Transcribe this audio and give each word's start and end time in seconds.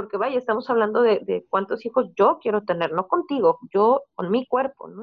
porque 0.00 0.16
vaya, 0.16 0.38
estamos 0.38 0.70
hablando 0.70 1.02
de, 1.02 1.18
de 1.26 1.44
cuántos 1.50 1.84
hijos 1.84 2.06
yo 2.16 2.38
quiero 2.40 2.62
tener, 2.62 2.90
no 2.92 3.06
contigo, 3.06 3.58
yo 3.70 4.04
con 4.14 4.30
mi 4.30 4.46
cuerpo, 4.46 4.88
¿no? 4.88 5.02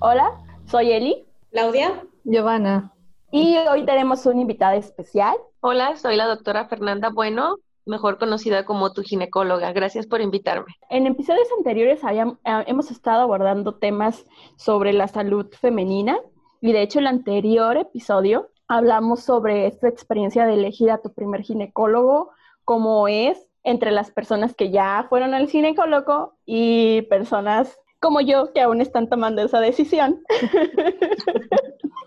Hola, 0.00 0.30
soy 0.66 0.92
Eli. 0.92 1.26
Claudia. 1.50 2.02
Giovanna. 2.22 2.92
Y 3.38 3.54
hoy 3.58 3.84
tenemos 3.84 4.24
una 4.24 4.40
invitada 4.40 4.76
especial. 4.76 5.36
Hola, 5.60 5.94
soy 5.96 6.16
la 6.16 6.24
doctora 6.24 6.68
Fernanda 6.68 7.10
Bueno, 7.10 7.56
mejor 7.84 8.16
conocida 8.16 8.64
como 8.64 8.94
tu 8.94 9.02
ginecóloga. 9.02 9.74
Gracias 9.74 10.06
por 10.06 10.22
invitarme. 10.22 10.74
En 10.88 11.06
episodios 11.06 11.46
anteriores 11.58 12.02
habíamos, 12.02 12.38
eh, 12.46 12.64
hemos 12.66 12.90
estado 12.90 13.20
abordando 13.20 13.74
temas 13.74 14.24
sobre 14.56 14.94
la 14.94 15.06
salud 15.06 15.52
femenina 15.52 16.18
y 16.62 16.72
de 16.72 16.80
hecho 16.80 17.00
el 17.00 17.06
anterior 17.06 17.76
episodio 17.76 18.48
hablamos 18.68 19.22
sobre 19.24 19.66
esta 19.66 19.86
experiencia 19.86 20.46
de 20.46 20.54
elegir 20.54 20.90
a 20.90 21.02
tu 21.02 21.12
primer 21.12 21.42
ginecólogo, 21.42 22.30
cómo 22.64 23.06
es 23.06 23.50
entre 23.64 23.90
las 23.90 24.10
personas 24.10 24.54
que 24.54 24.70
ya 24.70 25.04
fueron 25.10 25.34
al 25.34 25.50
ginecólogo 25.50 26.38
y 26.46 27.02
personas 27.10 27.78
como 28.00 28.22
yo 28.22 28.54
que 28.54 28.62
aún 28.62 28.80
están 28.80 29.10
tomando 29.10 29.42
esa 29.42 29.60
decisión. 29.60 30.22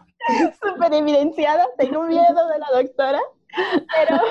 Súper 0.61 0.93
evidenciada, 0.93 1.67
tengo 1.77 2.03
miedo 2.03 2.47
de 2.47 2.59
la 2.59 2.81
doctora, 2.81 3.19
pero, 3.95 4.21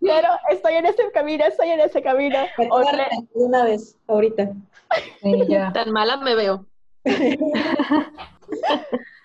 pero 0.00 0.28
estoy 0.50 0.74
en 0.74 0.86
ese 0.86 1.10
camino, 1.12 1.44
estoy 1.44 1.70
en 1.70 1.80
ese 1.80 2.02
camino. 2.02 2.38
Otra... 2.70 3.08
Una 3.34 3.64
vez, 3.64 3.96
ahorita. 4.06 4.52
Sí, 5.22 5.46
ya. 5.48 5.72
Tan 5.72 5.90
mala 5.92 6.16
me 6.18 6.34
veo. 6.34 6.66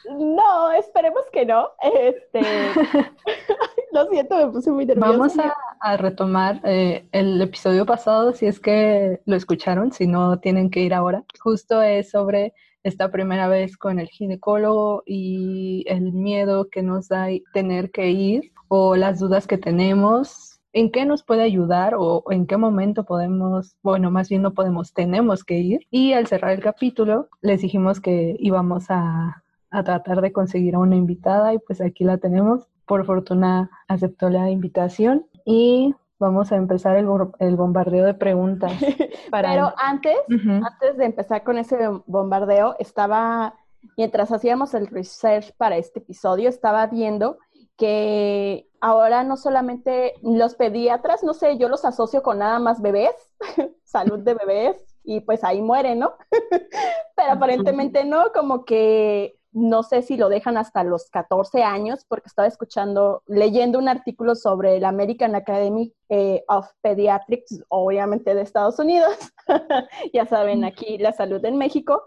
No, 0.09 0.71
esperemos 0.71 1.23
que 1.31 1.45
no. 1.45 1.69
Este, 1.81 2.41
lo 3.91 4.05
siento, 4.07 4.37
me 4.37 4.47
puse 4.47 4.71
muy 4.71 4.85
nerviosa. 4.85 5.11
Vamos 5.11 5.37
a, 5.39 5.53
a 5.81 5.97
retomar 5.97 6.61
eh, 6.63 7.07
el 7.11 7.41
episodio 7.41 7.85
pasado, 7.85 8.33
si 8.33 8.45
es 8.45 8.59
que 8.59 9.21
lo 9.25 9.35
escucharon, 9.35 9.91
si 9.91 10.07
no 10.07 10.39
tienen 10.39 10.69
que 10.69 10.79
ir 10.81 10.93
ahora. 10.93 11.25
Justo 11.39 11.81
es 11.81 12.09
sobre 12.09 12.53
esta 12.83 13.11
primera 13.11 13.47
vez 13.47 13.77
con 13.77 13.99
el 13.99 14.07
ginecólogo 14.07 15.03
y 15.05 15.83
el 15.87 16.13
miedo 16.13 16.69
que 16.69 16.83
nos 16.83 17.07
da 17.07 17.27
tener 17.53 17.91
que 17.91 18.11
ir 18.11 18.51
o 18.67 18.95
las 18.95 19.19
dudas 19.19 19.47
que 19.47 19.57
tenemos. 19.57 20.59
¿En 20.73 20.91
qué 20.91 21.05
nos 21.05 21.23
puede 21.23 21.43
ayudar 21.43 21.95
o 21.97 22.23
en 22.29 22.45
qué 22.45 22.57
momento 22.57 23.03
podemos, 23.03 23.75
bueno, 23.81 24.11
más 24.11 24.29
bien 24.29 24.43
no 24.43 24.53
podemos, 24.53 24.93
tenemos 24.93 25.43
que 25.43 25.57
ir? 25.57 25.79
Y 25.89 26.13
al 26.13 26.27
cerrar 26.27 26.51
el 26.51 26.61
capítulo, 26.61 27.29
les 27.41 27.61
dijimos 27.61 27.99
que 27.99 28.35
íbamos 28.39 28.85
a 28.89 29.43
a 29.69 29.83
tratar 29.83 30.21
de 30.21 30.31
conseguir 30.31 30.75
a 30.75 30.79
una 30.79 30.95
invitada 30.95 31.53
y 31.53 31.59
pues 31.59 31.81
aquí 31.81 32.03
la 32.03 32.17
tenemos. 32.17 32.67
Por 32.85 33.05
fortuna 33.05 33.69
aceptó 33.87 34.29
la 34.29 34.49
invitación 34.49 35.25
y 35.45 35.93
vamos 36.19 36.51
a 36.51 36.55
empezar 36.55 36.97
el, 36.97 37.07
el 37.39 37.55
bombardeo 37.55 38.05
de 38.05 38.13
preguntas. 38.13 38.71
Pero 39.31 39.73
antes, 39.77 40.17
antes 40.29 40.97
de 40.97 41.05
empezar 41.05 41.43
con 41.43 41.57
ese 41.57 41.77
bombardeo, 42.05 42.75
estaba, 42.79 43.55
mientras 43.95 44.31
hacíamos 44.31 44.73
el 44.73 44.87
research 44.87 45.53
para 45.57 45.77
este 45.77 45.99
episodio, 45.99 46.49
estaba 46.49 46.87
viendo 46.87 47.37
que 47.77 48.67
ahora 48.81 49.23
no 49.23 49.37
solamente 49.37 50.15
los 50.23 50.55
pediatras, 50.55 51.23
no 51.23 51.33
sé, 51.33 51.57
yo 51.57 51.69
los 51.69 51.85
asocio 51.85 52.23
con 52.23 52.39
nada 52.39 52.59
más 52.59 52.81
bebés, 52.81 53.15
salud 53.83 54.19
de 54.19 54.33
bebés, 54.33 54.97
y 55.03 55.21
pues 55.21 55.43
ahí 55.43 55.61
mueren, 55.61 55.99
¿no? 55.99 56.15
Pero 57.15 57.31
aparentemente 57.31 58.03
no, 58.03 58.31
como 58.33 58.65
que 58.65 59.36
no 59.57 59.81
sé 59.81 60.03
si 60.03 60.17
lo 60.17 60.29
dejan 60.29 60.55
hasta 60.55 60.83
los 60.83 61.09
14 61.09 61.63
años, 61.63 62.05
porque 62.07 62.27
estaba 62.27 62.47
escuchando, 62.47 63.23
leyendo 63.25 63.79
un 63.79 63.89
artículo 63.89 64.35
sobre 64.35 64.79
la 64.79 64.89
American 64.89 65.33
Academy 65.33 65.91
eh, 66.09 66.43
of 66.47 66.67
Pediatrics, 66.81 67.63
obviamente 67.67 68.35
de 68.35 68.43
Estados 68.43 68.77
Unidos. 68.77 69.17
ya 70.13 70.27
saben, 70.27 70.63
aquí 70.63 70.99
la 70.99 71.11
salud 71.11 71.43
en 71.43 71.57
México. 71.57 72.03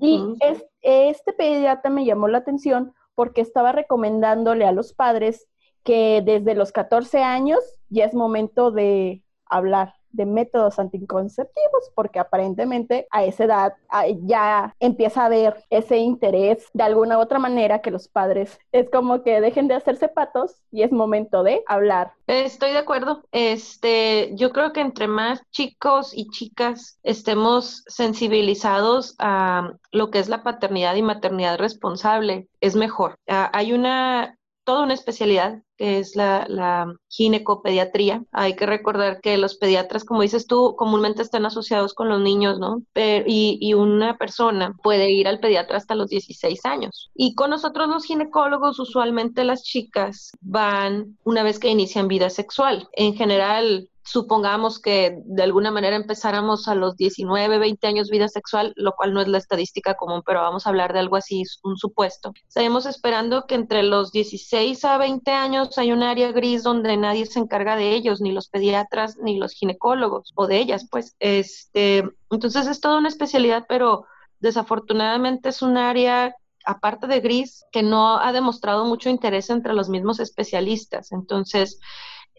y 0.00 0.34
este 0.82 1.32
pediatra 1.32 1.88
me 1.88 2.04
llamó 2.04 2.26
la 2.26 2.38
atención 2.38 2.94
porque 3.14 3.42
estaba 3.42 3.70
recomendándole 3.70 4.66
a 4.66 4.72
los 4.72 4.92
padres 4.92 5.46
que 5.84 6.20
desde 6.24 6.56
los 6.56 6.72
14 6.72 7.22
años 7.22 7.60
ya 7.90 8.06
es 8.06 8.14
momento 8.14 8.72
de 8.72 9.22
hablar 9.46 9.94
de 10.12 10.26
métodos 10.26 10.78
anticonceptivos, 10.78 11.90
porque 11.94 12.18
aparentemente 12.18 13.06
a 13.10 13.24
esa 13.24 13.44
edad 13.44 13.74
ya 14.22 14.74
empieza 14.80 15.22
a 15.22 15.26
haber 15.26 15.64
ese 15.70 15.98
interés 15.98 16.66
de 16.72 16.82
alguna 16.82 17.18
u 17.18 17.20
otra 17.20 17.38
manera 17.38 17.80
que 17.80 17.90
los 17.90 18.08
padres 18.08 18.58
es 18.72 18.90
como 18.90 19.22
que 19.22 19.40
dejen 19.40 19.68
de 19.68 19.74
hacerse 19.74 20.08
patos 20.08 20.56
y 20.70 20.82
es 20.82 20.92
momento 20.92 21.42
de 21.42 21.62
hablar. 21.66 22.12
Estoy 22.26 22.72
de 22.72 22.78
acuerdo. 22.78 23.22
Este, 23.32 24.30
yo 24.34 24.52
creo 24.52 24.72
que 24.72 24.80
entre 24.80 25.08
más 25.08 25.42
chicos 25.50 26.12
y 26.14 26.28
chicas 26.30 26.98
estemos 27.02 27.84
sensibilizados 27.86 29.14
a 29.18 29.72
lo 29.92 30.10
que 30.10 30.18
es 30.18 30.28
la 30.28 30.42
paternidad 30.42 30.94
y 30.94 31.02
maternidad 31.02 31.58
responsable, 31.58 32.48
es 32.60 32.76
mejor. 32.76 33.16
Ah, 33.28 33.50
hay 33.52 33.72
una 33.72 34.36
toda 34.70 34.84
una 34.84 34.94
especialidad 34.94 35.64
que 35.76 35.98
es 35.98 36.14
la, 36.14 36.46
la, 36.48 36.94
ginecopediatría. 37.08 38.22
Hay 38.30 38.54
que 38.54 38.66
recordar 38.66 39.20
que 39.20 39.36
los 39.36 39.56
pediatras, 39.56 40.04
como 40.04 40.22
dices 40.22 40.46
tú, 40.46 40.76
comúnmente 40.76 41.22
están 41.22 41.44
asociados 41.44 41.92
con 41.92 42.08
los 42.08 42.20
niños, 42.20 42.60
¿no? 42.60 42.80
y, 42.94 43.58
y, 43.60 43.74
una 43.74 44.16
persona 44.16 44.76
puede 44.80 45.10
ir 45.10 45.26
al 45.26 45.40
pediatra 45.40 45.76
hasta 45.76 45.96
los 45.96 46.08
16 46.10 46.64
años. 46.66 47.10
Y 47.16 47.34
con 47.34 47.50
nosotros 47.50 47.88
los 47.88 48.04
ginecólogos, 48.04 48.78
usualmente 48.78 49.42
las 49.42 49.64
chicas 49.64 50.30
van 50.40 51.18
una 51.24 51.42
vez 51.42 51.58
que 51.58 51.68
inician 51.68 52.06
vida 52.06 52.30
sexual. 52.30 52.88
En 52.92 53.14
general, 53.14 53.89
supongamos 54.04 54.80
que 54.80 55.22
de 55.24 55.42
alguna 55.42 55.70
manera 55.70 55.96
empezáramos 55.96 56.68
a 56.68 56.74
los 56.74 56.96
19, 56.96 57.58
20 57.58 57.86
años 57.86 58.10
vida 58.10 58.28
sexual, 58.28 58.72
lo 58.76 58.92
cual 58.92 59.12
no 59.12 59.20
es 59.20 59.28
la 59.28 59.38
estadística 59.38 59.94
común, 59.94 60.22
pero 60.24 60.40
vamos 60.40 60.66
a 60.66 60.70
hablar 60.70 60.92
de 60.92 61.00
algo 61.00 61.16
así, 61.16 61.42
un 61.62 61.76
supuesto. 61.76 62.32
Estaríamos 62.48 62.86
esperando 62.86 63.46
que 63.46 63.54
entre 63.54 63.82
los 63.82 64.12
16 64.12 64.84
a 64.84 64.98
20 64.98 65.30
años 65.30 65.76
hay 65.78 65.92
un 65.92 66.02
área 66.02 66.32
gris 66.32 66.62
donde 66.62 66.96
nadie 66.96 67.26
se 67.26 67.38
encarga 67.38 67.76
de 67.76 67.92
ellos, 67.92 68.20
ni 68.20 68.32
los 68.32 68.48
pediatras, 68.48 69.16
ni 69.18 69.38
los 69.38 69.52
ginecólogos, 69.52 70.32
o 70.34 70.46
de 70.46 70.58
ellas, 70.58 70.86
pues. 70.90 71.16
Este, 71.20 72.04
entonces 72.30 72.66
es 72.66 72.80
toda 72.80 72.98
una 72.98 73.08
especialidad, 73.08 73.66
pero 73.68 74.06
desafortunadamente 74.40 75.50
es 75.50 75.62
un 75.62 75.76
área 75.76 76.34
aparte 76.64 77.06
de 77.06 77.20
gris, 77.20 77.64
que 77.72 77.82
no 77.82 78.18
ha 78.18 78.32
demostrado 78.32 78.84
mucho 78.84 79.08
interés 79.08 79.50
entre 79.50 79.72
los 79.72 79.88
mismos 79.88 80.20
especialistas. 80.20 81.12
Entonces, 81.12 81.80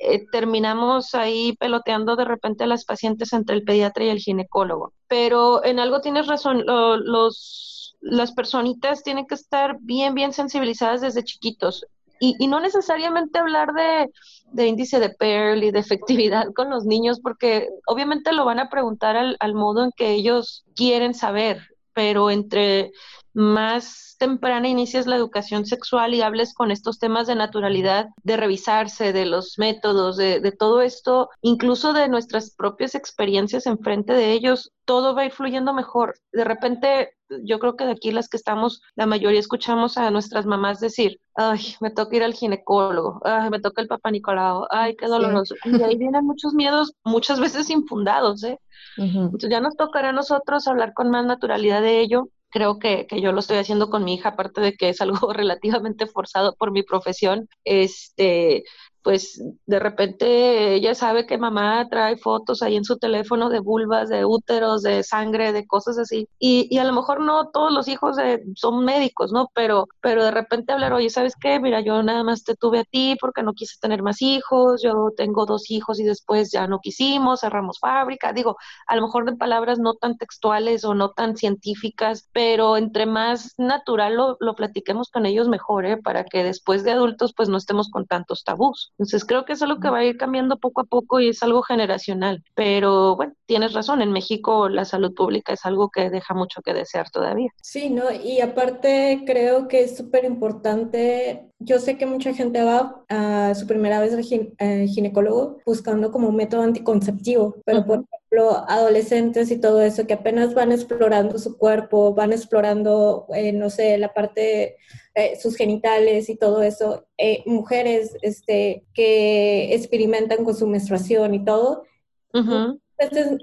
eh, 0.03 0.25
terminamos 0.31 1.13
ahí 1.13 1.55
peloteando 1.57 2.15
de 2.15 2.25
repente 2.25 2.63
a 2.63 2.67
las 2.67 2.85
pacientes 2.85 3.33
entre 3.33 3.55
el 3.55 3.63
pediatra 3.63 4.05
y 4.05 4.09
el 4.09 4.19
ginecólogo. 4.19 4.93
Pero 5.07 5.63
en 5.63 5.79
algo 5.79 6.01
tienes 6.01 6.27
razón, 6.27 6.63
los, 6.65 7.95
las 8.01 8.31
personitas 8.31 9.03
tienen 9.03 9.27
que 9.27 9.35
estar 9.35 9.77
bien, 9.79 10.15
bien 10.15 10.33
sensibilizadas 10.33 11.01
desde 11.01 11.23
chiquitos. 11.23 11.85
Y, 12.19 12.35
y 12.39 12.47
no 12.47 12.59
necesariamente 12.59 13.39
hablar 13.39 13.73
de, 13.73 14.11
de, 14.51 14.67
índice 14.67 14.99
de 14.99 15.09
Pearl 15.09 15.63
y 15.63 15.71
de 15.71 15.79
efectividad 15.79 16.47
con 16.55 16.69
los 16.69 16.85
niños, 16.85 17.19
porque 17.19 17.67
obviamente 17.85 18.31
lo 18.31 18.45
van 18.45 18.59
a 18.59 18.69
preguntar 18.69 19.17
al, 19.17 19.37
al 19.39 19.53
modo 19.53 19.83
en 19.83 19.91
que 19.95 20.11
ellos 20.11 20.63
quieren 20.75 21.13
saber, 21.13 21.61
pero 21.93 22.29
entre 22.29 22.91
más 23.33 24.15
temprana 24.19 24.67
inicias 24.67 25.07
la 25.07 25.15
educación 25.15 25.65
sexual 25.65 26.13
y 26.13 26.21
hables 26.21 26.53
con 26.53 26.69
estos 26.69 26.99
temas 26.99 27.27
de 27.27 27.35
naturalidad, 27.35 28.09
de 28.23 28.37
revisarse, 28.37 29.13
de 29.13 29.25
los 29.25 29.57
métodos, 29.57 30.17
de, 30.17 30.51
todo 30.51 30.81
esto, 30.81 31.29
incluso 31.41 31.93
de 31.93 32.07
nuestras 32.07 32.53
propias 32.55 32.93
experiencias 32.93 33.65
enfrente 33.65 34.13
de 34.13 34.31
ellos, 34.33 34.71
todo 34.85 35.15
va 35.15 35.23
a 35.23 35.25
ir 35.25 35.31
fluyendo 35.31 35.73
mejor. 35.73 36.15
De 36.31 36.43
repente, 36.43 37.15
yo 37.43 37.59
creo 37.59 37.75
que 37.75 37.85
de 37.85 37.93
aquí 37.93 38.11
las 38.11 38.29
que 38.29 38.37
estamos, 38.37 38.81
la 38.95 39.05
mayoría 39.05 39.39
escuchamos 39.39 39.97
a 39.97 40.11
nuestras 40.11 40.45
mamás 40.45 40.79
decir, 40.79 41.19
ay, 41.35 41.75
me 41.79 41.89
toca 41.89 42.15
ir 42.17 42.23
al 42.23 42.33
ginecólogo, 42.33 43.21
ay, 43.23 43.49
me 43.49 43.59
toca 43.59 43.81
el 43.81 43.87
papá 43.87 44.11
Nicolau, 44.11 44.67
ay, 44.69 44.95
qué 44.97 45.07
doloroso. 45.07 45.55
Y 45.65 45.81
ahí 45.81 45.97
vienen 45.97 46.25
muchos 46.25 46.53
miedos, 46.53 46.93
muchas 47.03 47.39
veces 47.39 47.69
infundados, 47.69 48.43
¿eh? 48.43 48.59
Entonces 48.97 49.49
ya 49.49 49.61
nos 49.61 49.75
tocará 49.77 50.09
a 50.09 50.13
nosotros 50.13 50.67
hablar 50.67 50.93
con 50.93 51.09
más 51.09 51.25
naturalidad 51.25 51.81
de 51.81 52.01
ello 52.01 52.29
creo 52.51 52.79
que, 52.79 53.07
que, 53.07 53.21
yo 53.21 53.31
lo 53.31 53.39
estoy 53.39 53.57
haciendo 53.57 53.89
con 53.89 54.03
mi 54.03 54.15
hija, 54.15 54.29
aparte 54.29 54.61
de 54.61 54.73
que 54.73 54.89
es 54.89 55.01
algo 55.01 55.33
relativamente 55.33 56.07
forzado 56.07 56.55
por 56.55 56.71
mi 56.71 56.83
profesión, 56.83 57.47
este, 57.63 58.63
pues 59.03 59.41
de 59.65 59.79
repente 59.79 60.73
ella 60.75 60.95
sabe 60.95 61.25
que 61.25 61.37
mamá 61.37 61.87
trae 61.89 62.17
fotos 62.17 62.61
ahí 62.61 62.75
en 62.75 62.83
su 62.85 62.97
teléfono 62.97 63.49
de 63.49 63.59
vulvas, 63.59 64.09
de 64.09 64.25
úteros, 64.25 64.81
de 64.83 65.03
sangre, 65.03 65.53
de 65.53 65.65
cosas 65.67 65.97
así. 65.97 66.27
Y, 66.39 66.67
y 66.69 66.77
a 66.79 66.83
lo 66.83 66.93
mejor 66.93 67.21
no 67.21 67.49
todos 67.49 67.71
los 67.71 67.87
hijos 67.87 68.17
son 68.55 68.85
médicos, 68.85 69.31
¿no? 69.31 69.49
Pero, 69.53 69.87
pero 70.01 70.23
de 70.23 70.31
repente 70.31 70.71
hablar, 70.73 70.93
oye, 70.93 71.09
¿sabes 71.09 71.35
qué? 71.39 71.59
Mira, 71.59 71.81
yo 71.81 72.01
nada 72.03 72.23
más 72.23 72.43
te 72.43 72.55
tuve 72.55 72.79
a 72.79 72.83
ti 72.83 73.15
porque 73.19 73.43
no 73.43 73.53
quise 73.53 73.77
tener 73.79 74.01
más 74.03 74.21
hijos, 74.21 74.81
yo 74.83 75.09
tengo 75.15 75.45
dos 75.45 75.69
hijos 75.71 75.99
y 75.99 76.03
después 76.03 76.51
ya 76.51 76.67
no 76.67 76.79
quisimos, 76.79 77.41
cerramos 77.41 77.79
fábrica. 77.79 78.33
Digo, 78.33 78.57
a 78.87 78.95
lo 78.95 79.03
mejor 79.03 79.25
de 79.25 79.35
palabras 79.37 79.79
no 79.79 79.93
tan 79.95 80.17
textuales 80.17 80.83
o 80.85 80.93
no 80.93 81.11
tan 81.11 81.35
científicas, 81.37 82.29
pero 82.33 82.77
entre 82.77 83.05
más 83.05 83.53
natural 83.57 84.15
lo, 84.15 84.37
lo 84.39 84.55
platiquemos 84.55 85.09
con 85.09 85.25
ellos 85.25 85.47
mejor, 85.47 85.85
¿eh? 85.85 85.97
Para 85.97 86.23
que 86.25 86.43
después 86.43 86.83
de 86.83 86.91
adultos 86.91 87.33
pues 87.35 87.49
no 87.49 87.57
estemos 87.57 87.89
con 87.89 88.05
tantos 88.05 88.43
tabús. 88.43 88.90
Entonces 88.91 89.25
creo 89.25 89.45
que 89.45 89.53
es 89.53 89.61
algo 89.61 89.79
que 89.79 89.89
va 89.89 89.99
a 89.99 90.05
ir 90.05 90.17
cambiando 90.17 90.57
poco 90.57 90.81
a 90.81 90.85
poco 90.85 91.19
y 91.19 91.29
es 91.29 91.41
algo 91.43 91.61
generacional. 91.61 92.43
Pero 92.55 93.15
bueno, 93.15 93.33
tienes 93.45 93.73
razón, 93.73 94.01
en 94.01 94.11
México 94.11 94.69
la 94.69 94.85
salud 94.85 95.13
pública 95.13 95.53
es 95.53 95.65
algo 95.65 95.89
que 95.89 96.09
deja 96.09 96.33
mucho 96.33 96.61
que 96.61 96.73
desear 96.73 97.09
todavía. 97.09 97.49
Sí, 97.61 97.89
¿no? 97.89 98.11
Y 98.11 98.41
aparte 98.41 99.23
creo 99.25 99.67
que 99.67 99.83
es 99.83 99.97
súper 99.97 100.25
importante, 100.25 101.49
yo 101.59 101.79
sé 101.79 101.97
que 101.97 102.05
mucha 102.05 102.33
gente 102.33 102.63
va 102.63 103.03
a 103.09 103.53
su 103.55 103.67
primera 103.67 103.99
vez 103.99 104.13
al 104.13 104.87
ginecólogo 104.87 105.57
buscando 105.65 106.11
como 106.11 106.31
método 106.31 106.61
anticonceptivo, 106.61 107.55
pero 107.65 107.85
por 107.85 108.05
adolescentes 108.39 109.51
y 109.51 109.59
todo 109.59 109.81
eso 109.81 110.07
que 110.07 110.13
apenas 110.13 110.53
van 110.53 110.71
explorando 110.71 111.37
su 111.37 111.57
cuerpo, 111.57 112.13
van 112.13 112.31
explorando, 112.31 113.27
eh, 113.35 113.51
no 113.51 113.69
sé, 113.69 113.97
la 113.97 114.13
parte 114.13 114.77
eh, 115.13 115.37
sus 115.41 115.57
genitales 115.57 116.29
y 116.29 116.37
todo 116.37 116.61
eso, 116.61 117.05
eh, 117.17 117.43
mujeres 117.45 118.15
este, 118.21 118.85
que 118.93 119.75
experimentan 119.75 120.45
con 120.45 120.55
su 120.55 120.67
menstruación 120.67 121.35
y 121.35 121.43
todo, 121.43 121.83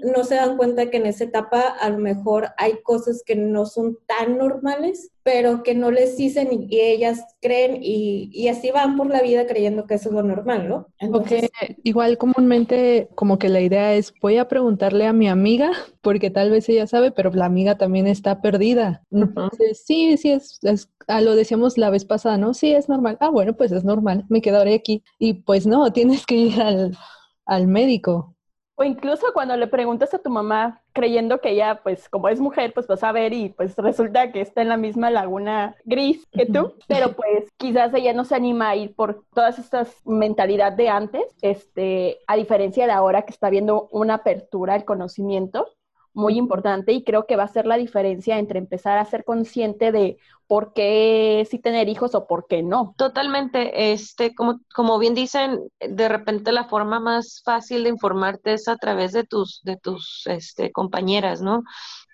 no 0.03 0.23
se 0.23 0.35
dan 0.35 0.57
cuenta 0.57 0.89
que 0.89 0.97
en 0.97 1.05
esa 1.05 1.25
etapa 1.25 1.61
a 1.61 1.89
lo 1.89 1.97
mejor 1.97 2.49
hay 2.57 2.81
cosas 2.83 3.23
que 3.25 3.35
no 3.35 3.65
son 3.65 3.97
tan 4.05 4.37
normales, 4.37 5.11
pero 5.23 5.63
que 5.63 5.75
no 5.75 5.91
les 5.91 6.17
dicen 6.17 6.49
y, 6.51 6.79
ellas 6.79 7.23
creen 7.41 7.79
y, 7.81 8.47
así 8.47 8.71
van 8.71 8.97
por 8.97 9.07
la 9.07 9.21
vida 9.21 9.45
creyendo 9.45 9.85
que 9.85 9.95
eso 9.95 10.09
es 10.09 10.15
lo 10.15 10.23
normal, 10.23 10.67
¿no? 10.67 10.87
Entonces, 10.99 11.49
igual 11.83 12.17
comúnmente 12.17 13.09
como 13.15 13.37
que 13.37 13.49
la 13.49 13.61
idea 13.61 13.93
es 13.93 14.13
voy 14.21 14.37
a 14.37 14.47
preguntarle 14.47 15.05
a 15.05 15.13
mi 15.13 15.27
amiga 15.27 15.71
porque 16.01 16.31
tal 16.31 16.49
vez 16.49 16.67
ella 16.69 16.87
sabe, 16.87 17.11
pero 17.11 17.31
la 17.31 17.45
amiga 17.45 17.77
también 17.77 18.07
está 18.07 18.41
perdida. 18.41 19.03
Entonces, 19.11 19.83
sí, 19.85 20.17
sí, 20.17 20.31
es, 20.31 20.59
es 20.63 20.89
ah, 21.07 21.21
lo 21.21 21.35
decíamos 21.35 21.77
la 21.77 21.89
vez 21.89 22.05
pasada, 22.05 22.37
¿no? 22.37 22.53
Sí, 22.53 22.71
es 22.71 22.87
normal. 22.87 23.17
Ah, 23.19 23.29
bueno, 23.29 23.55
pues 23.55 23.71
es 23.71 23.83
normal, 23.83 24.25
me 24.29 24.41
quedaré 24.41 24.73
aquí. 24.73 25.03
Y 25.17 25.33
pues 25.33 25.67
no, 25.67 25.91
tienes 25.93 26.25
que 26.25 26.35
ir 26.35 26.61
al, 26.61 26.97
al 27.45 27.67
médico. 27.67 28.35
O 28.79 28.83
incluso 28.85 29.33
cuando 29.33 29.57
le 29.57 29.67
preguntas 29.67 30.13
a 30.13 30.19
tu 30.19 30.29
mamá, 30.29 30.81
creyendo 30.93 31.41
que 31.41 31.49
ella, 31.49 31.81
pues 31.83 32.07
como 32.07 32.29
es 32.29 32.39
mujer, 32.39 32.71
pues 32.73 32.87
vas 32.87 33.03
a 33.03 33.11
ver 33.11 33.33
y 33.33 33.49
pues 33.49 33.75
resulta 33.75 34.31
que 34.31 34.39
está 34.39 34.61
en 34.61 34.69
la 34.69 34.77
misma 34.77 35.09
laguna 35.09 35.75
gris 35.83 36.25
que 36.31 36.45
tú, 36.45 36.75
pero 36.87 37.11
pues 37.11 37.49
quizás 37.57 37.93
ella 37.93 38.13
no 38.13 38.23
se 38.23 38.35
anima 38.35 38.69
a 38.69 38.77
ir 38.77 38.95
por 38.95 39.25
todas 39.33 39.59
estas 39.59 39.93
mentalidad 40.05 40.71
de 40.71 40.87
antes, 40.87 41.23
este, 41.41 42.19
a 42.25 42.37
diferencia 42.37 42.85
de 42.85 42.93
ahora 42.93 43.23
que 43.23 43.33
está 43.33 43.49
viendo 43.49 43.89
una 43.91 44.13
apertura 44.13 44.75
al 44.75 44.85
conocimiento 44.85 45.67
muy 46.13 46.37
importante 46.37 46.93
y 46.93 47.03
creo 47.03 47.25
que 47.25 47.35
va 47.35 47.43
a 47.43 47.49
ser 47.49 47.65
la 47.65 47.75
diferencia 47.75 48.39
entre 48.39 48.59
empezar 48.59 48.97
a 48.97 49.03
ser 49.03 49.25
consciente 49.25 49.91
de 49.91 50.19
por 50.49 50.73
qué 50.73 51.47
sí 51.47 51.59
tener 51.59 51.89
hijos 51.89 52.15
o 52.15 52.25
por 52.25 52.47
qué 52.47 52.63
no. 52.63 52.95
Totalmente, 52.97 53.93
este, 53.93 54.33
como, 54.33 54.59
como 54.73 54.97
bien 54.97 55.13
dicen, 55.13 55.59
de 55.79 56.09
repente 56.09 56.51
la 56.51 56.63
forma 56.63 56.99
más 56.99 57.43
fácil 57.45 57.83
de 57.83 57.89
informarte 57.89 58.53
es 58.53 58.67
a 58.67 58.77
través 58.77 59.13
de 59.13 59.23
tus, 59.23 59.61
de 59.63 59.77
tus 59.77 60.23
este, 60.25 60.71
compañeras, 60.71 61.43
¿no? 61.43 61.61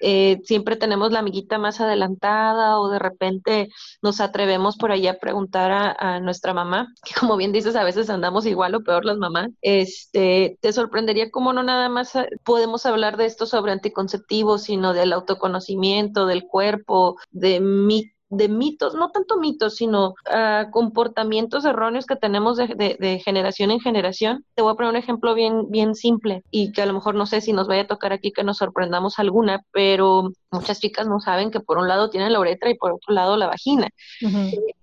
Eh, 0.02 0.42
siempre 0.44 0.76
tenemos 0.76 1.14
la 1.14 1.20
amiguita 1.20 1.58
más 1.58 1.80
adelantada 1.80 2.78
o 2.82 2.90
de 2.90 3.00
repente 3.00 3.70
nos 4.02 4.20
atrevemos 4.20 4.76
por 4.76 4.92
ahí 4.92 5.08
a 5.08 5.18
preguntar 5.18 5.72
a, 5.98 6.20
nuestra 6.20 6.54
mamá, 6.54 6.94
que 7.06 7.14
como 7.18 7.38
bien 7.38 7.54
dices, 7.54 7.78
a 7.78 7.86
veces 7.86 8.10
andamos 8.10 8.46
igual 8.46 8.76
o 8.76 8.84
peor 8.84 9.06
las 9.06 9.18
mamás. 9.18 9.52
Este, 9.62 10.58
te 10.60 10.74
sorprendería 10.74 11.32
cómo 11.32 11.54
no 11.54 11.64
nada 11.64 11.88
más 11.88 12.12
podemos 12.44 12.86
hablar 12.86 13.16
de 13.16 13.28
esto 13.28 13.46
sobre 13.46 13.72
anticonceptivos, 13.72 14.64
sino 14.64 14.94
del 14.94 15.14
autoconocimiento, 15.14 16.26
del 16.26 16.44
cuerpo, 16.44 17.16
de 17.32 17.62
mi 17.62 18.12
de 18.30 18.50
mitos, 18.50 18.96
no 18.96 19.12
tanto 19.12 19.38
mitos, 19.38 19.76
sino 19.76 20.10
uh, 20.10 20.72
comportamientos 20.72 21.64
erróneos 21.66 22.06
que 22.06 22.16
tenemos 22.16 22.58
de, 22.58 22.68
de, 22.68 22.98
de, 23.00 23.20
generación 23.20 23.72
en 23.72 23.80
generación. 23.80 24.46
Te 24.56 24.62
voy 24.62 24.74
a 24.74 24.76
poner 24.76 24.92
un 24.92 24.98
ejemplo 24.98 25.34
bien, 25.36 25.70
bien 25.70 25.96
simple 25.96 26.44
y 26.52 26.72
que 26.72 26.82
a 26.82 26.86
lo 26.86 26.94
mejor 26.94 27.16
no 27.16 27.26
sé 27.26 27.42
si 27.42 27.54
nos 27.54 27.68
vaya 27.68 27.84
a 27.84 27.88
tocar 27.88 28.14
aquí 28.14 28.32
que 28.32 28.44
nos 28.44 28.58
sorprendamos 28.58 29.20
alguna, 29.20 29.62
pero 29.72 30.32
muchas 30.52 30.80
chicas 30.80 31.08
no 31.08 31.20
saben 31.20 31.52
que 31.52 31.60
por 31.60 31.78
un 31.78 31.88
lado 31.88 32.10
tienen 32.10 32.34
la 32.34 32.40
uretra 32.40 32.70
y 32.70 32.78
por 32.78 32.94
otro 32.94 33.14
lado 33.14 33.38
la 33.38 33.48
vagina. 33.48 33.90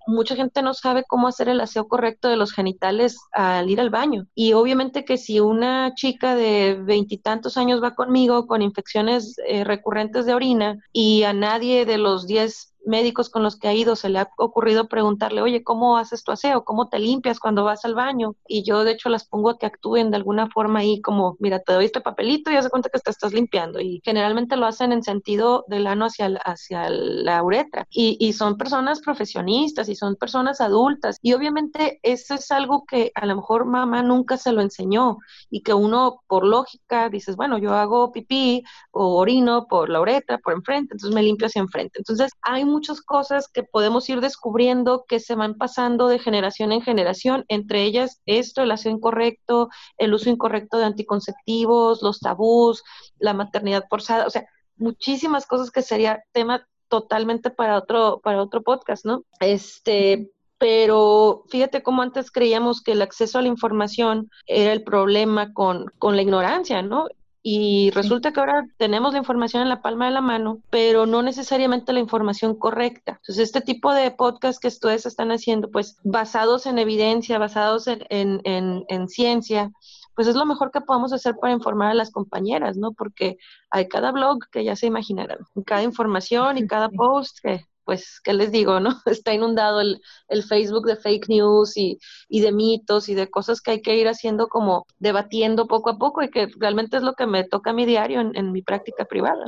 Mucha 0.06 0.34
gente 0.36 0.62
no 0.62 0.74
sabe 0.74 1.04
cómo 1.06 1.28
hacer 1.28 1.48
el 1.48 1.60
aseo 1.60 1.86
correcto 1.88 2.28
de 2.28 2.36
los 2.36 2.52
genitales 2.52 3.18
al 3.32 3.70
ir 3.70 3.80
al 3.80 3.90
baño. 3.90 4.26
Y 4.34 4.52
obviamente 4.52 5.04
que 5.04 5.16
si 5.16 5.40
una 5.40 5.94
chica 5.94 6.34
de 6.34 6.78
veintitantos 6.80 7.56
años 7.56 7.82
va 7.82 7.94
conmigo 7.94 8.46
con 8.46 8.62
infecciones 8.62 9.36
eh, 9.46 9.64
recurrentes 9.64 10.26
de 10.26 10.34
orina 10.34 10.78
y 10.92 11.22
a 11.22 11.32
nadie 11.32 11.86
de 11.86 11.98
los 11.98 12.26
diez 12.26 12.71
médicos 12.84 13.31
con 13.31 13.43
los 13.43 13.56
que 13.58 13.69
ha 13.69 13.75
ido 13.75 13.96
se 13.96 14.08
le 14.08 14.19
ha 14.19 14.31
ocurrido 14.37 14.88
preguntarle, 14.88 15.43
oye, 15.43 15.62
¿cómo 15.62 15.96
haces 15.96 16.25
tu 16.25 16.32
aseo? 16.32 16.64
¿Cómo 16.64 16.88
te 16.88 16.99
limpias 16.99 17.38
cuando 17.38 17.64
vas 17.64 17.84
al 17.84 17.94
baño? 17.94 18.34
Y 18.46 18.64
yo 18.64 18.84
de 18.84 18.93
hecho 18.93 19.08
las 19.08 19.26
pongo 19.26 19.50
a 19.50 19.58
que 19.58 19.67
actúen 19.67 20.11
de 20.11 20.17
alguna 20.17 20.49
forma 20.50 20.81
ahí 20.81 21.00
como, 21.00 21.37
mira, 21.38 21.61
te 21.61 21.73
doy 21.73 21.87
este 21.87 22.00
papelito 22.00 22.50
y 22.50 22.56
haz 22.56 22.69
cuenta 22.69 22.90
que 22.90 22.99
te 22.99 23.11
estás 23.11 23.32
limpiando. 23.32 23.81
Y 23.81 24.00
generalmente 24.05 24.56
lo 24.56 24.67
hacen 24.67 24.93
en 24.93 25.02
sentido 25.02 25.64
del 25.69 25.87
ano 25.87 26.06
hacia, 26.06 26.26
hacia 26.44 26.88
la 26.90 27.43
uretra. 27.43 27.87
Y, 27.90 28.17
y 28.20 28.32
son 28.32 28.56
personas 28.56 29.00
profesionistas 29.00 29.88
y 29.88 29.94
son 29.94 30.17
personas 30.17 30.61
adultas. 30.61 31.19
Y 31.23 31.32
obviamente 31.32 32.00
eso 32.02 32.34
es 32.34 32.50
algo 32.50 32.84
que 32.87 33.12
a 33.14 33.26
lo 33.26 33.37
mejor 33.37 33.64
mamá 33.64 34.02
nunca 34.02 34.37
se 34.37 34.52
lo 34.52 34.61
enseñó 34.61 35.19
y 35.50 35.62
que 35.62 35.75
uno 35.75 36.23
por 36.26 36.44
lógica 36.44 37.08
dices, 37.08 37.37
bueno, 37.37 37.58
yo 37.58 37.75
hago 37.75 38.12
pipí 38.12 38.64
o 38.90 39.17
orino 39.17 39.67
por 39.67 39.88
la 39.88 40.00
uretra, 40.00 40.38
por 40.38 40.55
enfrente, 40.55 40.94
entonces 40.94 41.14
me 41.14 41.23
limpio 41.23 41.46
hacia 41.46 41.61
enfrente. 41.61 41.99
Entonces 41.99 42.32
hay 42.43 42.64
muchas 42.72 43.00
cosas 43.00 43.48
que 43.48 43.62
podemos 43.62 44.08
ir 44.08 44.20
descubriendo 44.20 45.04
que 45.06 45.20
se 45.20 45.34
van 45.34 45.54
pasando 45.54 46.08
de 46.08 46.19
generación 46.19 46.72
en 46.72 46.82
generación, 46.82 47.44
entre 47.48 47.84
ellas 47.84 48.20
esto, 48.26 48.62
el 48.62 48.70
aseo 48.70 48.92
incorrecto, 48.92 49.69
el 49.98 50.14
uso 50.14 50.30
incorrecto 50.30 50.78
de 50.78 50.84
anticonceptivos, 50.84 52.02
los 52.02 52.20
tabús, 52.20 52.82
la 53.19 53.34
maternidad 53.34 53.84
forzada, 53.88 54.26
o 54.26 54.30
sea, 54.30 54.46
muchísimas 54.76 55.46
cosas 55.46 55.70
que 55.70 55.82
sería 55.82 56.24
tema 56.32 56.66
totalmente 56.88 57.50
para 57.50 57.78
otro 57.78 58.20
para 58.22 58.42
otro 58.42 58.62
podcast, 58.62 59.04
¿no? 59.06 59.24
Este, 59.40 60.30
pero 60.58 61.44
fíjate 61.48 61.82
cómo 61.82 62.02
antes 62.02 62.30
creíamos 62.30 62.82
que 62.82 62.92
el 62.92 63.02
acceso 63.02 63.38
a 63.38 63.42
la 63.42 63.48
información 63.48 64.30
era 64.46 64.72
el 64.72 64.84
problema 64.84 65.52
con, 65.52 65.86
con 65.98 66.16
la 66.16 66.22
ignorancia, 66.22 66.82
¿no? 66.82 67.08
Y 67.44 67.91
resulta 67.91 68.32
que 68.32 68.39
ahora 68.39 68.67
tenemos 68.77 69.13
la 69.13 69.19
información 69.19 69.63
en 69.63 69.69
la 69.69 69.82
palma 69.82 70.06
de 70.06 70.13
la 70.13 70.20
mano, 70.20 70.61
pero 70.70 71.06
no 71.06 71.22
necesariamente 71.22 71.93
la 71.93 71.99
información 71.99 72.55
correcta. 72.55 73.13
Entonces, 73.20 73.39
este 73.39 73.61
tipo 73.61 73.93
de 73.93 74.13
podcast 74.13 74.63
que 74.63 74.69
ustedes 74.69 75.06
están 75.06 75.32
haciendo, 75.32 75.69
pues 75.69 75.99
basados 76.05 76.67
en 76.67 76.79
evidencia, 76.79 77.39
basados 77.39 77.89
en, 77.89 78.06
en, 78.11 78.84
en, 78.89 79.08
ciencia, 79.08 79.72
pues 80.15 80.29
es 80.29 80.37
lo 80.37 80.46
mejor 80.46 80.70
que 80.70 80.82
podemos 80.82 81.13
hacer 81.13 81.34
para 81.34 81.53
informar 81.53 81.91
a 81.91 81.94
las 81.94 82.13
compañeras, 82.13 82.77
¿no? 82.77 82.93
Porque 82.93 83.39
hay 83.70 83.89
cada 83.89 84.13
blog 84.13 84.39
que 84.53 84.63
ya 84.63 84.77
se 84.77 84.87
imaginarán, 84.87 85.39
cada 85.67 85.82
información 85.82 86.58
y 86.58 86.67
cada 86.69 86.91
post 86.91 87.39
que 87.43 87.67
pues, 87.93 88.20
¿qué 88.25 88.32
les 88.32 88.51
digo, 88.51 88.81
no? 88.81 88.91
Está 89.06 89.34
inundado 89.34 89.82
el, 89.82 90.01
Facebook 90.49 90.87
de 90.87 90.96
fake 90.96 91.29
news 91.29 91.77
y, 91.77 91.99
de 92.31 92.53
mitos 92.53 93.11
y 93.11 93.15
de 93.15 93.29
cosas 93.29 93.61
que 93.61 93.72
hay 93.72 93.82
que 93.82 93.96
ir 93.96 94.08
haciendo 94.08 94.49
como 94.49 94.87
debatiendo 94.99 95.67
poco 95.67 95.91
a 95.91 95.99
poco 95.99 96.22
y 96.22 96.31
que 96.31 96.49
realmente 96.58 96.96
es 96.96 97.03
lo 97.03 97.13
que 97.13 97.27
me 97.27 97.44
toca 97.44 97.70
a 97.70 97.75
mi 97.75 97.84
diario 97.84 98.20
en, 98.20 98.51
mi 98.51 98.63
práctica 98.63 99.05
privada. 99.05 99.44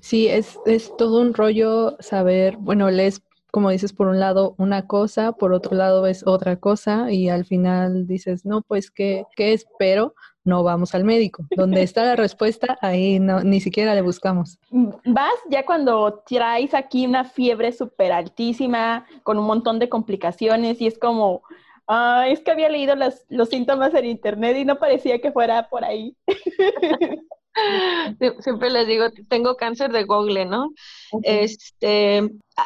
Sí, 0.00 0.26
es, 0.26 0.58
es 0.66 0.92
todo 0.96 1.20
un 1.20 1.32
rollo 1.32 1.96
saber, 2.00 2.56
bueno, 2.56 2.90
les 2.90 3.22
como 3.52 3.70
dices, 3.70 3.92
por 3.92 4.08
un 4.08 4.18
lado 4.18 4.56
una 4.58 4.88
cosa, 4.88 5.30
por 5.30 5.52
otro 5.52 5.76
lado 5.76 6.02
ves 6.02 6.24
otra 6.26 6.56
cosa 6.56 7.12
y 7.12 7.28
al 7.28 7.44
final 7.44 8.08
dices, 8.08 8.44
no, 8.44 8.62
pues, 8.62 8.90
¿qué, 8.90 9.22
qué 9.36 9.52
espero? 9.52 10.16
No 10.44 10.62
vamos 10.62 10.94
al 10.94 11.04
médico. 11.04 11.44
Donde 11.56 11.82
está 11.82 12.04
la 12.04 12.16
respuesta, 12.16 12.78
ahí 12.80 13.18
no, 13.18 13.40
ni 13.40 13.60
siquiera 13.60 13.94
le 13.94 14.02
buscamos. 14.02 14.58
Vas 14.70 15.34
ya 15.50 15.64
cuando 15.64 16.22
traes 16.26 16.74
aquí 16.74 17.06
una 17.06 17.24
fiebre 17.24 17.72
súper 17.72 18.12
altísima, 18.12 19.06
con 19.22 19.38
un 19.38 19.46
montón 19.46 19.78
de 19.78 19.88
complicaciones 19.88 20.80
y 20.80 20.86
es 20.86 20.98
como, 20.98 21.42
es 22.26 22.40
que 22.40 22.50
había 22.50 22.68
leído 22.68 22.94
los 23.28 23.48
síntomas 23.48 23.94
en 23.94 24.04
internet 24.04 24.56
y 24.58 24.64
no 24.64 24.78
parecía 24.78 25.20
que 25.20 25.32
fuera 25.32 25.68
por 25.68 25.84
ahí. 25.84 26.16
Siempre 28.40 28.70
les 28.70 28.86
digo, 28.86 29.06
tengo 29.28 29.56
cáncer 29.56 29.92
de 29.92 30.04
Google, 30.04 30.46
¿no? 30.46 30.70
Este, 31.22 32.16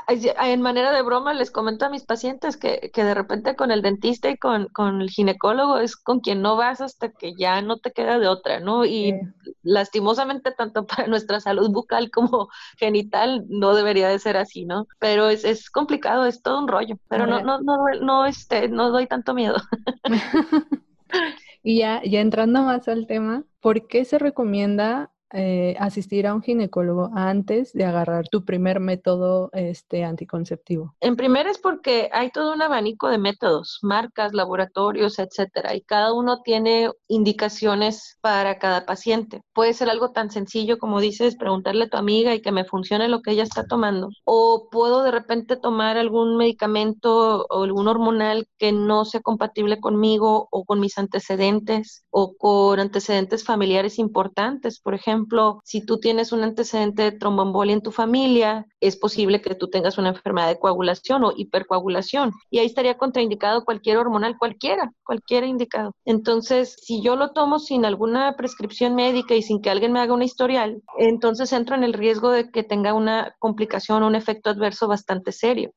en 0.09 0.63
manera 0.63 0.93
de 0.93 1.03
broma 1.03 1.35
les 1.35 1.51
comento 1.51 1.85
a 1.85 1.91
mis 1.91 2.05
pacientes 2.05 2.57
que, 2.57 2.91
que 2.93 3.05
de 3.05 3.15
repente 3.15 3.57
con 3.57 3.71
el 3.71 3.83
dentista 3.83 4.31
y 4.31 4.37
con, 4.37 4.69
con, 4.69 5.03
el 5.03 5.11
ginecólogo 5.11 5.79
es 5.79 5.97
con 5.97 6.21
quien 6.21 6.43
no 6.43 6.57
vas 6.57 6.81
hasta 6.81 7.11
que 7.11 7.35
ya 7.35 7.61
no 7.61 7.79
te 7.79 7.93
queda 7.93 8.19
de 8.19 8.29
otra, 8.29 8.61
¿no? 8.61 8.85
Y 8.85 9.15
lastimosamente 9.63 10.53
tanto 10.53 10.87
para 10.87 11.07
nuestra 11.09 11.41
salud 11.41 11.71
bucal 11.71 12.11
como 12.11 12.49
genital 12.79 13.45
no 13.49 13.75
debería 13.75 14.09
de 14.09 14.19
ser 14.19 14.37
así, 14.37 14.65
¿no? 14.65 14.87
Pero 14.99 15.29
es, 15.29 15.45
es 15.45 15.71
complicado, 15.71 16.25
es 16.27 16.43
todo 16.43 16.59
un 16.59 16.69
rollo, 16.69 16.97
pero 17.09 17.27
no, 17.27 17.43
no, 17.43 17.61
no, 17.61 17.77
no, 18.01 18.27
este, 18.27 18.69
no 18.69 18.91
doy 18.91 19.07
tanto 19.07 19.35
miedo. 19.35 19.57
y 21.63 21.79
ya, 21.79 22.03
ya 22.05 22.21
entrando 22.21 22.63
más 22.63 22.89
al 22.89 23.07
tema, 23.07 23.45
¿por 23.61 23.87
qué 23.87 24.05
se 24.05 24.19
recomienda 24.19 25.13
eh, 25.33 25.77
asistir 25.79 26.27
a 26.27 26.35
un 26.35 26.43
ginecólogo 26.43 27.11
antes 27.15 27.73
de 27.75 27.85
agarrar 27.85 28.29
tu 28.29 28.45
primer 28.45 28.81
método 28.81 29.51
este, 29.53 30.05
anticonceptivo? 30.05 30.95
En 31.01 31.17
primer 31.17 31.47
es 31.47 31.59
porque 31.59 32.09
hay 32.13 32.31
todo 32.31 32.55
un 32.55 32.63
abanico 32.63 33.09
de 33.09 33.19
métodos, 33.19 33.79
marcas, 33.83 34.33
laboratorios, 34.33 35.19
etcétera, 35.19 35.75
y 35.75 35.83
cada 35.83 36.15
uno 36.15 36.41
tiene 36.43 36.91
indicaciones 37.09 38.17
para 38.23 38.59
cada 38.59 38.87
paciente. 38.87 39.43
Puede 39.53 39.75
ser 39.75 39.91
algo 39.91 40.13
tan 40.13 40.31
sencillo 40.31 40.79
como 40.79 41.01
dices, 41.01 41.37
preguntarle 41.37 41.85
a 41.85 41.89
tu 41.91 41.99
amiga 41.99 42.35
y 42.35 42.41
que 42.41 42.53
me 42.53 42.65
funcione 42.65 43.09
lo 43.09 43.21
que 43.21 43.33
ella 43.33 43.43
está 43.43 43.67
tomando, 43.67 44.09
o 44.25 44.69
puedo 44.71 45.03
de 45.03 45.11
repente 45.11 45.57
tomar 45.57 45.99
algún 45.99 46.37
medicamento 46.37 47.45
o 47.51 47.65
algún 47.65 47.87
hormonal 47.89 48.49
que 48.57 48.73
no 48.73 49.05
sea 49.05 49.21
compatible 49.21 49.79
conmigo 49.79 50.49
o 50.51 50.65
con 50.65 50.81
mis 50.81 50.97
antecedentes 50.97 52.07
o 52.11 52.35
con 52.37 52.81
antecedentes 52.81 53.45
familiares 53.45 53.99
importantes, 53.99 54.81
por 54.81 54.95
ejemplo 54.95 55.18
ejemplo, 55.19 55.61
si 55.65 55.85
tú 55.85 55.99
tienes 55.99 56.33
un 56.33 56.43
antecedente 56.45 57.03
de 57.03 57.13
tromboembolia 57.13 57.75
en 57.75 57.83
tu 57.83 57.91
familia, 57.91 58.67
es 58.81 58.97
posible 58.97 59.43
que 59.43 59.55
tú 59.55 59.69
tengas 59.69 59.99
una 59.99 60.11
enfermedad 60.11 60.49
de 60.49 60.59
coagulación 60.59 61.25
o 61.25 61.33
hipercoagulación. 61.37 62.33
Y 62.51 62.59
ahí 62.59 62.67
estaría 62.67 62.97
contraindicado 62.97 63.65
cualquier 63.65 63.97
hormonal, 63.97 64.37
cualquiera, 64.39 64.93
cualquiera 65.05 65.47
indicado. 65.47 65.93
Entonces, 66.05 66.77
si 66.81 67.03
yo 67.03 67.17
lo 67.17 67.33
tomo 67.33 67.59
sin 67.59 67.85
alguna 67.85 68.37
prescripción 68.37 68.95
médica 68.95 69.35
y 69.35 69.43
sin 69.43 69.61
que 69.61 69.71
alguien 69.71 69.93
me 69.93 70.01
haga 70.01 70.15
una 70.15 70.25
historial, 70.25 70.83
entonces 70.99 71.53
entro 71.53 71.75
en 71.75 71.85
el 71.85 71.93
riesgo 71.93 72.31
de 72.31 72.51
que 72.51 72.63
tenga 72.63 72.95
una 72.95 73.35
complicación 73.39 74.03
o 74.03 74.07
un 74.07 74.15
efecto 74.15 74.51
adverso 74.51 74.87
bastante 74.87 75.33
serio. 75.33 75.73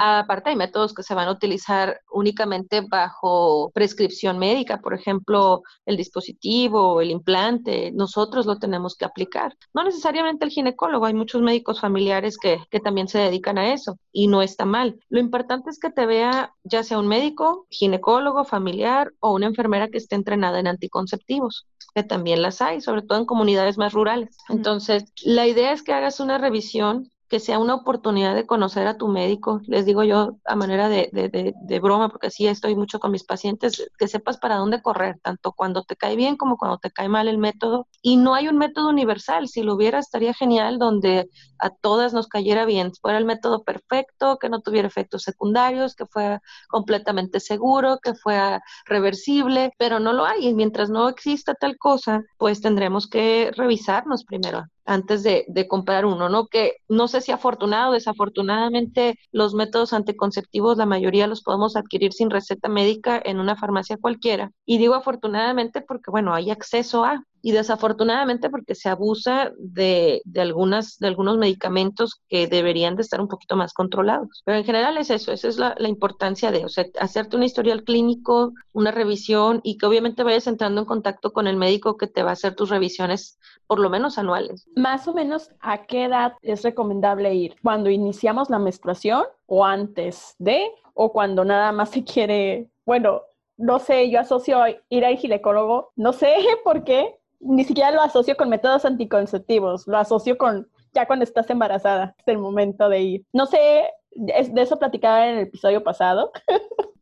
Aparte, 0.00 0.50
hay 0.50 0.56
métodos 0.56 0.94
que 0.94 1.02
se 1.02 1.14
van 1.14 1.28
a 1.28 1.32
utilizar 1.32 2.00
únicamente 2.12 2.82
bajo 2.88 3.70
prescripción 3.74 4.38
médica, 4.38 4.80
por 4.80 4.94
ejemplo, 4.94 5.62
el 5.84 5.96
dispositivo, 5.96 7.00
el 7.00 7.10
implante, 7.10 7.90
nosotros 7.92 8.46
lo 8.46 8.58
tenemos 8.58 8.83
que 8.96 9.06
aplicar. 9.06 9.56
No 9.72 9.84
necesariamente 9.84 10.44
el 10.44 10.50
ginecólogo, 10.50 11.06
hay 11.06 11.14
muchos 11.14 11.40
médicos 11.40 11.80
familiares 11.80 12.36
que, 12.36 12.58
que 12.70 12.80
también 12.80 13.08
se 13.08 13.18
dedican 13.18 13.56
a 13.56 13.72
eso 13.72 13.98
y 14.12 14.28
no 14.28 14.42
está 14.42 14.66
mal. 14.66 15.00
Lo 15.08 15.20
importante 15.20 15.70
es 15.70 15.78
que 15.78 15.90
te 15.90 16.04
vea 16.04 16.52
ya 16.62 16.82
sea 16.82 16.98
un 16.98 17.08
médico, 17.08 17.66
ginecólogo, 17.70 18.44
familiar 18.44 19.12
o 19.20 19.32
una 19.32 19.46
enfermera 19.46 19.88
que 19.88 19.98
esté 19.98 20.16
entrenada 20.16 20.60
en 20.60 20.66
anticonceptivos, 20.66 21.66
que 21.94 22.02
también 22.02 22.42
las 22.42 22.60
hay, 22.60 22.80
sobre 22.80 23.02
todo 23.02 23.18
en 23.18 23.26
comunidades 23.26 23.78
más 23.78 23.92
rurales. 23.92 24.36
Entonces, 24.48 25.04
la 25.24 25.46
idea 25.46 25.72
es 25.72 25.82
que 25.82 25.92
hagas 25.92 26.20
una 26.20 26.38
revisión 26.38 27.10
que 27.34 27.40
sea 27.40 27.58
una 27.58 27.74
oportunidad 27.74 28.32
de 28.36 28.46
conocer 28.46 28.86
a 28.86 28.96
tu 28.96 29.08
médico, 29.08 29.60
les 29.66 29.84
digo 29.84 30.04
yo 30.04 30.36
a 30.44 30.54
manera 30.54 30.88
de, 30.88 31.10
de, 31.12 31.80
broma, 31.80 32.08
porque 32.08 32.28
así 32.28 32.46
estoy 32.46 32.76
mucho 32.76 33.00
con 33.00 33.10
mis 33.10 33.24
pacientes, 33.24 33.90
que 33.98 34.06
sepas 34.06 34.38
para 34.38 34.54
dónde 34.54 34.80
correr, 34.82 35.18
tanto 35.20 35.50
cuando 35.50 35.82
te 35.82 35.96
cae 35.96 36.14
bien 36.14 36.36
como 36.36 36.56
cuando 36.56 36.78
te 36.78 36.92
cae 36.92 37.08
mal 37.08 37.26
el 37.26 37.38
método. 37.38 37.88
Y 38.02 38.18
no 38.18 38.36
hay 38.36 38.46
un 38.46 38.56
método 38.56 38.88
universal, 38.88 39.48
si 39.48 39.64
lo 39.64 39.74
hubiera 39.74 39.98
estaría 39.98 40.32
genial 40.32 40.78
donde 40.78 41.28
a 41.58 41.70
todas 41.70 42.12
nos 42.14 42.28
cayera 42.28 42.66
bien, 42.66 42.92
fuera 43.02 43.18
el 43.18 43.24
método 43.24 43.64
perfecto, 43.64 44.38
que 44.38 44.48
no 44.48 44.60
tuviera 44.60 44.86
efectos 44.86 45.22
secundarios, 45.22 45.96
que 45.96 46.06
fuera 46.06 46.40
completamente 46.68 47.40
seguro, 47.40 47.98
que 48.00 48.14
fuera 48.14 48.62
reversible, 48.84 49.72
pero 49.76 49.98
no 49.98 50.12
lo 50.12 50.24
hay. 50.24 50.46
Y 50.46 50.54
mientras 50.54 50.88
no 50.88 51.08
exista 51.08 51.54
tal 51.54 51.78
cosa, 51.78 52.22
pues 52.38 52.60
tendremos 52.60 53.08
que 53.08 53.50
revisarnos 53.56 54.24
primero 54.24 54.68
antes 54.84 55.22
de, 55.22 55.44
de, 55.48 55.66
comprar 55.68 56.04
uno, 56.06 56.28
¿no? 56.28 56.46
Que 56.46 56.76
no 56.88 57.08
sé 57.08 57.20
si 57.20 57.32
afortunado 57.32 57.90
o 57.90 57.94
desafortunadamente 57.94 59.18
los 59.32 59.54
métodos 59.54 59.92
anticonceptivos, 59.92 60.76
la 60.76 60.86
mayoría 60.86 61.26
los 61.26 61.42
podemos 61.42 61.76
adquirir 61.76 62.12
sin 62.12 62.30
receta 62.30 62.68
médica 62.68 63.20
en 63.24 63.40
una 63.40 63.56
farmacia 63.56 63.96
cualquiera. 63.96 64.50
Y 64.66 64.78
digo 64.78 64.94
afortunadamente 64.94 65.80
porque, 65.80 66.10
bueno, 66.10 66.34
hay 66.34 66.50
acceso 66.50 67.04
a, 67.04 67.24
y 67.44 67.52
desafortunadamente 67.52 68.48
porque 68.48 68.74
se 68.74 68.88
abusa 68.88 69.52
de, 69.58 70.22
de, 70.24 70.40
algunas, 70.40 70.98
de 70.98 71.08
algunos 71.08 71.36
medicamentos 71.36 72.22
que 72.26 72.46
deberían 72.46 72.96
de 72.96 73.02
estar 73.02 73.20
un 73.20 73.28
poquito 73.28 73.54
más 73.54 73.74
controlados. 73.74 74.40
Pero 74.46 74.56
en 74.56 74.64
general 74.64 74.96
es 74.96 75.10
eso, 75.10 75.30
esa 75.30 75.48
es 75.48 75.58
la, 75.58 75.74
la, 75.76 75.88
importancia 75.88 76.50
de, 76.50 76.64
o 76.64 76.70
sea, 76.70 76.86
hacerte 76.98 77.36
un 77.36 77.42
historial 77.42 77.84
clínico, 77.84 78.54
una 78.72 78.92
revisión 78.92 79.60
y 79.62 79.76
que 79.76 79.84
obviamente 79.84 80.22
vayas 80.22 80.46
entrando 80.46 80.80
en 80.80 80.86
contacto 80.86 81.34
con 81.34 81.46
el 81.46 81.58
médico 81.58 81.98
que 81.98 82.06
te 82.06 82.22
va 82.22 82.30
a 82.30 82.32
hacer 82.32 82.54
tus 82.54 82.70
revisiones 82.70 83.38
por 83.66 83.78
lo 83.78 83.90
menos 83.90 84.16
anuales. 84.16 84.66
Más 84.74 85.06
o 85.06 85.12
menos, 85.12 85.50
¿a 85.60 85.84
qué 85.84 86.04
edad 86.04 86.32
es 86.40 86.62
recomendable 86.62 87.34
ir? 87.34 87.56
¿Cuando 87.62 87.90
iniciamos 87.90 88.48
la 88.48 88.58
menstruación 88.58 89.24
o 89.44 89.66
antes 89.66 90.34
de? 90.38 90.64
¿O 90.94 91.12
cuando 91.12 91.44
nada 91.44 91.72
más 91.72 91.90
se 91.90 92.04
quiere, 92.04 92.70
bueno, 92.86 93.20
no 93.56 93.78
sé, 93.78 94.10
yo 94.10 94.20
asocio 94.20 94.58
ir 94.88 95.04
al 95.04 95.16
ginecólogo, 95.16 95.92
no 95.96 96.14
sé 96.14 96.34
por 96.64 96.84
qué, 96.84 97.18
ni 97.44 97.64
siquiera 97.64 97.90
lo 97.90 98.00
asocio 98.00 98.36
con 98.36 98.48
métodos 98.48 98.84
anticonceptivos, 98.84 99.86
lo 99.86 99.98
asocio 99.98 100.36
con 100.36 100.68
ya 100.94 101.06
cuando 101.06 101.24
estás 101.24 101.50
embarazada, 101.50 102.14
es 102.18 102.28
el 102.28 102.38
momento 102.38 102.88
de 102.88 103.00
ir. 103.00 103.26
No 103.32 103.46
sé, 103.46 103.84
de 104.12 104.62
eso 104.62 104.78
platicaba 104.78 105.26
en 105.26 105.36
el 105.36 105.42
episodio 105.42 105.82
pasado. 105.82 106.32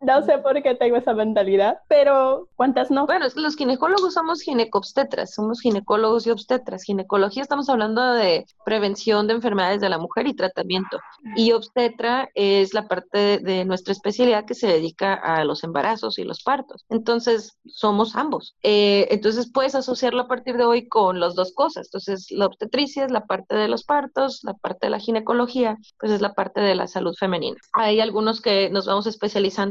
no 0.00 0.22
sé 0.22 0.38
por 0.38 0.62
qué 0.62 0.74
tengo 0.74 0.96
esa 0.96 1.12
mentalidad, 1.12 1.78
pero 1.88 2.48
¿cuántas 2.56 2.90
no? 2.90 3.06
Bueno, 3.06 3.26
es 3.26 3.34
que 3.34 3.40
los 3.40 3.56
ginecólogos 3.56 4.14
somos 4.14 4.40
ginecobstetras, 4.40 5.34
somos 5.34 5.60
ginecólogos 5.60 6.26
y 6.26 6.30
obstetras. 6.30 6.84
Ginecología 6.84 7.42
estamos 7.42 7.68
hablando 7.68 8.14
de 8.14 8.46
prevención 8.64 9.26
de 9.26 9.34
enfermedades 9.34 9.80
de 9.80 9.88
la 9.88 9.98
mujer 9.98 10.26
y 10.26 10.34
tratamiento. 10.34 10.98
Y 11.36 11.52
obstetra 11.52 12.28
es 12.34 12.72
la 12.72 12.88
parte 12.88 13.38
de 13.38 13.64
nuestra 13.64 13.92
especialidad 13.92 14.44
que 14.44 14.54
se 14.54 14.66
dedica 14.66 15.14
a 15.14 15.44
los 15.44 15.64
embarazos 15.64 16.18
y 16.18 16.24
los 16.24 16.42
partos. 16.42 16.84
Entonces, 16.88 17.58
somos 17.66 18.16
ambos. 18.16 18.56
Eh, 18.62 19.08
entonces, 19.10 19.50
puedes 19.52 19.74
asociarlo 19.74 20.22
a 20.22 20.28
partir 20.28 20.56
de 20.56 20.64
hoy 20.64 20.88
con 20.88 21.20
las 21.20 21.34
dos 21.34 21.52
cosas. 21.52 21.88
Entonces, 21.88 22.30
la 22.30 22.46
obstetricia 22.46 23.04
es 23.04 23.10
la 23.10 23.26
parte 23.26 23.54
de 23.54 23.68
los 23.68 23.84
partos, 23.84 24.40
la 24.42 24.54
parte 24.54 24.86
de 24.86 24.90
la 24.90 24.98
ginecología, 24.98 25.76
pues 25.98 26.12
es 26.12 26.20
la 26.20 26.32
parte 26.34 26.60
de 26.60 26.74
la 26.74 26.86
salud 26.86 27.14
femenina. 27.18 27.56
Hay 27.72 28.00
algunos 28.00 28.40
que 28.40 28.70
nos 28.70 28.86
vamos 28.86 29.06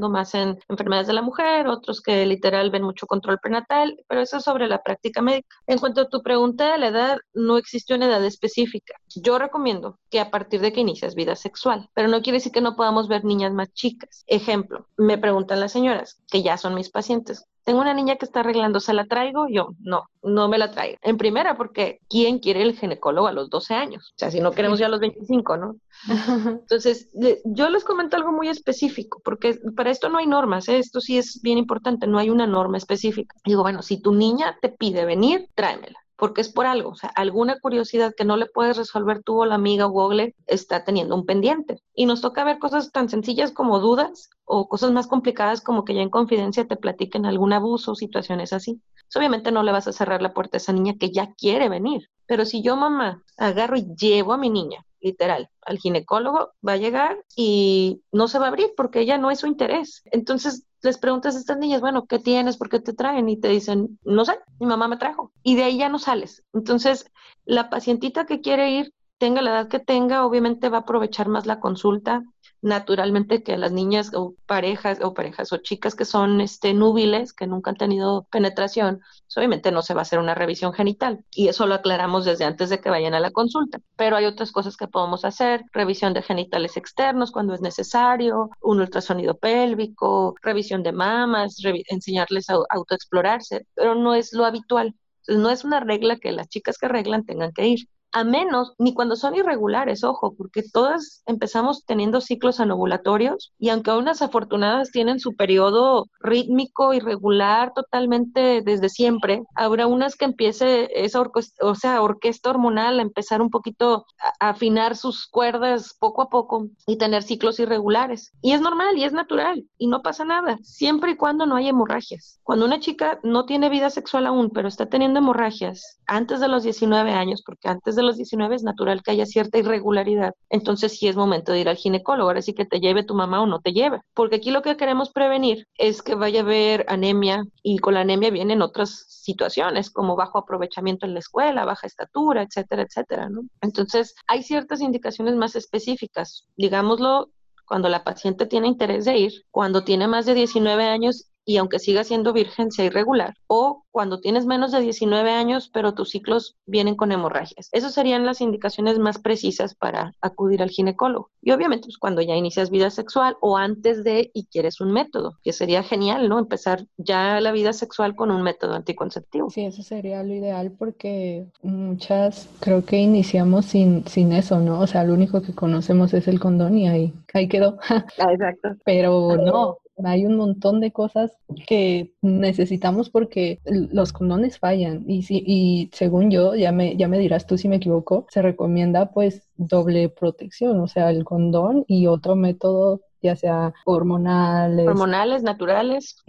más 0.10 0.34
en 0.36 0.60
enfermedades 0.68 1.08
de 1.08 1.14
la 1.14 1.22
mujer, 1.22 1.68
otros 1.68 2.02
que 2.02 2.26
literal 2.26 2.72
ven 2.72 2.84
mucho 2.84 3.08
control 3.08 3.40
prenatal, 3.40 3.98
pero 4.08 4.22
eso 4.22 4.38
es 4.38 4.44
sobre 4.44 4.68
la 4.68 4.82
práctica 4.82 5.22
médica. 5.22 5.48
En 5.68 5.80
cuanto 5.80 6.02
a 6.02 6.10
tu 6.10 6.22
pregunta 6.22 6.72
de 6.72 6.78
la 6.78 6.88
edad, 6.88 7.18
no 7.34 7.58
existe 7.58 7.94
una 7.96 8.08
edad 8.08 8.24
específica. 8.24 8.96
Yo 9.16 9.40
recomiendo 9.40 10.00
que 10.10 10.20
a 10.20 10.32
partir 10.32 10.62
de 10.62 10.74
que 10.74 10.82
inicias 10.82 11.16
vida 11.16 11.36
sexual, 11.36 11.90
pero 11.94 12.08
no 12.08 12.22
quiere 12.22 12.38
decir 12.38 12.52
que 12.52 12.62
no 12.62 12.76
podamos 12.76 13.08
ver 13.08 13.24
niñas 13.26 13.54
más 13.54 13.72
chicas. 13.74 14.24
Ejemplo, 14.28 14.88
me 14.98 15.18
preguntan 15.18 15.60
las 15.60 15.72
señoras, 15.72 16.22
que 16.30 16.44
ya 16.44 16.58
son 16.58 16.76
mis 16.76 16.90
pacientes, 16.90 17.46
tengo 17.70 17.82
una 17.82 17.94
niña 17.94 18.16
que 18.16 18.26
está 18.26 18.40
arreglando, 18.40 18.80
¿se 18.80 18.94
la 18.94 19.06
traigo? 19.06 19.48
Yo, 19.48 19.76
no, 19.80 20.10
no 20.24 20.50
me 20.50 20.58
la 20.58 20.72
traigo. 20.72 20.98
En 21.04 21.18
primera, 21.18 21.56
porque 21.56 22.00
¿quién 22.10 22.40
quiere 22.40 22.64
el 22.64 22.76
ginecólogo 22.76 23.28
a 23.28 23.32
los 23.32 23.52
12 23.52 23.76
años? 23.76 24.12
O 24.16 24.18
sea, 24.18 24.32
si 24.32 24.40
no 24.40 24.54
queremos 24.54 24.80
ya 24.80 24.88
a 24.88 24.90
los 24.90 25.00
25, 25.00 25.56
¿no? 25.58 25.76
Entonces, 26.62 27.10
yo 27.44 27.70
les 27.70 27.84
comento 27.84 28.16
algo 28.16 28.32
muy 28.32 28.48
específico, 28.48 29.22
porque 29.24 29.60
para 29.76 29.92
esto 29.92 30.10
no 30.10 30.18
hay 30.18 30.28
normas, 30.28 30.70
¿eh? 30.70 30.78
esto 30.78 31.02
sí 31.02 31.18
es 31.18 31.42
bien 31.42 31.58
importante, 31.58 32.08
no 32.08 32.18
hay 32.18 32.30
una 32.30 32.48
norma 32.48 32.78
específica. 32.78 33.36
Digo, 33.46 33.64
bueno, 33.64 33.82
si 33.82 34.02
tu 34.02 34.14
niña 34.14 34.58
te 34.62 34.70
pide 34.70 35.06
venir, 35.06 35.48
tráemela 35.56 36.00
porque 36.20 36.42
es 36.42 36.50
por 36.50 36.66
algo, 36.66 36.90
o 36.90 36.96
sea, 36.96 37.10
alguna 37.16 37.60
curiosidad 37.60 38.14
que 38.16 38.26
no 38.26 38.36
le 38.36 38.46
puedes 38.46 38.76
resolver 38.76 39.24
tú 39.24 39.42
o 39.42 39.46
la 39.46 39.56
amiga 39.56 39.86
Google 39.86 40.36
está 40.48 40.84
teniendo 40.84 41.16
un 41.16 41.26
pendiente. 41.26 41.82
Y 41.96 42.06
nos 42.06 42.20
toca 42.20 42.44
ver 42.44 42.60
cosas 42.60 42.92
tan 42.92 43.08
sencillas 43.08 43.54
como 43.54 43.80
dudas 43.80 44.30
o 44.44 44.68
cosas 44.68 44.92
más 44.92 45.08
complicadas 45.08 45.62
como 45.62 45.86
que 45.86 45.96
ya 45.96 46.02
en 46.02 46.10
confidencia 46.10 46.68
te 46.68 46.76
platiquen 46.76 47.26
algún 47.26 47.54
abuso 47.54 47.94
o 47.94 47.96
situaciones 47.96 48.52
así. 48.52 48.82
obviamente 49.16 49.52
no 49.52 49.64
le 49.64 49.72
vas 49.72 49.88
a 49.88 49.94
cerrar 49.94 50.22
la 50.22 50.34
puerta 50.34 50.58
a 50.58 50.60
esa 50.60 50.74
niña 50.74 50.96
que 51.00 51.12
ya 51.12 51.34
quiere 51.36 51.70
venir, 51.70 52.10
pero 52.28 52.46
si 52.46 52.62
yo 52.62 52.76
mamá 52.76 53.24
agarro 53.38 53.78
y 53.78 53.88
llevo 53.96 54.34
a 54.34 54.38
mi 54.38 54.50
niña 54.50 54.86
literal, 55.02 55.50
al 55.62 55.78
ginecólogo, 55.78 56.52
va 56.68 56.74
a 56.74 56.78
llegar 56.78 57.24
y 57.36 58.02
no 58.12 58.28
se 58.28 58.40
va 58.40 58.46
a 58.46 58.48
abrir 58.50 58.72
porque 58.76 59.02
ella 59.02 59.18
no 59.18 59.32
es 59.32 59.40
su 59.40 59.48
interés. 59.48 60.04
Entonces 60.06 60.66
les 60.82 60.98
preguntas 60.98 61.36
a 61.36 61.40
estas 61.40 61.58
niñas, 61.58 61.82
bueno, 61.82 62.06
¿qué 62.06 62.20
tienes? 62.20 62.58
¿Por 62.58 62.70
qué 62.70 62.80
te 62.80 62.94
traen? 62.94 63.30
Y 63.30 63.40
te 63.40 63.50
dicen, 63.50 64.00
no 64.04 64.26
sé, 64.26 64.40
mi 64.60 64.68
mamá 64.68 64.88
me 64.88 64.98
trajo. 64.98 65.34
Y 65.44 65.56
de 65.56 65.64
ahí 65.64 65.78
ya 65.78 65.90
no 65.90 66.00
sales. 66.00 66.44
Entonces, 66.54 67.12
la 67.46 67.70
pacientita 67.70 68.26
que 68.26 68.42
quiere 68.42 68.72
ir 68.72 68.94
tenga 69.20 69.42
la 69.42 69.52
edad 69.52 69.68
que 69.68 69.80
tenga, 69.80 70.26
obviamente 70.26 70.70
va 70.70 70.80
a 70.80 70.82
aprovechar 70.82 71.28
más 71.28 71.46
la 71.46 71.60
consulta, 71.60 72.24
naturalmente 72.62 73.44
que 73.44 73.58
las 73.58 73.72
niñas 73.72 74.12
o 74.14 74.36
parejas 74.46 75.00
o 75.02 75.14
parejas 75.14 75.54
o 75.54 75.58
chicas 75.58 75.96
que 75.96 76.06
son 76.06 76.42
este 76.42 76.74
núbiles, 76.74 77.34
que 77.34 77.48
nunca 77.48 77.72
han 77.72 77.78
tenido 77.78 78.28
penetración, 78.32 79.00
pues, 79.00 79.38
obviamente 79.38 79.72
no 79.72 79.82
se 79.82 79.94
va 79.94 80.02
a 80.02 80.04
hacer 80.04 80.20
una 80.20 80.36
revisión 80.36 80.74
genital 80.74 81.24
y 81.32 81.48
eso 81.50 81.68
lo 81.68 81.76
aclaramos 81.76 82.26
desde 82.26 82.46
antes 82.46 82.70
de 82.70 82.80
que 82.80 82.90
vayan 82.90 83.14
a 83.14 83.20
la 83.20 83.32
consulta. 83.32 83.80
Pero 83.96 84.16
hay 84.18 84.26
otras 84.26 84.52
cosas 84.52 84.78
que 84.78 84.88
podemos 84.88 85.26
hacer, 85.26 85.64
revisión 85.72 86.14
de 86.14 86.22
genitales 86.22 86.78
externos 86.78 87.32
cuando 87.32 87.54
es 87.54 87.62
necesario, 87.62 88.50
un 88.62 88.80
ultrasonido 88.80 89.38
pélvico, 89.38 90.36
revisión 90.42 90.84
de 90.84 90.92
mamas, 90.94 91.58
enseñarles 91.90 92.50
a 92.50 92.58
autoexplorarse, 92.70 93.68
pero 93.76 93.96
no 93.96 94.16
es 94.16 94.34
lo 94.34 94.46
habitual. 94.46 94.96
no 95.28 95.50
es 95.52 95.64
una 95.64 95.80
regla 95.80 96.18
que 96.18 96.32
las 96.32 96.50
chicas 96.50 96.78
que 96.78 96.88
arreglan 96.88 97.26
tengan 97.26 97.52
que 97.54 97.68
ir 97.68 97.88
a 98.12 98.24
menos, 98.24 98.74
ni 98.78 98.94
cuando 98.94 99.16
son 99.16 99.36
irregulares, 99.36 100.04
ojo, 100.04 100.34
porque 100.36 100.64
todas 100.64 101.24
empezamos 101.26 101.86
teniendo 101.86 102.22
ciclos 102.22 102.60
anovulatorios 102.60 103.54
y 103.60 103.70
aunque 103.70 103.92
unas 103.92 104.22
afortunadas 104.22 104.92
tienen 104.92 105.20
su 105.20 105.36
periodo 105.36 106.06
rítmico, 106.20 106.94
irregular 106.94 107.74
totalmente 107.74 108.62
desde 108.64 108.90
siempre, 108.90 109.44
habrá 109.56 109.88
unas 109.88 110.16
que 110.16 110.26
empiece 110.26 110.90
esa 110.94 111.22
o 111.62 111.76
sea, 111.76 112.02
orquesta 112.02 112.50
hormonal 112.50 113.00
a 113.00 113.04
empezar 113.04 113.42
un 113.42 113.50
poquito 113.50 114.06
a 114.40 114.50
afinar 114.50 114.96
sus 114.96 115.28
cuerdas 115.28 115.96
poco 116.00 116.22
a 116.22 116.30
poco 116.30 116.68
y 116.88 116.98
tener 116.98 117.24
ciclos 117.24 117.60
irregulares. 117.60 118.32
Y 118.42 118.54
es 118.54 118.62
normal 118.62 118.98
y 118.98 119.04
es 119.04 119.14
natural 119.14 119.66
y 119.78 119.88
no 119.88 120.02
pasa 120.02 120.26
nada, 120.26 120.58
siempre 120.64 121.12
y 121.12 121.16
cuando 121.18 121.46
no 121.46 121.56
hay 121.56 121.68
hemorragias. 121.68 122.40
Cuando 122.44 122.66
una 122.66 122.80
chica 122.80 123.20
no 123.24 123.46
tiene 123.46 123.70
vida 123.70 123.90
sexual 123.90 124.26
aún, 124.26 124.50
pero 124.50 124.68
está 124.68 124.88
teniendo 124.88 125.20
hemorragias 125.20 126.00
antes 126.08 126.40
de 126.40 126.48
los 126.48 126.64
19 126.64 127.12
años, 127.12 127.44
porque 127.46 127.70
antes 127.70 127.96
de 127.96 127.99
los 128.04 128.18
19 128.18 128.56
es 128.56 128.64
natural 128.64 129.04
que 129.04 129.12
haya 129.12 129.26
cierta 129.26 129.58
irregularidad. 129.58 130.34
Entonces 130.50 130.98
sí 130.98 131.08
es 131.08 131.16
momento 131.16 131.52
de 131.52 131.60
ir 131.60 131.70
al 131.70 131.78
ginecólogo, 131.78 132.30
ahora 132.30 132.42
sí 132.42 132.54
que 132.54 132.66
te 132.66 132.80
lleve 132.80 133.04
tu 133.04 133.16
mamá 133.16 133.42
o 133.42 133.46
no 133.46 133.60
te 133.60 133.74
lleve. 133.74 134.02
Porque 134.14 134.38
aquí 134.38 134.52
lo 134.52 134.62
que 134.62 134.78
queremos 134.78 135.12
prevenir 135.12 135.68
es 135.78 136.02
que 136.02 136.16
vaya 136.16 136.42
a 136.42 136.44
haber 136.44 136.86
anemia 136.88 137.44
y 137.64 137.80
con 137.80 137.94
la 137.94 138.02
anemia 138.02 138.30
vienen 138.30 138.62
otras 138.62 139.06
situaciones 139.08 139.90
como 139.90 140.16
bajo 140.16 140.38
aprovechamiento 140.38 141.06
en 141.06 141.14
la 141.14 141.20
escuela, 141.20 141.66
baja 141.66 141.88
estatura, 141.88 142.44
etcétera, 142.44 142.84
etcétera. 142.84 143.30
Entonces 143.62 144.16
hay 144.28 144.44
ciertas 144.44 144.82
indicaciones 144.82 145.36
más 145.36 145.56
específicas, 145.56 146.46
digámoslo, 146.58 147.30
cuando 147.66 147.88
la 147.88 148.04
paciente 148.04 148.48
tiene 148.48 148.68
interés 148.68 149.06
de 149.06 149.18
ir, 149.18 149.34
cuando 149.52 149.84
tiene 149.84 150.08
más 150.08 150.26
de 150.26 150.34
19 150.34 150.84
años 150.86 151.30
y 151.50 151.58
aunque 151.58 151.80
siga 151.80 152.04
siendo 152.04 152.32
virgen, 152.32 152.72
sea 152.72 152.86
irregular, 152.86 153.34
o 153.48 153.84
cuando 153.90 154.20
tienes 154.20 154.46
menos 154.46 154.72
de 154.72 154.82
19 154.82 155.32
años, 155.32 155.72
pero 155.74 155.96
tus 155.96 156.12
ciclos 156.12 156.58
vienen 156.68 156.96
con 156.96 157.12
hemorragias. 157.12 157.70
Esas 157.72 157.96
serían 157.96 158.24
las 158.24 158.40
indicaciones 158.40 159.00
más 159.00 159.18
precisas 159.18 159.74
para 159.74 160.14
acudir 160.22 160.62
al 160.62 160.70
ginecólogo. 160.70 161.32
Y 161.42 161.50
obviamente, 161.50 161.88
pues 161.88 161.98
cuando 161.98 162.22
ya 162.22 162.36
inicias 162.36 162.70
vida 162.70 162.92
sexual 162.92 163.36
o 163.42 163.58
antes 163.58 164.04
de 164.04 164.30
y 164.32 164.46
quieres 164.46 164.80
un 164.80 164.92
método, 164.92 165.40
que 165.44 165.52
sería 165.52 165.82
genial, 165.82 166.30
¿no? 166.30 166.38
Empezar 166.38 166.86
ya 166.98 167.42
la 167.42 167.52
vida 167.52 167.74
sexual 167.74 168.16
con 168.16 168.30
un 168.30 168.44
método 168.44 168.76
anticonceptivo. 168.76 169.50
Sí, 169.50 169.66
eso 169.66 169.82
sería 169.82 170.22
lo 170.22 170.36
ideal 170.36 170.72
porque 170.78 171.48
muchas 171.64 172.48
creo 172.60 172.86
que 172.86 172.98
iniciamos 172.98 173.66
sin, 173.66 174.06
sin 174.06 174.34
eso, 174.34 174.60
¿no? 174.60 174.82
O 174.82 174.86
sea, 174.86 175.04
lo 175.04 175.16
único 175.16 175.42
que 175.42 175.56
conocemos 175.56 176.14
es 176.14 176.28
el 176.28 176.40
condón 176.40 176.78
y 176.78 176.88
ahí, 176.88 177.12
ahí 177.34 177.48
quedó. 177.48 177.80
Ah, 178.20 178.34
exacto. 178.34 178.76
Pero 178.84 179.38
no, 179.38 179.78
hay 180.04 180.26
un 180.26 180.36
montón 180.36 180.80
de 180.80 180.92
cosas 180.92 181.32
que 181.68 182.14
necesitamos 182.22 183.10
porque 183.10 183.60
los 183.66 184.14
condones 184.14 184.60
fallan 184.60 185.04
y, 185.08 185.24
si, 185.24 185.44
y 185.46 185.90
según 185.94 186.32
yo, 186.32 186.56
ya 186.56 186.72
me, 186.72 186.96
ya 186.96 187.08
me 187.08 187.20
dirás 187.20 187.46
tú 187.46 187.58
si 187.58 187.68
me 187.68 187.78
equivoco, 187.78 188.26
se 188.30 188.42
recomienda 188.42 189.12
pues 189.12 189.48
doble 189.58 190.10
protección, 190.10 190.80
o 190.80 190.88
sea, 190.88 191.10
el 191.10 191.24
condón 191.24 191.86
y 191.88 192.08
otro 192.08 192.36
método 192.36 193.02
ya 193.22 193.36
sea 193.36 193.74
hormonales. 193.86 194.88
Hormonales, 194.88 195.44
naturales. 195.44 196.24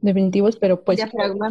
definitivos, 0.00 0.56
pero 0.56 0.82
pues... 0.82 1.00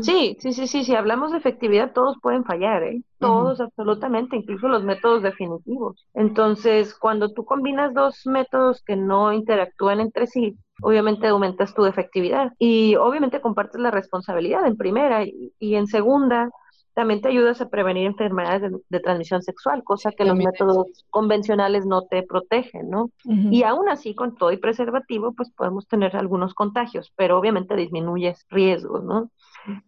Sí, 0.02 0.38
sí, 0.40 0.54
sí, 0.54 0.68
sí, 0.68 0.84
si 0.84 0.96
hablamos 0.96 1.32
de 1.32 1.38
efectividad, 1.38 1.94
todos 1.94 2.18
pueden 2.22 2.44
fallar, 2.44 2.84
¿eh? 2.84 3.02
Todos, 3.20 3.60
absolutamente, 3.60 4.36
incluso 4.36 4.68
los 4.68 4.84
métodos 4.84 5.24
definitivos. 5.24 6.06
Entonces, 6.14 6.94
cuando 6.94 7.34
tú 7.34 7.46
combinas 7.46 7.94
dos 7.94 8.28
métodos 8.28 8.84
que 8.84 8.96
no 8.96 9.34
interactúan 9.34 10.00
entre 10.00 10.28
sí, 10.28 10.58
obviamente 10.82 11.28
aumentas 11.28 11.74
tu 11.74 11.86
efectividad. 11.86 12.54
Y 12.60 12.96
obviamente 12.96 13.42
compartes 13.42 13.80
la 13.80 13.92
responsabilidad 13.92 14.66
en 14.66 14.78
primera 14.78 15.24
y, 15.24 15.76
en 15.76 15.88
segunda 15.88 16.50
también 16.96 17.22
te 17.22 17.28
ayudas 17.28 17.60
a 17.60 17.70
prevenir 17.70 18.08
enfermedades 18.08 18.72
de, 18.90 19.00
transmisión 19.02 19.44
sexual, 19.44 19.84
cosa 19.84 20.12
que 20.12 20.24
los 20.24 20.38
métodos 20.38 21.06
convencionales 21.10 21.86
no 21.86 22.04
te 22.04 22.24
protegen, 22.24 22.90
¿no? 22.90 23.12
Y 23.26 23.64
aún 23.64 23.90
así, 23.90 24.16
con 24.16 24.36
todo 24.36 24.52
y 24.52 24.58
preservativo, 24.58 25.34
pues 25.34 25.52
podemos 25.52 25.88
tener 25.88 26.16
algunos 26.16 26.54
contagios, 26.54 27.12
pero 27.18 27.38
obviamente 27.38 27.76
disminuyes 27.76 28.46
riesgos, 28.50 29.04
¿no? 29.04 29.30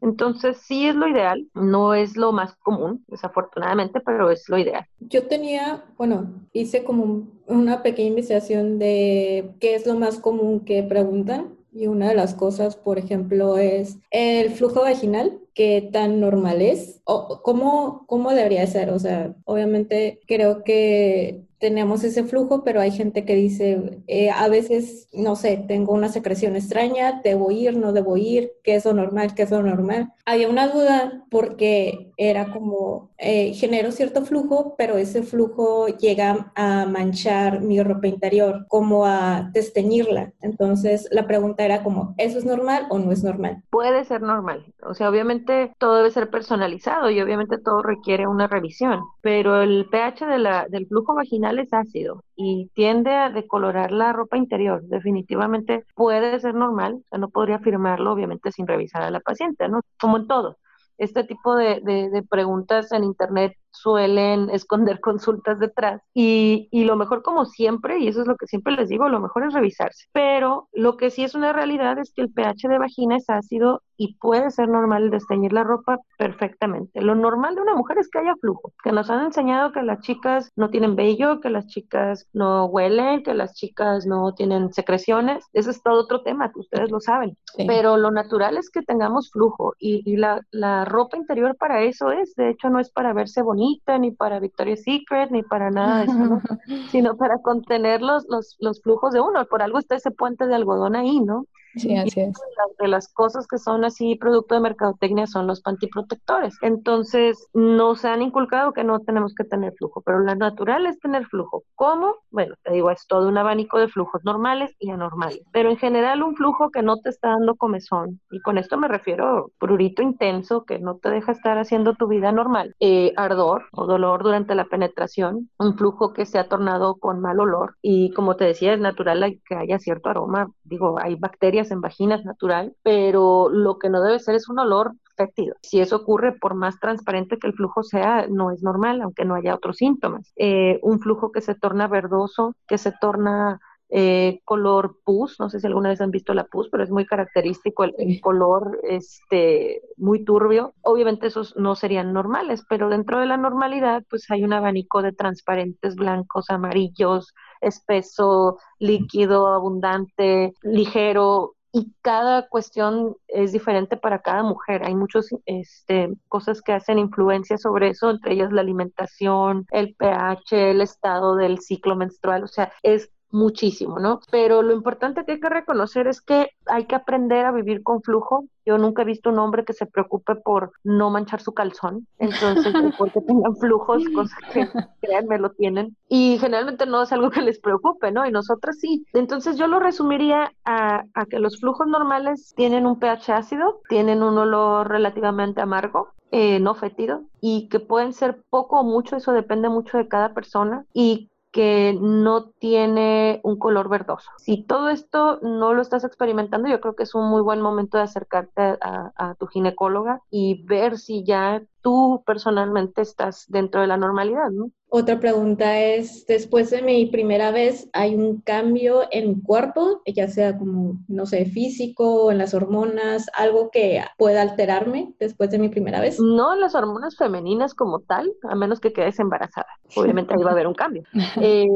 Entonces, 0.02 0.58
sí 0.58 0.88
es 0.88 0.96
lo 0.96 1.08
ideal, 1.08 1.48
no 1.54 1.94
es 1.94 2.18
lo 2.18 2.34
más 2.34 2.56
común, 2.58 3.06
desafortunadamente, 3.08 4.02
pero 4.02 4.30
es 4.30 4.50
lo 4.50 4.58
ideal. 4.58 4.86
Yo 5.00 5.28
tenía, 5.28 5.86
bueno, 5.98 6.28
hice 6.52 6.84
como 6.84 7.28
una 7.46 7.84
pequeña 7.84 8.10
investigación 8.10 8.80
de 8.80 9.52
qué 9.60 9.76
es 9.76 9.86
lo 9.86 9.96
más 9.96 10.20
común 10.20 10.62
que 10.62 10.84
preguntan. 10.84 11.57
Y 11.78 11.86
una 11.86 12.10
de 12.10 12.16
las 12.16 12.34
cosas, 12.34 12.76
por 12.76 12.98
ejemplo, 12.98 13.60
es 13.60 14.00
el 14.10 14.50
flujo 14.50 14.82
vaginal, 14.82 15.40
qué 15.54 15.88
tan 15.94 16.20
normal 16.20 16.64
es, 16.64 17.02
o 17.04 17.44
cómo, 17.44 18.04
cómo 18.08 18.32
debería 18.32 18.66
ser. 18.66 18.90
O 18.90 18.98
sea, 18.98 19.36
obviamente 19.46 20.20
creo 20.28 20.64
que 20.64 21.47
tenemos 21.60 22.04
ese 22.04 22.24
flujo, 22.24 22.64
pero 22.64 22.82
hay 22.82 22.92
gente 22.92 23.26
que 23.26 23.36
dice, 23.36 24.02
eh, 24.08 24.30
a 24.30 24.48
veces, 24.48 25.10
no 25.14 25.36
sé, 25.36 25.64
tengo 25.68 25.94
una 25.94 26.10
secreción 26.10 26.56
extraña, 26.56 27.22
debo 27.24 27.52
ir, 27.52 27.78
no 27.78 27.94
debo 27.94 28.18
ir, 28.18 28.52
qué 28.64 28.76
es 28.76 28.86
lo 28.86 28.94
normal, 28.94 29.34
qué 29.36 29.44
es 29.44 29.52
lo 29.52 29.64
normal. 29.64 30.14
Había 30.26 30.50
una 30.50 30.68
duda 30.68 31.26
porque 31.30 32.12
era 32.18 32.52
como, 32.52 33.12
eh, 33.18 33.54
genero 33.54 33.92
cierto 33.92 34.24
flujo, 34.24 34.76
pero 34.78 34.98
ese 34.98 35.24
flujo 35.24 35.88
llega 35.88 36.52
a 36.56 36.86
manchar 36.86 37.62
mi 37.62 37.82
ropa 37.82 38.08
interior, 38.08 38.66
como 38.68 39.06
a 39.06 39.50
desteñirla. 39.54 40.34
Entonces, 40.42 41.08
la 41.12 41.28
pregunta 41.28 41.66
era 41.66 41.84
como, 41.84 42.14
¿eso 42.18 42.38
es 42.38 42.46
normal 42.46 42.88
o 42.90 43.00
no 43.00 43.12
es 43.12 43.24
normal? 43.24 43.64
Puede 43.70 44.06
ser 44.06 44.22
normal. 44.22 44.66
O 44.84 44.94
sea, 44.94 45.10
obviamente 45.10 45.74
todo 45.80 45.98
debe 45.98 46.12
ser 46.12 46.30
personalizado 46.30 47.10
y 47.10 47.20
obviamente 47.22 47.58
todo 47.58 47.82
requiere 47.82 48.28
una 48.28 48.48
revisión, 48.48 49.02
pero 49.22 49.62
el 49.62 49.88
pH 49.90 50.26
de 50.28 50.40
la, 50.40 50.68
del 50.70 50.88
flujo 50.88 51.16
vaginal 51.16 51.47
es 51.60 51.74
ácido 51.74 52.24
y 52.36 52.70
tiende 52.74 53.12
a 53.12 53.30
decolorar 53.30 53.92
la 53.92 54.14
ropa 54.14 54.38
interior. 54.38 54.82
Definitivamente 54.84 55.86
puede 55.96 56.40
ser 56.40 56.56
normal, 56.56 56.96
o 56.96 57.04
sea, 57.10 57.20
no 57.20 57.30
podría 57.30 57.58
afirmarlo 57.58 58.12
obviamente 58.12 58.52
sin 58.52 58.68
revisar 58.68 59.04
a 59.04 59.12
la 59.12 59.20
paciente, 59.20 59.68
¿no? 59.70 59.82
Como 60.00 60.18
en 60.18 60.28
todo. 60.28 60.58
Este 60.98 61.24
tipo 61.24 61.56
de, 61.56 61.82
de 61.82 62.24
preguntas 62.30 62.92
en 62.92 63.04
Internet 63.04 63.54
suelen 63.82 64.50
esconder 64.52 65.00
consultas 65.00 65.60
detrás. 65.60 66.02
Y, 66.14 66.68
y, 66.72 66.86
lo 66.86 66.96
mejor, 66.96 67.24
como 67.24 67.46
siempre, 67.46 68.00
y 68.00 68.08
eso 68.08 68.22
es 68.22 68.28
lo 68.28 68.36
que 68.36 68.48
siempre 68.48 68.74
les 68.74 68.90
digo, 68.90 69.10
lo 69.10 69.20
mejor 69.20 69.46
es 69.46 69.54
revisarse. 69.54 70.06
Pero 70.12 70.68
lo 70.74 70.98
que 70.98 71.10
sí 71.10 71.24
es 71.24 71.36
una 71.36 71.54
realidad 71.54 72.00
es 72.00 72.14
que 72.14 72.22
el 72.22 72.32
pH 72.32 72.68
de 72.68 72.80
vagina 72.80 73.18
es 73.18 73.30
ácido 73.30 73.82
y 73.98 74.16
puede 74.20 74.52
ser 74.52 74.70
normal 74.70 75.10
desteñir 75.10 75.54
la 75.54 75.64
ropa 75.64 76.00
perfectamente. 76.18 77.02
Lo 77.02 77.16
normal 77.16 77.56
de 77.56 77.62
una 77.62 77.76
mujer 77.76 77.98
es 77.98 78.10
que 78.10 78.20
haya 78.20 78.36
flujo, 78.40 78.74
que 78.84 78.92
nos 78.92 79.10
han 79.10 79.26
enseñado 79.26 79.72
que 79.72 79.82
las 79.82 80.02
chicas 80.02 80.52
no 80.56 80.70
tienen 80.70 80.96
vello, 80.96 81.42
que 81.42 81.50
las 81.50 81.68
chicas 81.68 82.28
no 82.32 82.66
huelen, 82.66 83.24
que 83.24 83.34
las 83.34 83.56
chicas 83.56 84.06
no 84.06 84.34
tienen 84.34 84.72
secreciones. 84.72 85.46
Eso 85.54 85.72
es 85.72 85.82
todo 85.82 86.02
otro 86.02 86.22
tema, 86.22 86.52
que 86.52 86.60
ustedes 86.60 86.92
lo 86.92 87.00
saben. 87.00 87.38
Pero 87.66 87.98
lo 87.98 88.12
natural 88.12 88.58
es 88.58 88.70
que 88.70 88.84
tengamos 88.84 89.32
flujo 89.32 89.74
y, 89.80 90.04
y 90.06 90.18
la, 90.18 90.42
la 90.52 90.86
ropa 90.86 91.18
interior 91.18 91.56
para 91.58 91.82
eso 91.82 92.12
es, 92.12 92.36
de 92.36 92.50
hecho, 92.50 92.70
no 92.70 92.80
es 92.80 92.92
para 92.92 93.14
verse 93.14 93.42
bonita 93.42 93.67
ni 94.00 94.12
para 94.12 94.40
Victoria's 94.40 94.84
Secret, 94.84 95.32
ni 95.32 95.44
para 95.44 95.70
nada 95.72 96.00
de 96.00 96.06
eso, 96.06 96.14
¿no? 96.14 96.42
sino 96.92 97.18
para 97.18 97.40
contener 97.40 98.02
los, 98.02 98.26
los, 98.28 98.56
los 98.60 98.82
flujos 98.82 99.14
de 99.14 99.22
uno. 99.22 99.46
Por 99.46 99.62
algo 99.62 99.80
está 99.80 99.96
ese 99.96 100.12
puente 100.12 100.48
de 100.48 100.56
algodón 100.56 100.96
ahí, 100.96 101.20
¿no? 101.20 101.46
Sí, 101.78 101.96
así 101.96 102.22
es. 102.22 102.38
De 102.80 102.88
las 102.88 103.12
cosas 103.14 103.48
que 103.48 103.58
son 103.58 103.86
así 103.86 104.16
producto 104.16 104.56
de 104.56 104.62
mercadotecnia 104.62 105.28
son 105.28 105.48
los 105.48 105.62
pantiprotectores. 105.62 106.56
Entonces, 106.62 107.48
nos 107.54 108.06
han 108.06 108.22
inculcado 108.22 108.74
que 108.74 108.84
no 108.84 109.00
tenemos 109.00 109.34
que 109.34 109.44
tener 109.44 109.74
flujo, 109.78 110.02
pero 110.02 110.20
lo 110.20 110.36
natural 110.36 110.86
es 110.86 111.00
tener 111.00 111.26
flujo. 111.26 111.64
¿Cómo? 111.76 112.16
Bueno, 112.30 112.56
te 112.64 112.74
digo, 112.74 112.92
es 112.92 113.06
todo 113.08 113.28
un 113.28 113.38
abanico 113.38 113.80
de 113.80 113.88
flujos 113.88 114.24
normales 114.24 114.76
y 114.80 114.92
anormales. 114.92 115.42
Pero 115.52 115.70
en 115.70 115.78
general, 115.78 116.24
un 116.24 116.36
flujo 116.36 116.70
que 116.70 116.84
no 116.84 116.98
te 116.98 117.10
está 117.10 117.30
dando 117.30 117.56
comezón, 117.56 118.20
y 118.30 118.42
con 118.42 118.58
esto 118.58 118.78
me 118.78 118.88
refiero 118.88 119.52
prurito 119.60 120.02
intenso 120.02 120.64
que 120.66 120.80
no 120.80 120.98
te 120.98 121.10
deja 121.10 121.32
estar 121.32 121.58
haciendo 121.58 121.96
tu 121.96 122.08
vida 122.08 122.32
normal, 122.32 122.76
eh, 122.80 123.14
ardor 123.18 123.66
o 123.72 123.86
dolor 123.86 124.24
durante 124.24 124.56
la 124.56 124.66
penetración, 124.66 125.50
un 125.58 125.78
flujo 125.78 126.14
que 126.14 126.26
se 126.26 126.40
ha 126.40 126.48
tornado 126.48 126.96
con 126.96 127.22
mal 127.22 127.40
olor, 127.40 127.76
y 127.82 128.12
como 128.14 128.36
te 128.36 128.46
decía, 128.46 128.74
es 128.74 128.80
natural 128.80 129.40
que 129.48 129.56
haya 129.56 129.80
cierto 129.80 130.10
aroma. 130.10 130.52
Digo, 130.64 131.00
hay 131.00 131.16
bacterias 131.16 131.67
vaginarias, 131.68 131.72
en 131.72 131.82
vaginas 131.82 132.26
natural, 132.26 132.76
pero 132.84 133.50
lo 133.50 133.78
que 133.80 133.90
no 133.90 134.02
debe 134.02 134.20
ser 134.20 134.36
es 134.36 134.50
un 134.50 134.60
olor 134.60 134.94
fétido. 135.16 135.56
Si 135.62 135.80
eso 135.80 135.98
ocurre, 135.98 136.34
por 136.34 136.54
más 136.54 136.80
transparente 136.80 137.38
que 137.38 137.48
el 137.48 137.54
flujo 137.54 137.84
sea, 137.84 138.28
no 138.28 138.52
es 138.52 138.62
normal, 138.62 139.02
aunque 139.02 139.26
no 139.26 139.36
haya 139.36 139.56
otros 139.56 139.78
síntomas. 139.78 140.32
Eh, 140.36 140.80
un 140.84 141.00
flujo 141.00 141.32
que 141.32 141.42
se 141.42 141.56
torna 141.56 141.88
verdoso, 141.88 142.56
que 142.68 142.78
se 142.78 142.92
torna 142.92 143.60
eh, 143.90 144.42
color 144.44 144.98
pus, 145.06 145.40
no 145.40 145.50
sé 145.50 145.62
si 145.62 145.68
alguna 145.68 145.90
vez 145.90 146.02
han 146.02 146.12
visto 146.12 146.34
la 146.34 146.44
pus, 146.44 146.68
pero 146.70 146.84
es 146.84 146.90
muy 146.90 147.06
característico 147.06 147.86
el, 147.86 148.20
color 148.22 148.80
este, 148.84 149.82
muy 149.96 150.26
turbio. 150.26 150.74
Obviamente 150.82 151.28
esos 151.28 151.56
no 151.56 151.76
serían 151.76 152.12
normales, 152.12 152.66
pero 152.68 152.90
dentro 152.90 153.20
de 153.20 153.28
la 153.28 153.38
normalidad 153.38 154.04
pues 154.10 154.30
hay 154.30 154.44
un 154.44 154.54
abanico 154.54 155.02
de 155.02 155.14
transparentes, 155.14 155.96
blancos, 155.96 156.50
amarillos, 156.50 157.34
espeso, 157.62 158.58
líquido, 158.80 159.48
abundante, 159.48 160.54
ligero, 160.64 161.56
y 161.78 161.94
cada 162.02 162.48
cuestión 162.48 163.16
es 163.28 163.52
diferente 163.52 163.98
para 163.98 164.24
cada 164.24 164.42
mujer. 164.42 164.84
Hay 164.84 164.96
muchas 164.96 165.30
este, 165.46 166.10
cosas 166.28 166.64
que 166.64 166.74
hacen 166.74 166.98
influencia 166.98 167.58
sobre 167.60 167.90
eso, 167.90 168.10
entre 168.10 168.34
ellas 168.34 168.52
la 168.52 168.62
alimentación, 168.62 169.68
el 169.70 169.94
pH, 169.96 170.72
el 170.72 170.82
estado 170.82 171.36
del 171.36 171.60
ciclo 171.60 171.96
menstrual, 171.96 172.44
o 172.44 172.48
sea, 172.48 172.72
es 172.82 173.12
muchísimo, 173.32 174.00
¿no? 174.00 174.22
Pero 174.32 174.62
lo 174.62 174.74
importante 174.74 175.26
que 175.26 175.34
hay 175.34 175.40
que 175.40 175.50
reconocer 175.50 176.08
es 176.08 176.22
que 176.22 176.52
hay 176.66 176.86
que 176.86 176.96
aprender 176.96 177.46
a 177.46 177.52
vivir 177.52 177.84
con 177.84 178.02
flujo. 178.02 178.46
Yo 178.66 178.78
nunca 178.78 179.02
he 179.02 179.06
visto 179.06 179.30
un 179.30 179.40
hombre 179.40 179.66
que 179.66 179.74
se 179.74 179.86
preocupe 179.86 180.36
por 180.36 180.72
no 180.84 181.10
manchar 181.10 181.42
su 181.42 181.54
calzón, 181.54 182.08
entonces, 182.20 182.74
porque 182.98 183.22
tengan 183.22 183.56
flujos, 183.56 184.04
cosas 184.14 184.38
que, 184.52 184.68
créanme, 185.02 185.40
lo 185.40 185.52
tienen. 185.52 185.96
Y 186.10 186.38
generalmente 186.40 186.86
no 186.86 187.04
es 187.04 187.12
algo 187.12 187.30
que 187.30 187.42
les 187.42 187.60
preocupe, 187.60 188.12
¿no? 188.12 188.26
Y 188.26 188.32
nosotras 188.32 188.78
sí. 188.80 189.06
Entonces 189.14 189.58
yo 189.58 189.68
lo 189.68 189.80
resumiría 189.80 190.52
a, 190.66 191.04
a 191.14 191.26
que 191.26 191.40
los 191.40 191.60
flujos 191.60 191.88
normales 191.88 192.54
tienen 192.56 192.86
un 192.86 193.00
pH 193.00 193.34
ácido, 193.34 193.82
tienen 193.90 194.24
un 194.24 194.38
olor 194.38 194.90
relativamente 194.90 195.62
amargo, 195.62 196.10
eh, 196.32 196.60
no 196.60 196.76
fétido 196.76 197.24
y 197.40 197.70
que 197.70 197.80
pueden 197.80 198.12
ser 198.12 198.44
poco 198.50 198.82
o 198.82 198.84
mucho, 198.84 199.16
eso 199.16 199.32
depende 199.32 199.70
mucho 199.70 199.98
de 199.98 200.10
cada 200.10 200.34
persona 200.34 200.86
y 200.94 201.30
que 201.52 201.98
no 202.00 202.50
tiene 202.52 203.40
un 203.44 203.58
color 203.58 203.90
verdoso. 203.90 204.30
Si 204.38 204.64
todo 204.64 204.90
esto 204.90 205.40
no 205.42 205.74
lo 205.74 205.82
estás 205.82 206.04
experimentando, 206.04 206.70
yo 206.70 206.80
creo 206.82 206.96
que 206.96 207.04
es 207.04 207.16
un 207.16 207.30
muy 207.30 207.42
buen 207.42 207.62
momento 207.62 207.98
de 207.98 208.04
acercarte 208.04 208.62
a, 208.62 209.12
a 209.16 209.36
tu 209.36 209.48
ginecóloga 209.48 210.22
y 210.30 210.64
ver 210.66 210.98
si 210.98 211.24
ya 211.24 211.64
tú 211.82 212.24
personalmente 212.26 213.02
estás 213.02 213.46
dentro 213.48 213.82
de 213.82 213.88
la 213.88 213.98
normalidad, 213.98 214.50
¿no? 214.52 214.72
Otra 214.90 215.20
pregunta 215.20 215.80
es, 215.80 216.26
después 216.28 216.70
de 216.70 216.82
mi 216.82 217.08
primera 217.08 217.52
vez, 217.52 217.90
¿hay 217.92 218.16
un 218.16 218.40
cambio 218.40 219.02
en 219.12 219.30
mi 219.30 219.42
cuerpo, 219.42 220.02
ya 220.06 220.30
sea 220.30 220.58
como, 220.58 220.98
no 221.10 221.26
sé, 221.26 221.46
físico, 221.46 222.32
en 222.32 222.38
las 222.38 222.54
hormonas, 222.54 223.28
algo 223.34 223.70
que 223.70 224.02
pueda 224.18 224.42
alterarme 224.42 225.14
después 225.20 225.52
de 225.52 225.60
mi 225.60 225.68
primera 225.68 226.00
vez? 226.00 226.20
No 226.22 226.56
las 226.56 226.74
hormonas 226.74 227.18
femeninas 227.18 227.74
como 227.74 228.00
tal, 228.00 228.32
a 228.50 228.56
menos 228.56 228.80
que 228.80 228.94
quedes 228.94 229.20
embarazada. 229.20 229.68
Obviamente 229.96 230.34
ahí 230.34 230.44
va 230.44 230.52
a 230.52 230.54
haber 230.54 230.68
un 230.68 230.76
cambio. 230.76 231.04
Eh, 231.42 231.68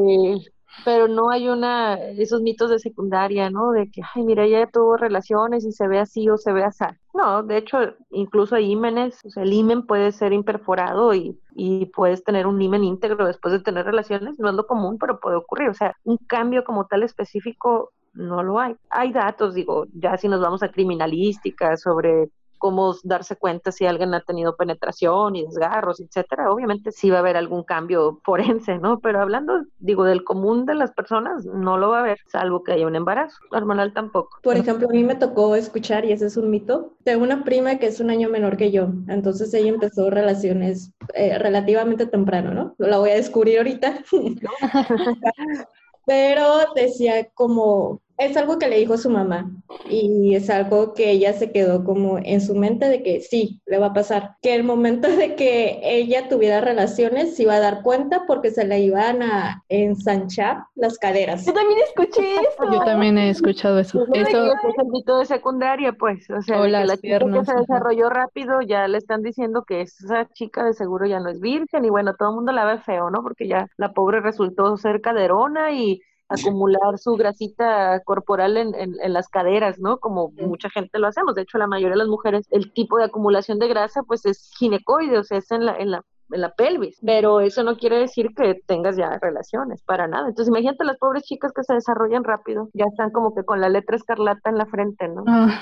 pero 0.86 1.08
no 1.08 1.30
hay 1.30 1.50
una, 1.50 1.96
esos 1.96 2.42
mitos 2.42 2.70
de 2.70 2.80
secundaria, 2.80 3.50
¿no? 3.50 3.72
De 3.72 3.90
que, 3.90 4.02
ay, 4.16 4.24
mira, 4.24 4.46
ella 4.46 4.68
tuvo 4.68 4.98
relaciones 4.98 5.66
y 5.66 5.72
se 5.72 5.88
ve 5.88 6.00
así 6.00 6.30
o 6.30 6.38
se 6.38 6.54
ve 6.54 6.64
así. 6.64 6.86
No, 7.14 7.44
de 7.44 7.58
hecho, 7.58 7.78
incluso 8.10 8.56
hay 8.56 8.72
ímenes, 8.72 9.20
o 9.26 9.30
sea, 9.30 9.44
el 9.44 9.54
ímen 9.54 9.86
puede 9.86 10.12
ser 10.12 10.34
imperforado 10.34 11.14
y, 11.14 11.40
y 11.56 11.88
puedes 11.88 12.24
tener 12.24 12.48
un 12.48 12.62
ímen 12.62 12.84
íntegro 12.84 13.28
después 13.28 13.54
de 13.54 13.60
tener 13.60 13.86
relaciones, 13.86 14.40
no 14.40 14.50
es 14.50 14.56
lo 14.56 14.66
común, 14.66 14.98
pero 14.98 15.20
puede 15.20 15.36
ocurrir, 15.36 15.70
o 15.70 15.74
sea, 15.74 15.96
un 16.04 16.18
cambio 16.18 16.64
como 16.64 16.86
tal 16.88 17.04
específico 17.04 17.92
no 18.14 18.44
lo 18.44 18.60
hay. 18.60 18.76
Hay 18.90 19.12
datos, 19.12 19.54
digo, 19.54 19.86
ya 19.94 20.18
si 20.18 20.28
nos 20.28 20.42
vamos 20.42 20.64
a 20.64 20.72
criminalística 20.72 21.78
sobre 21.78 22.30
cómo 22.62 22.96
darse 23.04 23.36
cuenta 23.36 23.72
si 23.72 23.88
alguien 23.88 24.14
ha 24.14 24.22
tenido 24.22 24.56
penetración 24.56 25.36
y 25.36 25.44
desgarros, 25.44 26.00
etcétera. 26.00 26.52
Obviamente 26.52 26.92
sí 26.92 27.10
va 27.10 27.18
a 27.18 27.20
haber 27.22 27.36
algún 27.36 27.64
cambio 27.64 28.22
forense, 28.24 28.78
¿no? 28.78 29.00
Pero 29.00 29.20
hablando, 29.20 29.64
digo, 29.80 30.04
del 30.06 30.24
común 30.24 30.68
de 30.68 30.76
las 30.76 30.92
personas, 30.92 31.44
no 31.44 31.78
lo 31.78 31.90
va 31.90 31.98
a 31.98 32.00
haber, 32.02 32.20
salvo 32.28 32.64
que 32.64 32.74
haya 32.74 32.86
un 32.86 32.96
embarazo. 32.96 33.36
Hormonal 33.52 33.94
tampoco. 33.94 34.38
Por 34.44 34.56
ejemplo, 34.56 34.88
a 34.88 34.92
mí 34.94 35.04
me 35.04 35.16
tocó 35.16 35.56
escuchar, 35.56 36.06
y 36.06 36.12
ese 36.12 36.28
es 36.28 36.38
un 36.38 36.52
mito, 36.52 36.94
de 37.04 37.16
una 37.16 37.44
prima 37.44 37.78
que 37.80 37.88
es 37.88 38.00
un 38.00 38.12
año 38.12 38.30
menor 38.30 38.58
que 38.58 38.72
yo. 38.72 38.90
Entonces 39.08 39.52
ella 39.56 39.70
empezó 39.70 40.12
relaciones 40.12 40.94
eh, 41.16 41.40
relativamente 41.40 42.06
temprano, 42.06 42.54
¿no? 42.54 42.76
La 42.78 43.00
voy 43.00 43.10
a 43.10 43.16
descubrir 43.16 43.58
ahorita. 43.58 44.04
Pero 46.06 46.46
decía 46.76 47.28
como 47.34 48.02
es 48.22 48.38
algo 48.38 48.60
que 48.60 48.68
le 48.68 48.78
dijo 48.78 48.98
su 48.98 49.10
mamá 49.10 49.50
y 49.90 50.36
es 50.36 50.50
algo 50.52 50.94
que 50.94 51.10
ella 51.10 51.34
se 51.34 51.52
quedó 51.52 51.84
como 51.84 52.20
en 52.22 52.40
su 52.40 52.54
mente 52.56 52.88
de 52.88 53.02
que 53.02 53.20
sí, 53.20 53.62
le 53.66 53.80
va 53.80 53.88
a 53.88 53.94
pasar. 53.94 54.36
Que 54.44 54.54
el 54.54 54.64
momento 54.64 55.08
de 55.08 55.36
que 55.36 55.80
ella 55.84 56.30
tuviera 56.30 56.62
relaciones 56.62 57.36
se 57.36 57.44
iba 57.44 57.56
a 57.56 57.60
dar 57.60 57.82
cuenta 57.82 58.26
porque 58.28 58.52
se 58.52 58.64
le 58.64 58.80
iban 58.80 59.24
a 59.24 59.64
ensanchar 59.70 60.66
las 60.76 61.00
caderas. 61.00 61.48
Yo 61.48 61.54
también 61.54 61.80
escuché 61.80 62.36
eso. 62.36 62.72
Yo 62.72 62.80
también 62.86 63.18
he 63.18 63.32
escuchado 63.32 63.80
eso. 63.80 64.06
eso 64.14 64.46
es 64.46 64.78
el 64.78 64.88
mito 64.92 65.18
de 65.18 65.26
secundaria, 65.26 65.94
pues. 65.94 66.30
O 66.30 66.42
sea, 66.44 66.68
la 66.68 66.98
chica 66.98 67.20
que 67.20 67.46
se 67.46 67.56
desarrolló 67.56 68.10
rápido 68.10 68.62
ya 68.62 68.88
le 68.88 69.00
están 69.00 69.24
diciendo 69.24 69.64
que 69.66 69.82
esa 69.82 70.30
chica 70.30 70.64
de 70.64 70.74
seguro 70.74 71.08
ya 71.08 71.20
no 71.20 71.30
es 71.30 71.40
virgen 71.40 71.86
y 71.86 71.90
bueno, 71.90 72.14
todo 72.14 72.30
el 72.30 72.36
mundo 72.36 72.52
la 72.52 72.66
ve 72.66 72.78
feo, 72.82 73.10
¿no? 73.10 73.24
Porque 73.24 73.48
ya 73.48 73.68
la 73.78 73.94
pobre 73.94 74.20
resultó 74.20 74.78
ser 74.78 75.02
caderona 75.02 75.72
y 75.72 76.02
acumular 76.32 76.98
su 76.98 77.16
grasita 77.16 78.00
corporal 78.04 78.58
en, 78.58 78.74
en, 78.76 79.14
las 79.14 79.28
caderas, 79.28 79.80
¿no? 79.80 79.98
Como 79.98 80.32
mucha 80.38 80.70
gente 80.70 81.00
lo 81.00 81.08
hacemos. 81.08 81.36
De 81.36 81.42
hecho, 81.44 81.58
la 81.58 81.68
mayoría 81.68 81.96
de 81.96 82.00
las 82.00 82.08
mujeres, 82.08 82.48
el 82.52 82.72
tipo 82.74 82.98
de 82.98 83.06
acumulación 83.06 83.60
de 83.60 83.68
grasa, 83.68 84.04
pues 84.04 84.26
es 84.26 84.52
ginecoide, 84.58 85.18
o 85.18 85.24
sea, 85.24 85.38
es 85.38 85.52
en 85.52 85.66
la, 85.66 85.76
en 85.78 85.92
la 85.92 86.04
en 86.32 86.42
la 86.42 86.52
pelvis, 86.52 86.98
pero 87.06 87.40
eso 87.40 87.64
no 87.64 87.78
quiere 87.78 87.98
decir 87.98 88.30
que 88.36 88.56
tengas 88.66 88.98
ya 88.98 89.18
relaciones, 89.22 89.82
para 89.84 90.08
nada. 90.08 90.30
Entonces 90.30 90.50
imagínate 90.50 90.84
las 90.84 90.98
pobres 90.98 91.24
chicas 91.24 91.52
que 91.54 91.64
se 91.64 91.74
desarrollan 91.74 92.24
rápido, 92.24 92.70
ya 92.74 92.86
están 92.86 93.12
como 93.12 93.34
que 93.34 93.44
con 93.44 93.62
la 93.62 93.70
letra 93.70 93.96
escarlata 93.96 94.50
en 94.50 94.58
la 94.58 94.66
frente, 94.66 95.08
¿no? 95.08 95.24
Ah. 95.28 95.62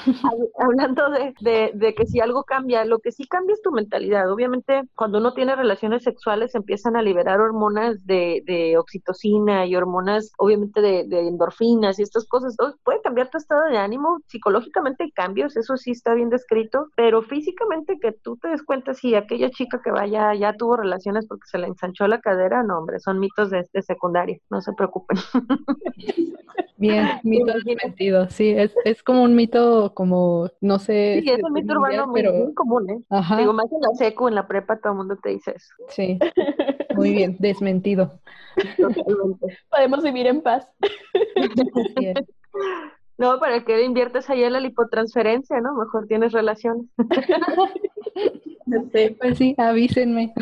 Hablando 0.59 1.09
de, 1.09 1.33
de, 1.41 1.71
de, 1.73 1.95
que 1.95 2.05
si 2.05 2.19
algo 2.19 2.43
cambia, 2.43 2.85
lo 2.85 2.99
que 2.99 3.11
sí 3.11 3.27
cambia 3.27 3.53
es 3.53 3.61
tu 3.61 3.71
mentalidad. 3.71 4.31
Obviamente 4.31 4.81
cuando 4.95 5.19
uno 5.19 5.33
tiene 5.33 5.55
relaciones 5.55 6.03
sexuales 6.03 6.55
empiezan 6.55 6.95
a 6.95 7.01
liberar 7.01 7.39
hormonas 7.39 8.05
de, 8.05 8.43
de 8.45 8.77
oxitocina 8.77 9.65
y 9.65 9.75
hormonas 9.75 10.31
obviamente 10.37 10.81
de, 10.81 11.05
de, 11.07 11.27
endorfinas 11.27 11.99
y 11.99 12.03
estas 12.03 12.27
cosas. 12.27 12.53
Entonces 12.53 12.79
puede 12.83 13.01
cambiar 13.01 13.29
tu 13.29 13.37
estado 13.37 13.65
de 13.69 13.77
ánimo, 13.77 14.19
psicológicamente 14.27 15.03
hay 15.03 15.11
cambios, 15.11 15.57
eso 15.57 15.77
sí 15.77 15.91
está 15.91 16.13
bien 16.13 16.29
descrito, 16.29 16.87
pero 16.95 17.21
físicamente 17.21 17.97
que 18.01 18.11
tú 18.11 18.37
te 18.37 18.49
des 18.49 18.63
cuenta 18.63 18.93
si 18.93 19.15
aquella 19.15 19.49
chica 19.49 19.81
que 19.83 19.91
vaya 19.91 20.33
ya 20.33 20.53
tuvo 20.59 20.77
relaciones 20.77 21.25
porque 21.27 21.47
se 21.47 21.57
le 21.57 21.65
ensanchó 21.65 22.07
la 22.07 22.21
cadera, 22.21 22.61
no, 22.61 22.77
hombre, 22.77 22.99
son 22.99 23.19
mitos 23.19 23.49
de, 23.49 23.61
este 23.61 23.81
secundaria, 23.81 24.37
no 24.51 24.61
se 24.61 24.73
preocupen. 24.73 25.17
Bien, 26.77 27.07
mito 27.23 27.51
desmentido, 27.53 28.29
sí, 28.29 28.51
es, 28.51 28.75
es 28.85 29.01
como 29.01 29.23
un 29.23 29.35
mito 29.35 29.93
como, 29.95 30.51
no 30.61 30.77
sé. 30.77 31.21
Sí, 31.23 31.31
es 31.31 31.43
un 31.43 31.53
mito 31.53 31.73
urbano 31.73 32.05
muy, 32.05 32.53
común, 32.53 32.89
¿eh? 32.91 32.99
Digo, 33.37 33.53
más 33.53 33.71
en 33.71 33.81
la 33.81 33.95
secu, 33.95 34.27
en 34.27 34.35
la 34.35 34.47
prepa, 34.47 34.77
todo 34.79 34.93
el 34.93 34.97
mundo 34.97 35.17
te 35.17 35.29
dice 35.29 35.53
eso. 35.55 35.73
Sí, 35.87 36.19
muy 36.95 37.13
bien, 37.13 37.37
desmentido. 37.39 38.19
Podemos 39.71 40.03
vivir 40.03 40.27
en 40.27 40.41
paz. 40.41 40.69
No, 43.19 43.37
¿para 43.37 43.65
qué 43.65 43.83
inviertes 43.83 44.29
ahí 44.29 44.43
en 44.43 44.53
la 44.53 44.61
lipotransferencia, 44.61 45.59
no? 45.59 45.75
Mejor 45.75 46.07
tienes 46.07 46.31
relaciones. 46.31 46.85
pues 49.19 49.37
sí, 49.37 49.55
avísenme. 49.57 50.33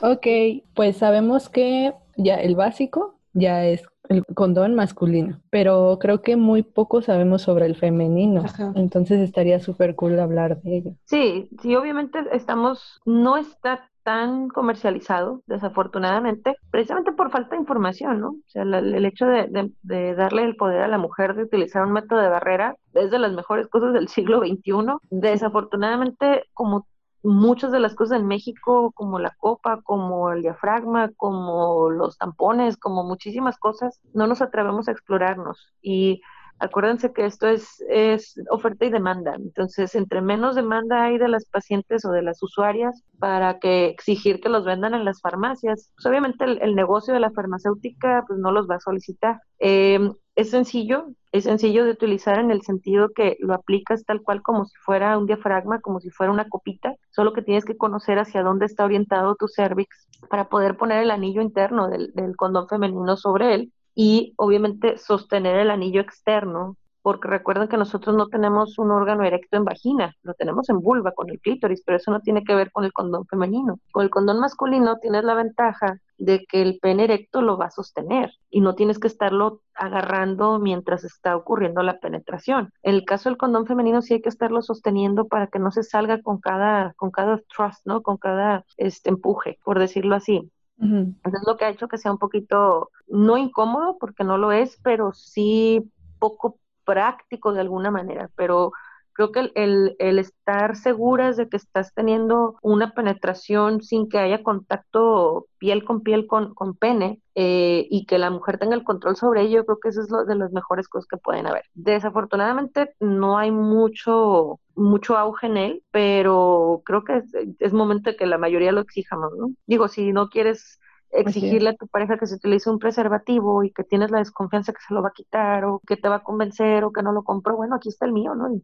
ok, 0.00 0.26
pues 0.74 0.96
sabemos 0.96 1.48
que 1.48 1.92
ya 2.16 2.36
el 2.36 2.54
básico 2.54 3.16
ya 3.32 3.66
es 3.66 3.82
el 4.10 4.24
condón 4.34 4.74
masculino, 4.74 5.40
pero 5.50 5.98
creo 6.00 6.20
que 6.20 6.36
muy 6.36 6.62
poco 6.62 7.00
sabemos 7.00 7.42
sobre 7.42 7.66
el 7.66 7.76
femenino, 7.76 8.42
entonces 8.74 9.20
estaría 9.20 9.60
súper 9.60 9.94
cool 9.94 10.18
hablar 10.18 10.60
de 10.62 10.76
ello. 10.76 10.90
Sí, 11.04 11.48
sí, 11.62 11.76
obviamente 11.76 12.18
estamos, 12.32 13.00
no 13.06 13.36
está 13.36 13.88
tan 14.02 14.48
comercializado, 14.48 15.42
desafortunadamente, 15.46 16.56
precisamente 16.72 17.12
por 17.12 17.30
falta 17.30 17.50
de 17.50 17.60
información, 17.60 18.20
¿no? 18.20 18.30
O 18.30 18.48
sea, 18.48 18.62
el 18.62 19.04
hecho 19.04 19.26
de, 19.26 19.70
de, 19.82 20.14
darle 20.14 20.42
el 20.42 20.56
poder 20.56 20.82
a 20.82 20.88
la 20.88 20.98
mujer 20.98 21.36
de 21.36 21.44
utilizar 21.44 21.86
un 21.86 21.92
método 21.92 22.18
de 22.18 22.30
barrera 22.30 22.76
es 22.94 23.12
de 23.12 23.18
las 23.20 23.32
mejores 23.32 23.68
cosas 23.68 23.92
del 23.92 24.08
siglo 24.08 24.40
XXI. 24.40 24.96
Desafortunadamente, 25.10 26.46
como 26.54 26.86
muchas 27.22 27.72
de 27.72 27.80
las 27.80 27.94
cosas 27.94 28.20
en 28.20 28.26
México, 28.26 28.92
como 28.92 29.18
la 29.18 29.34
copa, 29.38 29.80
como 29.82 30.32
el 30.32 30.42
diafragma, 30.42 31.10
como 31.16 31.90
los 31.90 32.18
tampones, 32.18 32.76
como 32.76 33.04
muchísimas 33.04 33.58
cosas, 33.58 34.00
no 34.14 34.26
nos 34.26 34.42
atrevemos 34.42 34.88
a 34.88 34.92
explorarnos. 34.92 35.72
Y 35.82 36.22
acuérdense 36.60 37.12
que 37.12 37.24
esto 37.24 37.48
es, 37.48 37.82
es 37.88 38.34
oferta 38.50 38.84
y 38.84 38.90
demanda. 38.90 39.34
Entonces, 39.34 39.94
entre 39.94 40.20
menos 40.20 40.54
demanda 40.54 41.04
hay 41.04 41.18
de 41.18 41.28
las 41.28 41.46
pacientes 41.46 42.04
o 42.04 42.12
de 42.12 42.22
las 42.22 42.42
usuarias 42.42 43.02
para 43.18 43.58
que 43.58 43.86
exigir 43.86 44.40
que 44.40 44.48
los 44.50 44.64
vendan 44.64 44.94
en 44.94 45.04
las 45.04 45.20
farmacias, 45.20 45.90
pues 45.96 46.06
obviamente 46.06 46.44
el, 46.44 46.74
negocio 46.74 47.14
de 47.14 47.20
la 47.20 47.30
farmacéutica 47.30 48.24
pues 48.26 48.38
no 48.38 48.52
los 48.52 48.68
va 48.68 48.76
a 48.76 48.80
solicitar. 48.80 49.40
Em, 49.58 50.14
es 50.34 50.50
sencillo, 50.50 51.08
es 51.32 51.44
sencillo 51.44 51.84
de 51.84 51.92
utilizar 51.92 52.38
en 52.38 52.50
el 52.50 52.62
sentido 52.62 53.10
que 53.10 53.36
lo 53.40 53.54
aplicas 53.54 54.04
tal 54.04 54.22
cual 54.22 54.42
como 54.42 54.64
si 54.64 54.76
fuera 54.76 55.18
un 55.18 55.26
diafragma, 55.26 55.80
como 55.80 56.00
si 56.00 56.10
fuera 56.10 56.32
una 56.32 56.48
copita, 56.48 56.94
solo 57.10 57.32
que 57.32 57.42
tienes 57.42 57.64
que 57.64 57.76
conocer 57.76 58.18
hacia 58.18 58.42
dónde 58.42 58.66
está 58.66 58.84
orientado 58.84 59.36
tu 59.36 59.48
cervix 59.48 60.08
para 60.28 60.48
poder 60.48 60.76
poner 60.76 61.02
el 61.02 61.10
anillo 61.10 61.42
interno 61.42 61.88
del, 61.88 62.12
del 62.14 62.36
condón 62.36 62.68
femenino 62.68 63.16
sobre 63.16 63.54
él 63.54 63.72
y 63.94 64.34
obviamente 64.36 64.98
sostener 64.98 65.56
el 65.56 65.70
anillo 65.70 66.00
externo 66.00 66.76
porque 67.02 67.28
recuerden 67.28 67.68
que 67.68 67.76
nosotros 67.76 68.14
no 68.16 68.28
tenemos 68.28 68.78
un 68.78 68.90
órgano 68.90 69.24
erecto 69.24 69.56
en 69.56 69.64
vagina, 69.64 70.16
lo 70.22 70.34
tenemos 70.34 70.68
en 70.68 70.80
vulva 70.80 71.12
con 71.12 71.30
el 71.30 71.40
clítoris, 71.40 71.82
pero 71.84 71.96
eso 71.96 72.10
no 72.10 72.20
tiene 72.20 72.44
que 72.44 72.54
ver 72.54 72.70
con 72.72 72.84
el 72.84 72.92
condón 72.92 73.26
femenino. 73.26 73.78
Con 73.92 74.04
el 74.04 74.10
condón 74.10 74.40
masculino 74.40 74.98
tienes 74.98 75.24
la 75.24 75.34
ventaja 75.34 75.98
de 76.18 76.44
que 76.46 76.60
el 76.60 76.78
pene 76.80 77.04
erecto 77.04 77.40
lo 77.40 77.56
va 77.56 77.66
a 77.66 77.70
sostener 77.70 78.30
y 78.50 78.60
no 78.60 78.74
tienes 78.74 78.98
que 78.98 79.06
estarlo 79.06 79.62
agarrando 79.74 80.58
mientras 80.58 81.04
está 81.04 81.34
ocurriendo 81.34 81.82
la 81.82 81.98
penetración. 81.98 82.72
En 82.82 82.94
el 82.94 83.04
caso 83.04 83.30
del 83.30 83.38
condón 83.38 83.66
femenino 83.66 84.02
sí 84.02 84.14
hay 84.14 84.20
que 84.20 84.28
estarlo 84.28 84.60
sosteniendo 84.60 85.26
para 85.26 85.46
que 85.46 85.58
no 85.58 85.70
se 85.70 85.82
salga 85.82 86.20
con 86.20 86.38
cada 86.38 86.92
con 86.94 87.10
cada 87.10 87.40
thrust, 87.54 87.86
¿no? 87.86 88.02
Con 88.02 88.18
cada 88.18 88.64
este 88.76 89.08
empuje, 89.08 89.58
por 89.64 89.78
decirlo 89.78 90.14
así. 90.14 90.50
Entonces 90.82 91.42
lo 91.46 91.58
que 91.58 91.66
ha 91.66 91.70
hecho 91.70 91.88
que 91.88 91.98
sea 91.98 92.10
un 92.10 92.18
poquito 92.18 92.90
no 93.06 93.36
incómodo 93.36 93.98
porque 93.98 94.24
no 94.24 94.38
lo 94.38 94.50
es, 94.50 94.78
pero 94.82 95.12
sí 95.12 95.90
poco 96.18 96.59
práctico 96.84 97.52
de 97.52 97.60
alguna 97.60 97.90
manera, 97.90 98.30
pero 98.36 98.72
creo 99.12 99.32
que 99.32 99.52
el, 99.54 100.18
estar 100.18 100.76
seguras 100.76 101.36
de 101.36 101.48
que 101.48 101.56
estás 101.56 101.92
teniendo 101.94 102.56
una 102.62 102.94
penetración 102.94 103.82
sin 103.82 104.08
que 104.08 104.18
haya 104.18 104.42
contacto 104.42 105.46
piel 105.58 105.84
con 105.84 106.02
piel 106.02 106.26
con, 106.26 106.54
con 106.54 106.74
pene 106.74 107.20
eh, 107.34 107.86
y 107.90 108.06
que 108.06 108.18
la 108.18 108.30
mujer 108.30 108.58
tenga 108.58 108.74
el 108.74 108.84
control 108.84 109.16
sobre 109.16 109.42
ello, 109.42 109.66
creo 109.66 109.78
que 109.78 109.90
eso 109.90 110.00
es 110.00 110.10
lo 110.10 110.24
de 110.24 110.36
las 110.36 110.52
mejores 110.52 110.88
cosas 110.88 111.06
que 111.06 111.18
pueden 111.18 111.46
haber. 111.46 111.64
Desafortunadamente 111.74 112.94
no 113.00 113.38
hay 113.38 113.50
mucho 113.50 114.58
mucho 114.74 115.18
auge 115.18 115.46
en 115.46 115.56
él, 115.58 115.82
pero 115.90 116.80
creo 116.86 117.04
que 117.04 117.18
es, 117.18 117.24
es 117.58 117.72
momento 117.74 118.10
de 118.10 118.16
que 118.16 118.24
la 118.24 118.38
mayoría 118.38 118.72
lo 118.72 118.80
exijamos, 118.80 119.32
¿no? 119.36 119.50
Digo, 119.66 119.88
si 119.88 120.12
no 120.12 120.30
quieres 120.30 120.80
exigirle 121.10 121.70
a 121.70 121.76
tu 121.76 121.86
pareja 121.88 122.18
que 122.18 122.26
se 122.26 122.36
utilice 122.36 122.70
un 122.70 122.78
preservativo 122.78 123.64
y 123.64 123.72
que 123.72 123.84
tienes 123.84 124.10
la 124.10 124.18
desconfianza 124.18 124.72
que 124.72 124.80
se 124.86 124.94
lo 124.94 125.02
va 125.02 125.08
a 125.08 125.14
quitar 125.14 125.64
o 125.64 125.80
que 125.86 125.96
te 125.96 126.08
va 126.08 126.16
a 126.16 126.22
convencer 126.22 126.84
o 126.84 126.92
que 126.92 127.02
no 127.02 127.12
lo 127.12 127.22
compró, 127.22 127.56
bueno, 127.56 127.76
aquí 127.76 127.88
está 127.88 128.06
el 128.06 128.12
mío, 128.12 128.34
¿no? 128.34 128.52
Y 128.52 128.62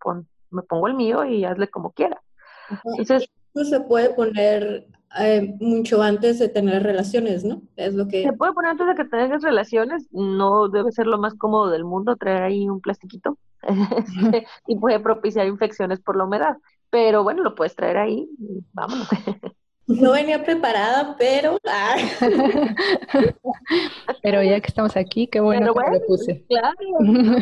me 0.51 0.63
pongo 0.63 0.87
el 0.87 0.95
mío 0.95 1.25
y 1.25 1.45
hazle 1.45 1.69
como 1.69 1.93
quiera. 1.93 2.23
Entonces, 2.99 3.29
Esto 3.55 3.65
se 3.65 3.81
puede 3.81 4.11
poner 4.15 4.87
eh, 5.19 5.55
mucho 5.61 6.03
antes 6.03 6.39
de 6.39 6.49
tener 6.49 6.83
relaciones, 6.83 7.45
¿no? 7.45 7.63
Es 7.77 7.95
lo 7.95 8.07
que... 8.07 8.23
Se 8.23 8.33
puede 8.33 8.53
poner 8.53 8.73
antes 8.73 8.87
de 8.87 8.95
que 8.95 9.05
tengas 9.05 9.43
relaciones, 9.43 10.07
no 10.11 10.69
debe 10.69 10.93
ser 10.93 11.07
lo 11.07 11.19
más 11.19 11.35
cómodo 11.35 11.71
del 11.71 11.85
mundo 11.85 12.17
traer 12.17 12.43
ahí 12.43 12.69
un 12.69 12.81
plastiquito 12.81 13.39
este, 13.63 14.47
y 14.67 14.77
puede 14.77 15.01
propiciar 15.01 15.47
infecciones 15.47 16.01
por 16.01 16.17
la 16.17 16.25
humedad. 16.25 16.57
Pero 16.91 17.23
bueno, 17.23 17.43
lo 17.43 17.55
puedes 17.55 17.75
traer 17.75 17.97
ahí 17.97 18.29
y 18.39 18.65
vámonos. 18.73 19.09
No 19.87 20.13
venía 20.13 20.43
preparada, 20.43 21.15
pero... 21.17 21.59
pero 24.23 24.43
ya 24.43 24.61
que 24.61 24.67
estamos 24.67 24.97
aquí, 24.97 25.29
qué 25.29 25.41
bueno, 25.41 25.75
que 25.75 25.99
lo 25.99 26.07
puse. 26.07 26.45
Claro, 26.49 26.75
no, 27.01 27.37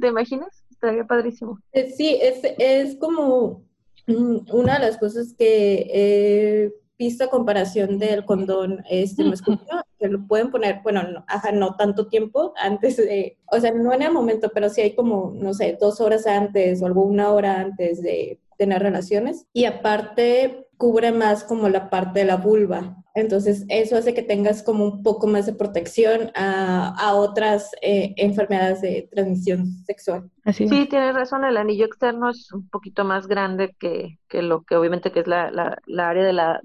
¿te 0.00 0.08
imaginas? 0.08 0.64
Estaría 0.70 1.04
padrísimo. 1.04 1.58
Eh, 1.72 1.90
sí, 1.90 2.18
es, 2.20 2.40
es 2.58 2.96
como 2.96 3.62
mm, 4.06 4.38
una 4.52 4.78
de 4.78 4.86
las 4.86 4.96
cosas 4.96 5.34
que 5.36 5.90
he 5.92 6.72
visto 7.00 7.24
a 7.24 7.30
comparación 7.30 7.98
del 7.98 8.24
condón 8.24 8.84
este 8.88 9.24
masculino, 9.24 9.82
que 9.98 10.08
lo 10.08 10.26
pueden 10.26 10.50
poner, 10.50 10.80
bueno, 10.82 11.02
no, 11.02 11.24
ajá, 11.28 11.50
no 11.52 11.76
tanto 11.76 12.08
tiempo 12.08 12.52
antes 12.56 12.98
de, 12.98 13.38
o 13.50 13.58
sea, 13.58 13.72
no 13.72 13.92
en 13.92 14.02
el 14.02 14.12
momento, 14.12 14.50
pero 14.52 14.68
sí 14.68 14.82
hay 14.82 14.94
como, 14.94 15.32
no 15.34 15.54
sé, 15.54 15.78
dos 15.80 16.00
horas 16.00 16.26
antes 16.26 16.82
o 16.82 16.86
alguna 16.86 17.32
hora 17.32 17.60
antes 17.60 18.02
de 18.02 18.38
tener 18.58 18.82
relaciones. 18.82 19.46
Y 19.54 19.64
aparte, 19.64 20.66
cubre 20.80 21.12
más 21.12 21.44
como 21.44 21.68
la 21.68 21.90
parte 21.90 22.20
de 22.20 22.24
la 22.24 22.36
vulva. 22.38 22.96
Entonces, 23.14 23.66
eso 23.68 23.96
hace 23.96 24.14
que 24.14 24.22
tengas 24.22 24.62
como 24.62 24.84
un 24.84 25.02
poco 25.02 25.26
más 25.26 25.44
de 25.46 25.52
protección 25.52 26.30
a, 26.34 26.88
a 26.96 27.14
otras 27.14 27.70
eh, 27.82 28.14
enfermedades 28.16 28.80
de 28.80 29.08
transmisión 29.12 29.66
sexual. 29.84 30.30
Así 30.42 30.66
Sí, 30.68 30.86
tienes 30.88 31.14
razón, 31.14 31.44
el 31.44 31.58
anillo 31.58 31.84
externo 31.84 32.30
es 32.30 32.50
un 32.52 32.68
poquito 32.70 33.04
más 33.04 33.26
grande 33.28 33.76
que, 33.78 34.18
que 34.28 34.42
lo 34.42 34.62
que 34.62 34.76
obviamente 34.76 35.12
que 35.12 35.20
es 35.20 35.26
la, 35.26 35.50
la, 35.50 35.76
la 35.86 36.08
área 36.08 36.24
de 36.24 36.32
la, 36.32 36.60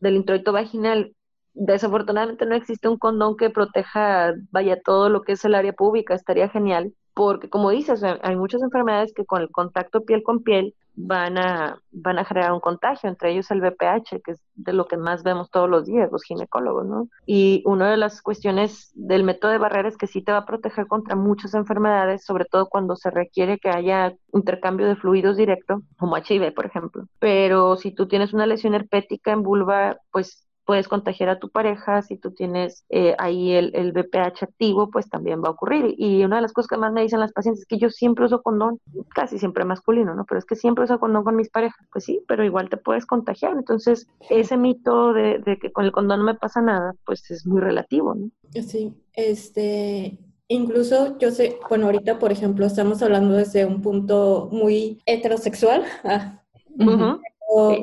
del 0.00 0.16
introito 0.16 0.52
vaginal. 0.52 1.14
Desafortunadamente 1.54 2.46
no 2.46 2.56
existe 2.56 2.88
un 2.88 2.98
condón 2.98 3.36
que 3.36 3.50
proteja, 3.50 4.34
vaya, 4.50 4.80
todo 4.82 5.10
lo 5.10 5.22
que 5.22 5.32
es 5.32 5.44
el 5.44 5.54
área 5.54 5.72
pública, 5.72 6.14
estaría 6.14 6.48
genial, 6.48 6.92
porque 7.14 7.48
como 7.50 7.70
dices, 7.70 8.02
hay 8.02 8.36
muchas 8.36 8.62
enfermedades 8.62 9.12
que 9.14 9.26
con 9.26 9.42
el 9.42 9.50
contacto 9.50 10.04
piel 10.04 10.22
con 10.24 10.42
piel 10.42 10.74
van 10.94 11.38
a, 11.38 11.78
van 11.90 12.18
a 12.18 12.24
generar 12.24 12.52
un 12.52 12.60
contagio, 12.60 13.08
entre 13.08 13.32
ellos 13.32 13.50
el 13.50 13.60
VPH, 13.60 14.20
que 14.22 14.32
es 14.32 14.40
de 14.54 14.72
lo 14.72 14.86
que 14.86 14.96
más 14.96 15.22
vemos 15.22 15.50
todos 15.50 15.68
los 15.68 15.86
días 15.86 16.10
los 16.12 16.22
ginecólogos, 16.22 16.86
¿no? 16.86 17.08
Y 17.26 17.62
una 17.66 17.90
de 17.90 17.96
las 17.96 18.22
cuestiones 18.22 18.92
del 18.94 19.24
método 19.24 19.52
de 19.52 19.58
barrera 19.58 19.88
es 19.88 19.96
que 19.96 20.06
sí 20.06 20.22
te 20.22 20.32
va 20.32 20.38
a 20.38 20.46
proteger 20.46 20.86
contra 20.86 21.16
muchas 21.16 21.54
enfermedades, 21.54 22.24
sobre 22.24 22.44
todo 22.44 22.68
cuando 22.68 22.96
se 22.96 23.10
requiere 23.10 23.58
que 23.58 23.70
haya 23.70 24.14
intercambio 24.32 24.86
de 24.86 24.96
fluidos 24.96 25.36
directo, 25.36 25.82
como 25.98 26.16
HIV, 26.16 26.52
por 26.54 26.66
ejemplo. 26.66 27.06
Pero 27.18 27.76
si 27.76 27.92
tú 27.92 28.08
tienes 28.08 28.32
una 28.32 28.46
lesión 28.46 28.74
herpética 28.74 29.32
en 29.32 29.42
vulva, 29.42 29.98
pues 30.12 30.46
puedes 30.70 30.86
contagiar 30.86 31.30
a 31.30 31.40
tu 31.40 31.50
pareja, 31.50 32.00
si 32.02 32.16
tú 32.16 32.30
tienes 32.30 32.84
eh, 32.90 33.16
ahí 33.18 33.50
el, 33.54 33.72
el 33.74 33.90
VPH 33.90 34.44
activo, 34.44 34.88
pues 34.88 35.10
también 35.10 35.42
va 35.42 35.48
a 35.48 35.50
ocurrir. 35.50 35.96
Y 35.98 36.22
una 36.22 36.36
de 36.36 36.42
las 36.42 36.52
cosas 36.52 36.68
que 36.68 36.76
más 36.76 36.92
me 36.92 37.02
dicen 37.02 37.18
las 37.18 37.32
pacientes 37.32 37.62
es 37.62 37.66
que 37.66 37.78
yo 37.78 37.90
siempre 37.90 38.26
uso 38.26 38.40
condón, 38.40 38.78
casi 39.12 39.40
siempre 39.40 39.64
masculino, 39.64 40.14
¿no? 40.14 40.24
Pero 40.26 40.38
es 40.38 40.44
que 40.44 40.54
siempre 40.54 40.84
uso 40.84 41.00
condón 41.00 41.24
con 41.24 41.34
mis 41.34 41.50
parejas. 41.50 41.84
Pues 41.92 42.04
sí, 42.04 42.22
pero 42.28 42.44
igual 42.44 42.68
te 42.68 42.76
puedes 42.76 43.04
contagiar. 43.04 43.54
Entonces, 43.54 44.06
ese 44.28 44.56
mito 44.56 45.12
de, 45.12 45.40
de 45.40 45.58
que 45.58 45.72
con 45.72 45.86
el 45.86 45.90
condón 45.90 46.20
no 46.20 46.26
me 46.26 46.36
pasa 46.36 46.62
nada, 46.62 46.94
pues 47.04 47.28
es 47.32 47.44
muy 47.44 47.60
relativo, 47.60 48.14
¿no? 48.14 48.30
Sí, 48.62 48.94
este, 49.14 50.20
Incluso 50.46 51.18
yo 51.18 51.32
sé, 51.32 51.58
bueno, 51.68 51.86
ahorita 51.86 52.20
por 52.20 52.30
ejemplo 52.30 52.64
estamos 52.64 53.02
hablando 53.02 53.34
desde 53.34 53.64
un 53.64 53.82
punto 53.82 54.48
muy 54.52 55.00
heterosexual, 55.04 55.82
ah. 56.04 56.40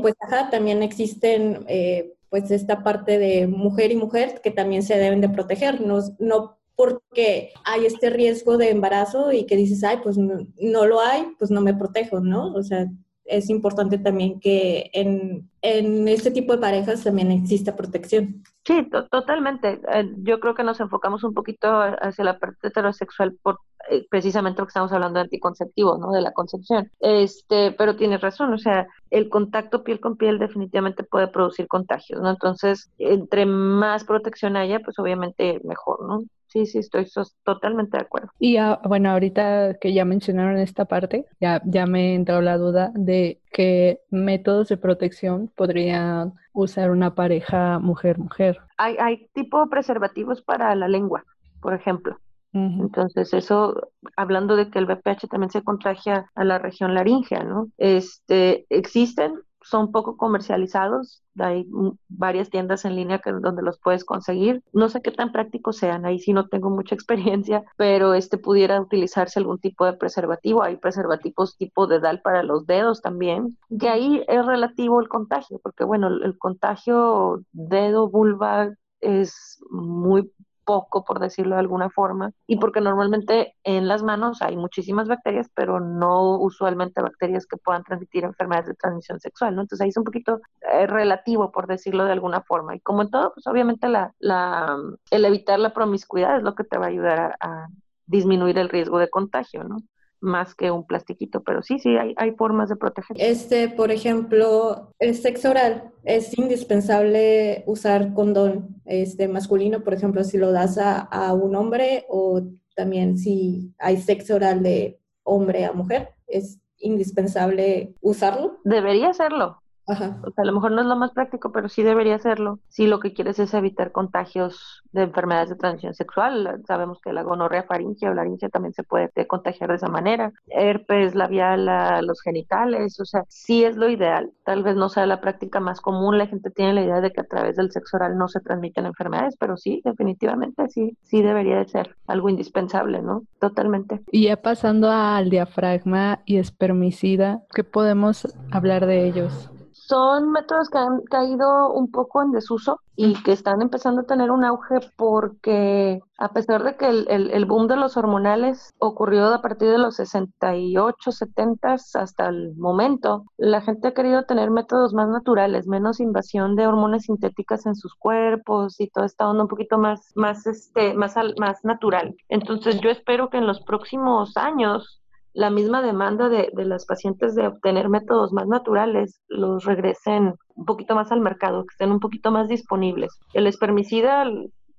pues 0.02 0.14
ajá, 0.22 0.50
también 0.50 0.84
existen 0.84 1.66
eh, 1.68 2.14
pues 2.30 2.52
esta 2.52 2.84
parte 2.84 3.18
de 3.18 3.48
mujer 3.48 3.92
y 3.92 3.96
mujer 3.96 4.42
que 4.44 4.52
también 4.52 4.84
se 4.84 4.98
deben 4.98 5.22
de 5.22 5.30
proteger, 5.30 5.82
no, 5.82 6.00
no 6.20 6.58
porque 6.76 7.52
hay 7.66 7.86
este 7.86 8.10
riesgo 8.10 8.58
de 8.58 8.70
embarazo 8.70 9.32
y 9.32 9.46
que 9.46 9.56
dices, 9.56 9.84
ay, 9.84 9.98
pues 10.04 10.18
no, 10.18 10.48
no 10.60 10.86
lo 10.86 11.02
hay, 11.02 11.26
pues 11.40 11.50
no 11.50 11.62
me 11.62 11.74
protejo, 11.74 12.20
¿no? 12.20 12.54
O 12.54 12.62
sea, 12.62 12.88
es 13.26 13.50
importante 13.50 13.98
también 13.98 14.40
que 14.40 14.90
en, 14.94 15.50
en 15.62 16.08
este 16.08 16.32
tipo 16.32 16.54
de 16.54 16.60
parejas 16.60 17.04
también 17.04 17.32
exista 17.32 17.76
protección. 17.76 18.44
Sí, 18.68 18.86
totalmente. 19.12 19.80
Eh, 19.94 20.12
yo 20.24 20.40
creo 20.42 20.54
que 20.54 20.64
nos 20.64 20.82
enfocamos 20.82 21.24
un 21.24 21.34
poquito 21.34 21.70
hacia 22.02 22.26
la 22.26 22.38
parte 22.38 22.68
heterosexual 22.68 23.38
por 23.42 23.62
eh, 23.90 24.06
precisamente 24.10 24.60
lo 24.60 24.66
que 24.66 24.72
estamos 24.72 24.92
hablando 24.92 25.20
de 25.20 25.24
anticonceptivos, 25.24 25.98
¿no? 26.00 26.12
De 26.12 26.20
la 26.22 26.34
concepción. 26.34 26.92
Este, 27.00 27.72
pero 27.72 27.96
tienes 27.96 28.20
razón, 28.20 28.52
o 28.54 28.58
sea, 28.58 28.88
el 29.10 29.30
contacto 29.30 29.84
piel 29.86 30.02
con 30.02 30.18
piel 30.18 30.38
definitivamente 30.38 31.04
puede 31.06 31.30
producir 31.30 31.68
contagios, 31.70 32.20
¿no? 32.22 32.30
Entonces, 32.30 32.92
entre 32.98 33.46
más 33.46 34.04
protección 34.04 34.58
haya, 34.58 34.82
pues 34.82 35.00
obviamente 35.00 35.62
mejor, 35.64 36.06
¿no? 36.06 36.24
Sí, 36.48 36.66
sí, 36.66 36.80
estoy 36.80 37.06
totalmente 37.44 37.98
de 37.98 38.04
acuerdo. 38.04 38.30
Y 38.40 38.58
bueno, 38.86 39.12
ahorita 39.12 39.76
que 39.80 39.94
ya 39.94 40.06
mencionaron 40.06 40.58
esta 40.58 40.86
parte, 40.86 41.26
ya, 41.40 41.62
ya 41.66 41.86
me 41.86 42.16
entró 42.16 42.42
la 42.42 42.58
duda 42.58 42.92
de 42.96 43.42
qué 43.52 44.02
métodos 44.10 44.70
de 44.70 44.78
protección 44.78 45.52
podrían 45.56 46.34
usar 46.54 46.92
una 46.92 47.16
pareja 47.16 47.80
mujer-mujer. 47.80 48.60
Hay, 48.78 48.96
hay 49.00 49.28
tipo 49.34 49.70
preservativos 49.70 50.42
para 50.42 50.74
la 50.76 50.88
lengua, 50.88 51.26
por 51.62 51.74
ejemplo. 51.74 52.18
Entonces, 52.54 53.36
eso, 53.36 53.92
hablando 54.16 54.56
de 54.56 54.72
que 54.72 54.80
el 54.80 54.88
VPH 54.88 55.28
también 55.30 55.52
se 55.52 55.64
contagia 55.64 56.32
a 56.34 56.44
la 56.44 56.58
región 56.58 56.96
laringea, 56.96 57.44
¿no? 57.44 57.70
Este, 57.78 58.66
existen, 58.70 59.34
son 59.70 59.92
poco 59.92 60.18
comercializados, 60.18 61.24
hay 61.38 61.66
varias 62.08 62.50
tiendas 62.50 62.86
en 62.86 62.96
línea 62.96 63.22
donde 63.42 63.62
los 63.62 63.80
puedes 63.80 64.06
conseguir. 64.06 64.64
No 64.74 64.90
sé 64.90 65.02
qué 65.02 65.12
tan 65.12 65.32
prácticos 65.32 65.78
sean, 65.78 66.06
ahí 66.06 66.20
sí 66.20 66.34
no 66.34 66.48
tengo 66.48 66.70
mucha 66.70 66.96
experiencia, 66.96 67.64
pero 67.78 68.14
este 68.14 68.38
pudiera 68.38 68.80
utilizarse 68.82 69.40
algún 69.40 69.60
tipo 69.60 69.86
de 69.86 69.94
preservativo. 69.94 70.64
Hay 70.64 70.78
preservativos 70.78 71.58
tipo 71.58 71.88
dedal 71.88 72.22
para 72.22 72.44
los 72.44 72.66
dedos 72.66 73.02
también, 73.02 73.58
que 73.80 73.90
ahí 73.90 74.24
es 74.28 74.46
relativo 74.46 75.00
el 75.02 75.10
contagio, 75.10 75.60
porque 75.62 75.84
bueno, 75.84 76.08
el 76.08 76.38
contagio 76.38 77.44
dedo, 77.52 78.10
vulva 78.10 78.74
es 79.00 79.60
muy 79.70 80.32
poco, 80.68 81.06
por 81.06 81.20
decirlo 81.20 81.56
de 81.56 81.62
alguna 81.62 81.90
forma, 81.90 82.34
y 82.46 82.58
porque 82.58 82.82
normalmente 82.82 83.56
en 83.64 83.88
las 83.88 84.04
manos 84.04 84.42
hay 84.42 84.58
muchísimas 84.58 85.08
bacterias, 85.08 85.50
pero 85.56 85.80
no 85.80 86.38
usualmente 86.38 87.02
bacterias 87.02 87.48
que 87.48 87.56
puedan 87.56 87.84
transmitir 87.84 88.26
enfermedades 88.26 88.68
de 88.68 88.76
transmisión 88.76 89.22
sexual, 89.22 89.56
¿no? 89.56 89.62
Entonces 89.62 89.84
ahí 89.84 89.90
es 89.90 89.98
un 89.98 90.04
poquito 90.04 90.42
eh, 90.74 90.86
relativo, 90.88 91.54
por 91.54 91.68
decirlo 91.68 92.04
de 92.04 92.12
alguna 92.12 92.42
forma. 92.42 92.76
Y 92.76 92.82
como 92.82 93.02
en 93.04 93.10
todo, 93.10 93.34
pues 93.34 93.48
obviamente 93.48 93.88
la, 93.88 94.14
la, 94.20 94.78
el 95.10 95.24
evitar 95.24 95.58
la 95.58 95.74
promiscuidad 95.74 96.36
es 96.38 96.44
lo 96.44 96.54
que 96.54 96.66
te 96.66 96.78
va 96.78 96.88
a 96.88 96.90
ayudar 96.90 97.38
a, 97.40 97.68
disminuir 98.08 98.58
el 98.58 98.70
riesgo 98.70 99.00
de 99.00 99.10
contagio, 99.10 99.64
¿no? 99.64 99.78
Más 100.20 100.56
que 100.56 100.72
un 100.72 100.86
plastiquito, 100.86 101.44
pero 101.44 101.62
sí, 101.62 101.80
sí, 101.80 101.96
hay, 101.98 102.14
hay 102.18 102.32
formas 102.32 102.70
de 102.70 102.76
proteger. 102.76 103.18
Este, 103.20 103.70
por 103.70 103.92
ejemplo, 103.92 104.94
el 105.00 105.16
sexo 105.16 105.52
oral, 105.52 105.92
es 106.04 106.38
indispensable 106.38 107.64
usar 107.68 108.14
condón 108.14 108.82
este, 108.86 109.28
masculino, 109.28 109.84
por 109.84 109.94
ejemplo, 109.94 110.24
si 110.24 110.38
lo 110.38 110.52
das 110.52 110.78
a, 110.78 111.00
a 111.00 111.34
un 111.34 111.56
hombre 111.56 112.06
o 112.10 112.42
también 112.76 113.18
si 113.18 113.74
hay 113.80 113.98
sexo 113.98 114.36
oral 114.36 114.64
de 114.64 115.00
hombre 115.24 115.66
a 115.66 115.74
mujer, 115.74 116.10
es 116.28 116.60
indispensable 116.78 117.96
usarlo. 118.02 118.60
Debería 118.64 119.14
serlo, 119.14 119.62
Ajá. 119.88 120.18
O 120.24 120.32
sea, 120.32 120.44
a 120.44 120.46
lo 120.46 120.54
mejor 120.54 120.72
no 120.72 120.82
es 120.82 120.88
lo 120.88 120.96
más 120.96 121.12
práctico, 121.12 121.52
pero 121.52 121.70
sí 121.70 121.82
debería 121.82 122.16
hacerlo. 122.16 122.60
Si 122.68 122.88
lo 122.88 123.00
que 123.00 123.14
quieres 123.14 123.40
es 123.40 123.54
evitar 123.54 123.92
contagios 123.92 124.84
de 124.92 125.04
enfermedades 125.04 125.50
de 125.50 125.56
transmisión 125.56 125.94
sexual, 125.94 126.62
sabemos 126.68 127.00
que 127.02 127.14
la 127.14 127.24
gonorrea 127.24 127.64
faringia 127.64 128.10
o 128.10 128.14
laringe 128.14 128.50
también 128.50 128.74
se 128.74 128.84
puede 128.84 129.10
contagiar 129.28 129.70
de 129.70 129.76
esa 129.78 129.88
manera. 129.88 130.34
Herpes 130.48 131.16
labial, 131.16 131.66
los 132.06 132.22
genitales, 132.22 133.00
o 133.00 133.06
sea, 133.06 133.24
sí 133.30 133.64
es 133.64 133.78
lo 133.78 133.90
ideal. 133.90 134.32
Tal 134.44 134.64
vez 134.64 134.76
no 134.76 134.90
sea 134.90 135.06
la 135.06 135.22
práctica 135.22 135.60
más 135.60 135.82
común, 135.82 136.18
la 136.18 136.28
gente 136.28 136.52
tiene 136.52 136.74
la 136.74 136.84
idea 136.84 137.02
de 137.02 137.12
que 137.12 137.22
a 137.22 137.28
través 137.28 137.56
del 137.56 137.72
sexo 137.72 137.98
oral 137.98 138.18
no 138.18 138.28
se 138.28 138.40
transmiten 138.40 138.86
enfermedades, 138.86 139.36
pero 139.40 139.58
sí, 139.58 139.82
definitivamente 139.86 140.68
sí, 140.70 140.98
sí 141.04 141.22
debería 141.22 141.58
de 141.58 141.68
ser 141.68 141.96
algo 142.08 142.30
indispensable, 142.30 143.02
¿no? 143.02 143.24
Totalmente. 143.40 144.02
Y 144.12 144.26
ya 144.26 144.38
pasando 144.38 144.92
al 144.92 145.30
diafragma 145.30 146.20
y 146.26 146.38
espermicida, 146.38 147.42
¿qué 147.54 147.64
podemos 147.64 148.28
hablar 148.52 148.86
de 148.86 149.08
ellos? 149.08 149.50
Son 149.88 150.32
métodos 150.32 150.70
que 150.70 150.78
han 150.78 151.02
caído 151.04 151.72
un 151.72 151.90
poco 151.90 152.22
en 152.22 152.32
desuso 152.32 152.82
y 152.96 153.14
que 153.24 153.32
están 153.32 153.62
empezando 153.62 154.02
a 154.02 154.06
tener 154.06 154.32
un 154.32 154.44
auge 154.44 154.80
porque 154.98 156.02
a 156.18 156.30
pesar 156.34 156.64
de 156.64 156.76
que 156.76 156.88
el, 156.88 157.46
boom 157.46 157.68
de 157.68 157.78
los 157.78 157.96
hormonales 157.96 158.74
ocurrió 158.80 159.34
a 159.34 159.42
partir 159.42 159.70
de 159.70 159.78
los 159.78 159.96
68, 159.98 161.12
70 161.12 161.76
hasta 161.94 162.28
el 162.28 162.56
momento, 162.58 163.26
la 163.38 163.62
gente 163.62 163.90
ha 163.90 163.94
querido 163.94 164.24
tener 164.24 164.50
métodos 164.50 164.94
más 164.94 165.08
naturales, 165.08 165.68
menos 165.68 166.00
invasión 166.00 166.56
de 166.56 166.68
hormonas 166.68 167.04
sintéticas 167.04 167.66
en 167.66 167.76
sus 167.76 167.94
cuerpos 167.96 168.82
y 168.82 168.90
todo 168.90 169.06
está 169.06 169.30
un 169.30 169.48
poquito 169.48 169.78
más, 169.78 170.12
más, 170.16 170.48
este, 170.48 170.96
más, 170.96 171.16
más 171.40 171.64
natural. 171.64 172.16
Entonces 172.30 172.82
yo 172.82 172.90
espero 172.90 173.30
que 173.30 173.38
en 173.38 173.48
los 173.48 173.62
próximos 173.62 174.36
años 174.36 175.02
la 175.38 175.52
misma 175.52 175.84
demanda 175.84 176.30
de, 176.30 176.50
las 176.56 176.88
pacientes 176.88 177.36
de 177.36 177.46
obtener 177.46 177.90
métodos 177.90 178.34
más 178.34 178.48
naturales 178.48 179.22
los 179.28 179.66
regresen 179.66 180.34
un 180.56 180.66
poquito 180.66 180.96
más 180.96 181.12
al 181.12 181.22
mercado, 181.22 181.62
que 181.62 181.74
estén 181.74 181.92
un 181.92 182.00
poquito 182.00 182.32
más 182.32 182.48
disponibles. 182.48 183.20
El 183.36 183.46
espermicida 183.46 184.26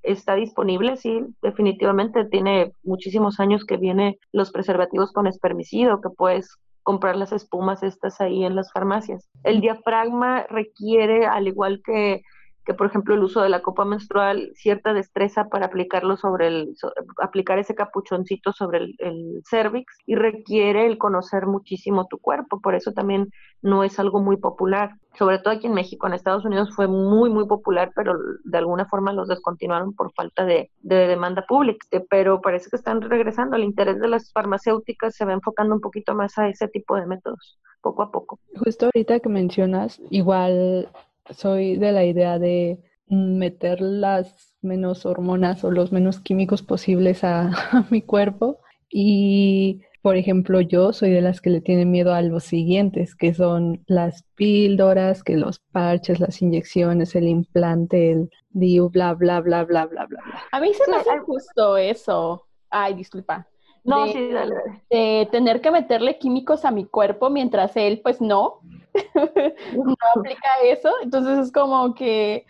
está 0.02 0.34
disponible, 0.34 0.96
sí, 0.96 1.24
definitivamente 1.42 2.24
tiene 2.24 2.72
muchísimos 2.82 3.38
años 3.38 3.64
que 3.64 3.76
viene 3.76 4.18
los 4.32 4.50
preservativos 4.50 5.12
con 5.12 5.28
espermicido, 5.28 6.00
que 6.00 6.10
puedes 6.10 6.56
comprar 6.82 7.14
las 7.14 7.30
espumas 7.30 7.84
estas 7.84 8.20
ahí 8.20 8.42
en 8.42 8.56
las 8.56 8.72
farmacias. 8.72 9.28
El 9.44 9.60
diafragma 9.60 10.42
requiere, 10.50 11.24
al 11.26 11.46
igual 11.46 11.82
que 11.84 12.22
que 12.68 12.74
por 12.74 12.86
ejemplo 12.86 13.14
el 13.14 13.22
uso 13.22 13.40
de 13.40 13.48
la 13.48 13.62
copa 13.62 13.86
menstrual, 13.86 14.50
cierta 14.54 14.92
destreza 14.92 15.48
para 15.48 15.64
aplicarlo 15.64 16.18
sobre 16.18 16.48
el, 16.48 16.74
aplicar 17.18 17.58
ese 17.58 17.74
capuchoncito 17.74 18.52
sobre 18.52 18.76
el, 18.80 18.94
el 18.98 19.42
cervix 19.48 19.96
y 20.04 20.16
requiere 20.16 20.84
el 20.84 20.98
conocer 20.98 21.46
muchísimo 21.46 22.08
tu 22.08 22.18
cuerpo, 22.18 22.60
por 22.60 22.74
eso 22.74 22.92
también 22.92 23.30
no 23.62 23.84
es 23.84 23.98
algo 23.98 24.20
muy 24.20 24.36
popular, 24.36 24.90
sobre 25.16 25.38
todo 25.38 25.54
aquí 25.54 25.66
en 25.66 25.72
México, 25.72 26.06
en 26.06 26.12
Estados 26.12 26.44
Unidos 26.44 26.74
fue 26.76 26.88
muy, 26.88 27.30
muy 27.30 27.46
popular, 27.46 27.90
pero 27.96 28.12
de 28.44 28.58
alguna 28.58 28.84
forma 28.84 29.14
los 29.14 29.28
descontinuaron 29.28 29.94
por 29.94 30.12
falta 30.12 30.44
de, 30.44 30.70
de 30.80 31.06
demanda 31.06 31.46
pública, 31.48 31.86
pero 32.10 32.42
parece 32.42 32.68
que 32.68 32.76
están 32.76 33.00
regresando, 33.00 33.56
el 33.56 33.64
interés 33.64 33.98
de 33.98 34.08
las 34.08 34.30
farmacéuticas 34.30 35.16
se 35.16 35.24
va 35.24 35.32
enfocando 35.32 35.74
un 35.74 35.80
poquito 35.80 36.14
más 36.14 36.36
a 36.36 36.48
ese 36.48 36.68
tipo 36.68 36.96
de 36.96 37.06
métodos 37.06 37.58
poco 37.80 38.02
a 38.02 38.10
poco. 38.10 38.38
Justo 38.56 38.86
ahorita 38.86 39.20
que 39.20 39.28
mencionas, 39.28 40.02
igual 40.10 40.88
soy 41.30 41.76
de 41.76 41.92
la 41.92 42.04
idea 42.04 42.38
de 42.38 42.80
meter 43.08 43.80
las 43.80 44.56
menos 44.60 45.06
hormonas 45.06 45.64
o 45.64 45.70
los 45.70 45.92
menos 45.92 46.20
químicos 46.20 46.62
posibles 46.62 47.24
a, 47.24 47.50
mi 47.90 48.02
cuerpo 48.02 48.58
y 48.90 49.82
por 50.00 50.16
ejemplo, 50.16 50.60
yo 50.60 50.92
soy 50.92 51.10
de 51.10 51.20
las 51.20 51.40
que 51.40 51.50
le 51.50 51.60
tienen 51.60 51.90
miedo 51.90 52.14
a 52.14 52.22
los 52.22 52.44
siguientes, 52.44 53.16
que 53.16 53.34
son 53.34 53.82
las 53.86 54.22
píldoras, 54.36 55.24
que 55.24 55.36
los 55.36 55.58
parches, 55.58 56.20
las 56.20 56.40
inyecciones, 56.40 57.14
el 57.16 57.26
implante, 57.26 58.12
el 58.12 58.30
DIU, 58.50 58.90
bla, 58.90 59.14
bla, 59.14 59.40
bla, 59.40 59.64
bla, 59.64 59.86
bla, 59.86 60.06
bla, 60.06 60.22
bla. 60.24 60.42
A 60.52 60.60
mí 60.60 60.72
se 60.72 60.90
me 60.90 60.98
hace 60.98 61.18
justo 61.18 61.76
eso. 61.76 62.46
Ay, 62.70 62.94
disculpa. 62.94 63.48
No, 63.88 64.06
sí, 64.08 64.30
dale. 64.30 64.54
De 64.90 65.28
tener 65.32 65.60
que 65.60 65.70
meterle 65.70 66.18
químicos 66.18 66.64
a 66.64 66.70
mi 66.70 66.84
cuerpo 66.84 67.30
mientras 67.30 67.76
él, 67.76 68.00
pues 68.02 68.20
no. 68.20 68.60
no 69.74 69.96
aplica 70.14 70.48
eso. 70.64 70.92
Entonces 71.02 71.38
es 71.38 71.52
como 71.52 71.94
que 71.94 72.44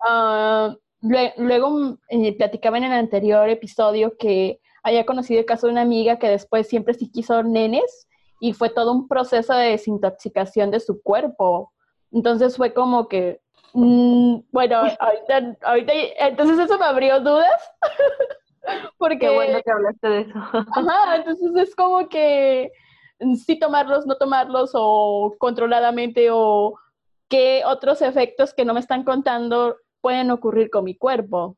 ah, 0.00 0.74
luego 1.00 1.98
eh, 2.08 2.36
platicaba 2.36 2.78
en 2.78 2.84
el 2.84 2.92
anterior 2.92 3.48
episodio 3.48 4.16
que 4.18 4.60
había 4.82 5.06
conocido 5.06 5.40
el 5.40 5.46
caso 5.46 5.66
de 5.66 5.72
una 5.72 5.82
amiga 5.82 6.18
que 6.18 6.28
después 6.28 6.68
siempre 6.68 6.92
sí 6.92 7.10
quiso 7.10 7.42
nenes 7.42 8.06
y 8.38 8.52
fue 8.52 8.68
todo 8.68 8.92
un 8.92 9.08
proceso 9.08 9.54
de 9.54 9.70
desintoxicación 9.70 10.70
de 10.70 10.80
su 10.80 11.00
cuerpo. 11.02 11.72
Entonces 12.12 12.58
fue 12.58 12.74
como 12.74 13.08
que, 13.08 13.40
mm, 13.72 14.40
bueno, 14.52 14.76
ahorita, 14.76 15.56
ahorita, 15.62 15.92
entonces 16.18 16.58
eso 16.58 16.78
me 16.78 16.84
abrió 16.84 17.20
dudas. 17.20 17.72
Porque, 18.98 19.18
Qué 19.18 19.34
bueno 19.34 19.58
que 19.64 19.70
hablaste 19.70 20.08
de 20.08 20.20
eso. 20.22 20.38
Ajá, 20.38 21.16
entonces 21.16 21.50
es 21.56 21.74
como 21.74 22.08
que 22.08 22.70
si 23.44 23.58
tomarlos, 23.58 24.06
no 24.06 24.16
tomarlos 24.16 24.72
o 24.74 25.34
controladamente 25.38 26.28
o 26.30 26.78
qué 27.28 27.62
otros 27.66 28.02
efectos 28.02 28.54
que 28.54 28.64
no 28.64 28.74
me 28.74 28.80
están 28.80 29.04
contando 29.04 29.76
pueden 30.00 30.30
ocurrir 30.30 30.70
con 30.70 30.84
mi 30.84 30.96
cuerpo. 30.96 31.56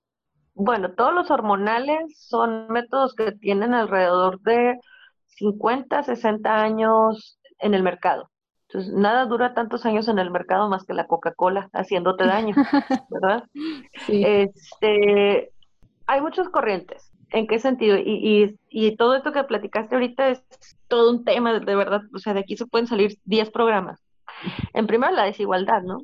Bueno, 0.55 0.93
todos 0.93 1.13
los 1.13 1.31
hormonales 1.31 2.19
son 2.19 2.69
métodos 2.69 3.15
que 3.15 3.33
tienen 3.33 3.75
alrededor 3.75 4.41
de 4.41 4.79
50, 5.27 6.03
60 6.03 6.63
años 6.63 7.39
en 7.59 7.75
el 7.75 7.83
mercado. 7.83 8.31
Entonces, 8.69 8.93
nada 8.95 9.27
dura 9.27 9.55
tantos 9.55 9.85
años 9.87 10.09
en 10.09 10.19
el 10.19 10.31
mercado 10.31 10.69
más 10.69 10.85
que 10.85 10.95
la 10.95 11.07
Coca-Cola 11.07 11.69
haciéndote 11.73 12.27
daño, 12.27 12.55
¿verdad? 13.11 13.45
Sí. 14.07 14.25
Este, 14.25 15.53
hay 16.07 16.21
muchas 16.21 16.49
corrientes. 16.49 17.11
¿En 17.31 17.47
qué 17.47 17.59
sentido? 17.59 17.97
Y, 17.99 18.57
y, 18.71 18.97
todo 18.97 19.17
esto 19.17 19.33
que 19.33 19.43
platicaste 19.43 19.97
ahorita 19.97 20.29
es 20.29 20.43
todo 20.87 21.11
un 21.11 21.25
tema, 21.25 21.59
de 21.59 21.75
verdad. 21.75 22.03
O 22.15 22.19
sea, 22.19 22.35
de 22.35 22.41
aquí 22.41 22.57
se 22.57 22.67
pueden 22.67 22.87
salir 22.87 23.19
10 23.25 23.51
programas. 23.51 24.01
En 24.73 24.87
primer, 24.87 25.13
la 25.13 25.25
desigualdad, 25.25 25.83
¿no? 25.83 25.99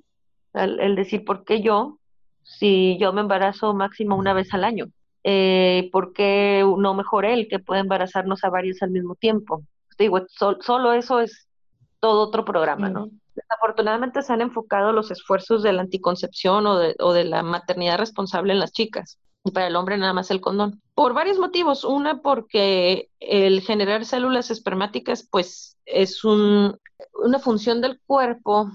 El, 0.52 0.96
decir, 0.96 1.24
¿por 1.24 1.44
qué 1.44 1.62
yo, 1.62 1.98
si 2.42 2.98
yo 2.98 3.12
me 3.12 3.20
embarazo 3.20 3.72
máximo 3.72 4.16
una 4.16 4.32
vez 4.34 4.52
al 4.52 4.64
año? 4.64 4.86
Eh, 5.22 5.88
¿Por 5.92 6.12
qué 6.12 6.64
no 6.76 6.94
mejor 6.94 7.24
él, 7.24 7.46
que 7.48 7.60
puede 7.60 7.80
embarazarnos 7.80 8.42
a 8.42 8.50
varios 8.50 8.82
al 8.82 8.90
mismo 8.90 9.14
tiempo? 9.14 9.62
Digo, 9.98 10.26
solo 10.28 10.92
eso 10.92 11.20
es 11.20 11.46
todo 12.00 12.22
otro 12.22 12.44
programa, 12.44 12.90
¿no? 12.90 13.08
Desafortunadamente 13.36 14.22
se 14.22 14.32
han 14.32 14.40
enfocado 14.40 14.92
los 14.92 15.12
esfuerzos 15.12 15.62
de 15.62 15.72
la 15.72 15.82
anticoncepción 15.82 16.66
o 16.66 16.78
de, 16.78 16.96
o 16.98 17.12
de 17.12 17.24
la 17.24 17.42
maternidad 17.44 17.98
responsable 17.98 18.52
en 18.52 18.58
las 18.58 18.72
chicas 18.72 19.18
y 19.44 19.50
para 19.50 19.66
el 19.66 19.76
hombre 19.76 19.98
nada 19.98 20.12
más 20.12 20.30
el 20.30 20.40
condón. 20.40 20.82
Por 20.94 21.14
varios 21.14 21.38
motivos. 21.38 21.84
Una, 21.84 22.22
porque 22.22 23.10
el 23.20 23.60
generar 23.62 24.04
células 24.04 24.50
espermáticas, 24.50 25.26
pues 25.28 25.76
es 25.84 26.24
un, 26.24 26.78
una 27.14 27.38
función 27.38 27.80
del 27.80 28.00
cuerpo 28.06 28.70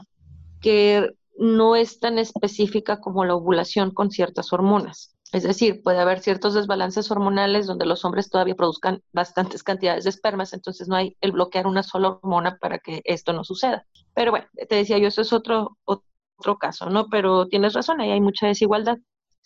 que 0.62 1.10
no 1.38 1.76
es 1.76 2.00
tan 2.00 2.18
específica 2.18 3.00
como 3.00 3.24
la 3.24 3.36
ovulación 3.36 3.92
con 3.92 4.12
ciertas 4.12 4.52
hormonas. 4.52 5.16
Es 5.34 5.44
decir, 5.44 5.84
puede 5.84 6.00
haber 6.00 6.22
ciertos 6.22 6.54
desbalances 6.54 7.12
hormonales 7.12 7.68
donde 7.68 7.86
los 7.86 8.06
hombres 8.06 8.30
todavía 8.30 8.56
produzcan 8.56 9.02
bastantes 9.12 9.62
cantidades 9.62 10.06
de 10.06 10.10
espermas, 10.10 10.54
entonces 10.54 10.88
no 10.88 10.96
hay 10.96 11.18
el 11.20 11.34
bloquear 11.34 11.68
una 11.68 11.84
sola 11.84 12.10
hormona 12.10 12.58
para 12.58 12.80
que 12.80 13.02
esto 13.04 13.34
no 13.34 13.44
suceda. 13.44 13.86
Pero 14.14 14.32
bueno, 14.32 14.48
te 14.70 14.76
decía 14.76 14.98
yo, 14.98 15.10
eso 15.10 15.22
es 15.22 15.34
otro, 15.34 15.78
otro 15.84 16.58
caso, 16.58 16.90
¿no? 16.90 17.08
Pero 17.10 17.48
tienes 17.48 17.74
razón, 17.74 18.00
ahí 18.00 18.12
hay 18.12 18.22
mucha 18.22 18.48
desigualdad. 18.48 18.98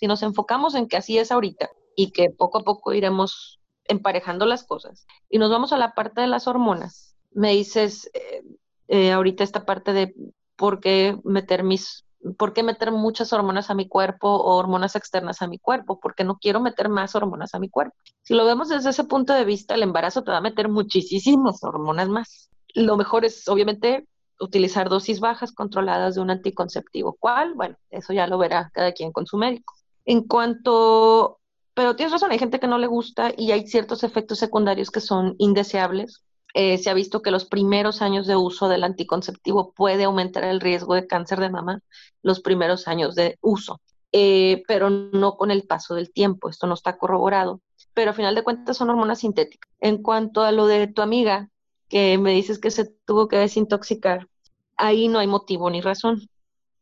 Si 0.02 0.08
nos 0.08 0.24
enfocamos 0.24 0.74
en 0.74 0.88
que 0.88 0.98
así 0.98 1.20
es 1.20 1.32
ahorita 1.32 1.70
y 1.96 2.10
que 2.10 2.32
poco 2.32 2.58
a 2.58 2.64
poco 2.64 2.92
iremos 2.92 3.60
emparejando 3.84 4.48
las 4.48 4.64
cosas 4.64 5.06
y 5.30 5.38
nos 5.38 5.52
vamos 5.52 5.74
a 5.74 5.78
la 5.78 5.94
parte 5.94 6.22
de 6.22 6.28
las 6.28 6.48
hormonas, 6.48 7.16
me 7.30 7.52
dices 7.52 8.10
eh, 8.16 8.42
eh, 8.88 9.12
ahorita 9.12 9.44
esta 9.44 9.64
parte 9.64 9.94
de 9.94 10.16
por 10.56 10.80
qué 10.80 11.20
meter 11.24 11.64
mis 11.64 12.04
¿por 12.36 12.54
qué 12.54 12.64
meter 12.64 12.92
muchas 12.92 13.32
hormonas 13.32 13.70
a 13.70 13.76
mi 13.76 13.88
cuerpo 13.88 14.28
o 14.28 14.58
hormonas 14.58 14.96
externas 14.96 15.44
a 15.44 15.48
mi 15.48 15.60
cuerpo? 15.60 16.00
Porque 16.00 16.24
no 16.24 16.40
quiero 16.40 16.62
meter 16.62 16.90
más 16.90 17.14
hormonas 17.14 17.54
a 17.54 17.60
mi 17.60 17.70
cuerpo. 17.70 17.96
Si 18.24 18.34
lo 18.34 18.44
vemos 18.44 18.70
desde 18.70 18.90
ese 18.90 19.04
punto 19.04 19.34
de 19.34 19.46
vista, 19.46 19.76
el 19.76 19.84
embarazo 19.84 20.24
te 20.24 20.32
va 20.32 20.38
a 20.38 20.42
meter 20.42 20.68
muchísimas 20.68 21.64
hormonas 21.64 22.10
más. 22.10 22.50
Lo 22.74 22.98
mejor 22.98 23.24
es, 23.24 23.48
obviamente, 23.48 24.08
utilizar 24.40 24.90
dosis 24.90 25.20
bajas 25.20 25.52
controladas 25.52 26.16
de 26.16 26.22
un 26.22 26.32
anticonceptivo. 26.32 27.16
¿Cuál? 27.20 27.54
Bueno, 27.54 27.78
eso 27.92 28.14
ya 28.14 28.26
lo 28.26 28.40
verá 28.40 28.72
cada 28.74 28.94
quien 28.94 29.12
con 29.12 29.28
su 29.28 29.38
médico. 29.38 29.76
En 30.06 30.28
cuanto 30.28 31.40
Pero 31.74 31.96
tienes 31.96 32.12
razón, 32.14 32.32
hay 32.32 32.40
gente 32.40 32.60
que 32.60 32.68
no 32.68 32.78
le 32.78 32.88
gusta 32.88 33.34
y 33.38 33.52
hay 33.52 33.68
ciertos 33.68 34.04
efectos 34.04 34.40
secundarios 34.40 34.92
que 34.92 35.00
son 35.02 35.36
indeseables. 35.40 36.24
Eh, 36.54 36.78
se 36.78 36.90
ha 36.90 36.94
visto 36.94 37.22
que 37.22 37.32
los 37.32 37.46
primeros 37.46 38.02
años 38.02 38.28
de 38.28 38.36
uso 38.36 38.68
del 38.70 38.84
anticonceptivo 38.84 39.74
puede 39.74 40.04
aumentar 40.04 40.44
el 40.44 40.60
riesgo 40.62 40.96
de 40.96 41.08
cáncer 41.08 41.40
de 41.40 41.50
mama, 41.50 41.82
los 42.24 42.42
primeros 42.42 42.88
años 42.88 43.16
de 43.16 43.38
uso, 43.42 43.82
eh, 44.12 44.64
pero 44.68 44.90
no 44.90 45.38
con 45.38 45.50
el 45.52 45.64
paso 45.66 45.96
del 45.96 46.12
tiempo. 46.12 46.50
Esto 46.50 46.68
no 46.68 46.74
está 46.74 46.98
corroborado, 46.98 47.62
pero 47.94 48.12
a 48.12 48.14
final 48.14 48.36
de 48.36 48.44
cuentas 48.44 48.78
son 48.78 48.90
hormonas 48.90 49.20
sintéticas. 49.20 49.70
En 49.80 50.02
cuanto 50.04 50.42
a 50.44 50.52
lo 50.52 50.68
de 50.68 50.88
tu 50.88 51.02
amiga, 51.02 51.50
que 51.90 52.18
me 52.18 52.34
dices 52.34 52.60
que 52.60 52.72
se 52.72 52.86
tuvo 53.06 53.28
que 53.28 53.38
desintoxicar, 53.38 54.28
ahí 54.78 55.08
no 55.08 55.20
hay 55.20 55.28
motivo 55.28 55.70
ni 55.70 55.82
razón, 55.82 56.22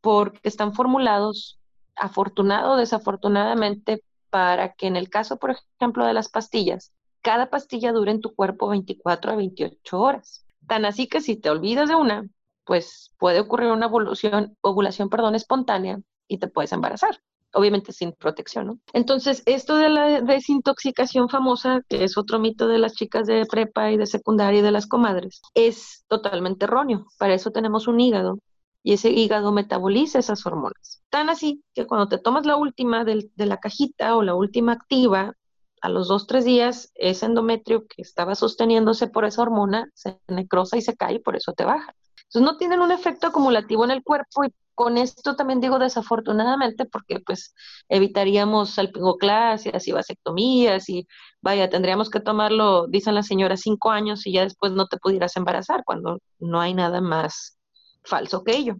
porque 0.01 0.39
están 0.43 0.73
formulados, 0.73 1.58
afortunado 1.99 2.73
o 2.73 2.77
desafortunadamente, 2.77 4.03
para 4.29 4.73
que 4.73 4.87
en 4.87 4.95
el 4.95 5.09
caso, 5.09 5.37
por 5.37 5.55
ejemplo, 5.79 6.05
de 6.05 6.13
las 6.13 6.29
pastillas, 6.29 6.93
cada 7.21 7.49
pastilla 7.49 7.91
dure 7.91 8.11
en 8.11 8.21
tu 8.21 8.33
cuerpo 8.35 8.69
24 8.69 9.31
a 9.31 9.35
28 9.35 9.99
horas. 9.99 10.45
Tan 10.67 10.85
así 10.85 11.07
que 11.07 11.21
si 11.21 11.35
te 11.35 11.49
olvidas 11.49 11.89
de 11.89 11.95
una, 11.95 12.27
pues 12.65 13.13
puede 13.17 13.39
ocurrir 13.39 13.71
una 13.71 13.87
ovulación, 13.87 14.55
ovulación 14.61 15.09
perdón, 15.09 15.35
espontánea 15.35 15.99
y 16.27 16.37
te 16.37 16.47
puedes 16.47 16.71
embarazar 16.71 17.19
obviamente 17.53 17.91
sin 17.93 18.13
protección, 18.13 18.67
¿no? 18.67 18.79
Entonces, 18.93 19.43
esto 19.45 19.75
de 19.75 19.89
la 19.89 20.21
desintoxicación 20.21 21.29
famosa, 21.29 21.81
que 21.87 22.03
es 22.03 22.17
otro 22.17 22.39
mito 22.39 22.67
de 22.67 22.77
las 22.77 22.93
chicas 22.93 23.27
de 23.27 23.45
prepa 23.45 23.91
y 23.91 23.97
de 23.97 24.05
secundaria 24.05 24.59
y 24.59 24.63
de 24.63 24.71
las 24.71 24.87
comadres, 24.87 25.41
es 25.53 26.05
totalmente 26.07 26.65
erróneo. 26.65 27.07
Para 27.17 27.33
eso 27.33 27.51
tenemos 27.51 27.87
un 27.87 27.99
hígado 27.99 28.39
y 28.83 28.93
ese 28.93 29.09
hígado 29.09 29.51
metaboliza 29.51 30.19
esas 30.19 30.45
hormonas. 30.45 31.01
Tan 31.09 31.29
así 31.29 31.63
que 31.73 31.85
cuando 31.85 32.07
te 32.07 32.17
tomas 32.17 32.45
la 32.45 32.55
última 32.55 33.03
de 33.03 33.29
la 33.37 33.57
cajita 33.57 34.15
o 34.15 34.23
la 34.23 34.35
última 34.35 34.73
activa, 34.73 35.35
a 35.81 35.89
los 35.89 36.07
dos, 36.07 36.27
tres 36.27 36.45
días, 36.45 36.91
ese 36.95 37.25
endometrio 37.25 37.87
que 37.87 38.01
estaba 38.01 38.35
sosteniéndose 38.35 39.07
por 39.07 39.25
esa 39.25 39.41
hormona 39.41 39.89
se 39.93 40.19
necrosa 40.27 40.77
y 40.77 40.81
se 40.81 40.95
cae 40.95 41.15
y 41.15 41.19
por 41.19 41.35
eso 41.35 41.53
te 41.53 41.65
baja. 41.65 41.93
Entonces 42.17 42.41
no 42.41 42.57
tienen 42.57 42.81
un 42.81 42.91
efecto 42.91 43.27
acumulativo 43.27 43.85
en 43.85 43.91
el 43.91 44.03
cuerpo 44.03 44.43
y 44.43 44.53
con 44.75 44.97
esto 44.97 45.35
también 45.35 45.59
digo 45.59 45.79
desafortunadamente 45.79 46.85
porque 46.85 47.19
pues 47.19 47.53
evitaríamos 47.89 48.71
salpingoclasias 48.71 49.87
y 49.87 49.91
vasectomías 49.91 50.87
y 50.89 51.07
vaya, 51.41 51.69
tendríamos 51.69 52.09
que 52.09 52.21
tomarlo, 52.21 52.87
dicen 52.87 53.15
las 53.15 53.27
señoras, 53.27 53.61
cinco 53.61 53.91
años 53.91 54.25
y 54.25 54.33
ya 54.33 54.43
después 54.43 54.71
no 54.71 54.87
te 54.87 54.97
pudieras 54.97 55.35
embarazar 55.37 55.83
cuando 55.85 56.19
no 56.39 56.61
hay 56.61 56.73
nada 56.73 57.01
más 57.01 57.58
falso 58.03 58.43
que 58.43 58.55
ello. 58.55 58.77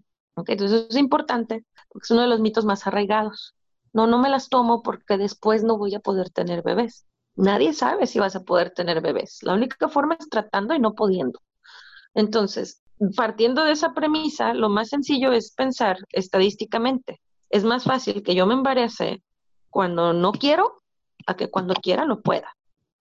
Entonces 0.47 0.87
es 0.89 0.95
importante 0.95 1.65
es 2.01 2.11
uno 2.11 2.21
de 2.21 2.27
los 2.27 2.39
mitos 2.39 2.65
más 2.65 2.85
arraigados. 2.85 3.55
No, 3.93 4.07
no 4.07 4.19
me 4.19 4.29
las 4.29 4.49
tomo 4.49 4.83
porque 4.83 5.17
después 5.17 5.63
no 5.63 5.77
voy 5.77 5.95
a 5.95 5.99
poder 5.99 6.29
tener 6.29 6.61
bebés. 6.61 7.05
Nadie 7.35 7.73
sabe 7.73 8.05
si 8.05 8.19
vas 8.19 8.35
a 8.35 8.43
poder 8.43 8.71
tener 8.71 9.01
bebés. 9.01 9.39
La 9.41 9.53
única 9.53 9.89
forma 9.89 10.15
es 10.19 10.29
tratando 10.29 10.73
y 10.75 10.79
no 10.79 10.93
pudiendo. 10.93 11.41
Entonces, 12.13 12.81
partiendo 13.15 13.63
de 13.63 13.71
esa 13.71 13.93
premisa, 13.93 14.53
lo 14.53 14.69
más 14.69 14.89
sencillo 14.89 15.31
es 15.31 15.53
pensar 15.53 15.97
estadísticamente. 16.11 17.21
Es 17.49 17.63
más 17.63 17.83
fácil 17.83 18.21
que 18.21 18.35
yo 18.35 18.45
me 18.45 18.53
embarace 18.53 19.23
cuando 19.69 20.13
no 20.13 20.31
quiero 20.33 20.83
a 21.25 21.35
que 21.35 21.49
cuando 21.49 21.73
quiera 21.73 22.05
lo 22.05 22.21
pueda. 22.21 22.55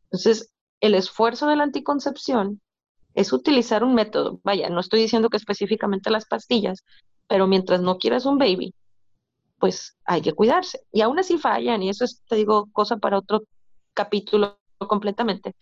Entonces, 0.04 0.52
el 0.80 0.94
esfuerzo 0.94 1.46
de 1.46 1.56
la 1.56 1.64
anticoncepción 1.64 2.60
es 3.18 3.32
utilizar 3.32 3.82
un 3.84 3.94
método. 3.94 4.40
Vaya, 4.44 4.68
no 4.70 4.80
estoy 4.80 5.00
diciendo 5.00 5.28
que 5.28 5.36
específicamente 5.36 6.10
las 6.10 6.26
pastillas, 6.26 6.84
pero 7.26 7.46
mientras 7.46 7.80
no 7.80 7.98
quieras 7.98 8.26
un 8.26 8.38
baby, 8.38 8.74
pues 9.58 9.96
hay 10.04 10.22
que 10.22 10.32
cuidarse. 10.32 10.80
Y 10.92 11.00
aún 11.00 11.18
así 11.18 11.38
fallan, 11.38 11.82
y 11.82 11.90
eso 11.90 12.04
es, 12.04 12.22
te 12.28 12.36
digo, 12.36 12.68
cosa 12.72 12.96
para 12.96 13.18
otro 13.18 13.42
capítulo 13.94 14.58
completamente 14.78 15.54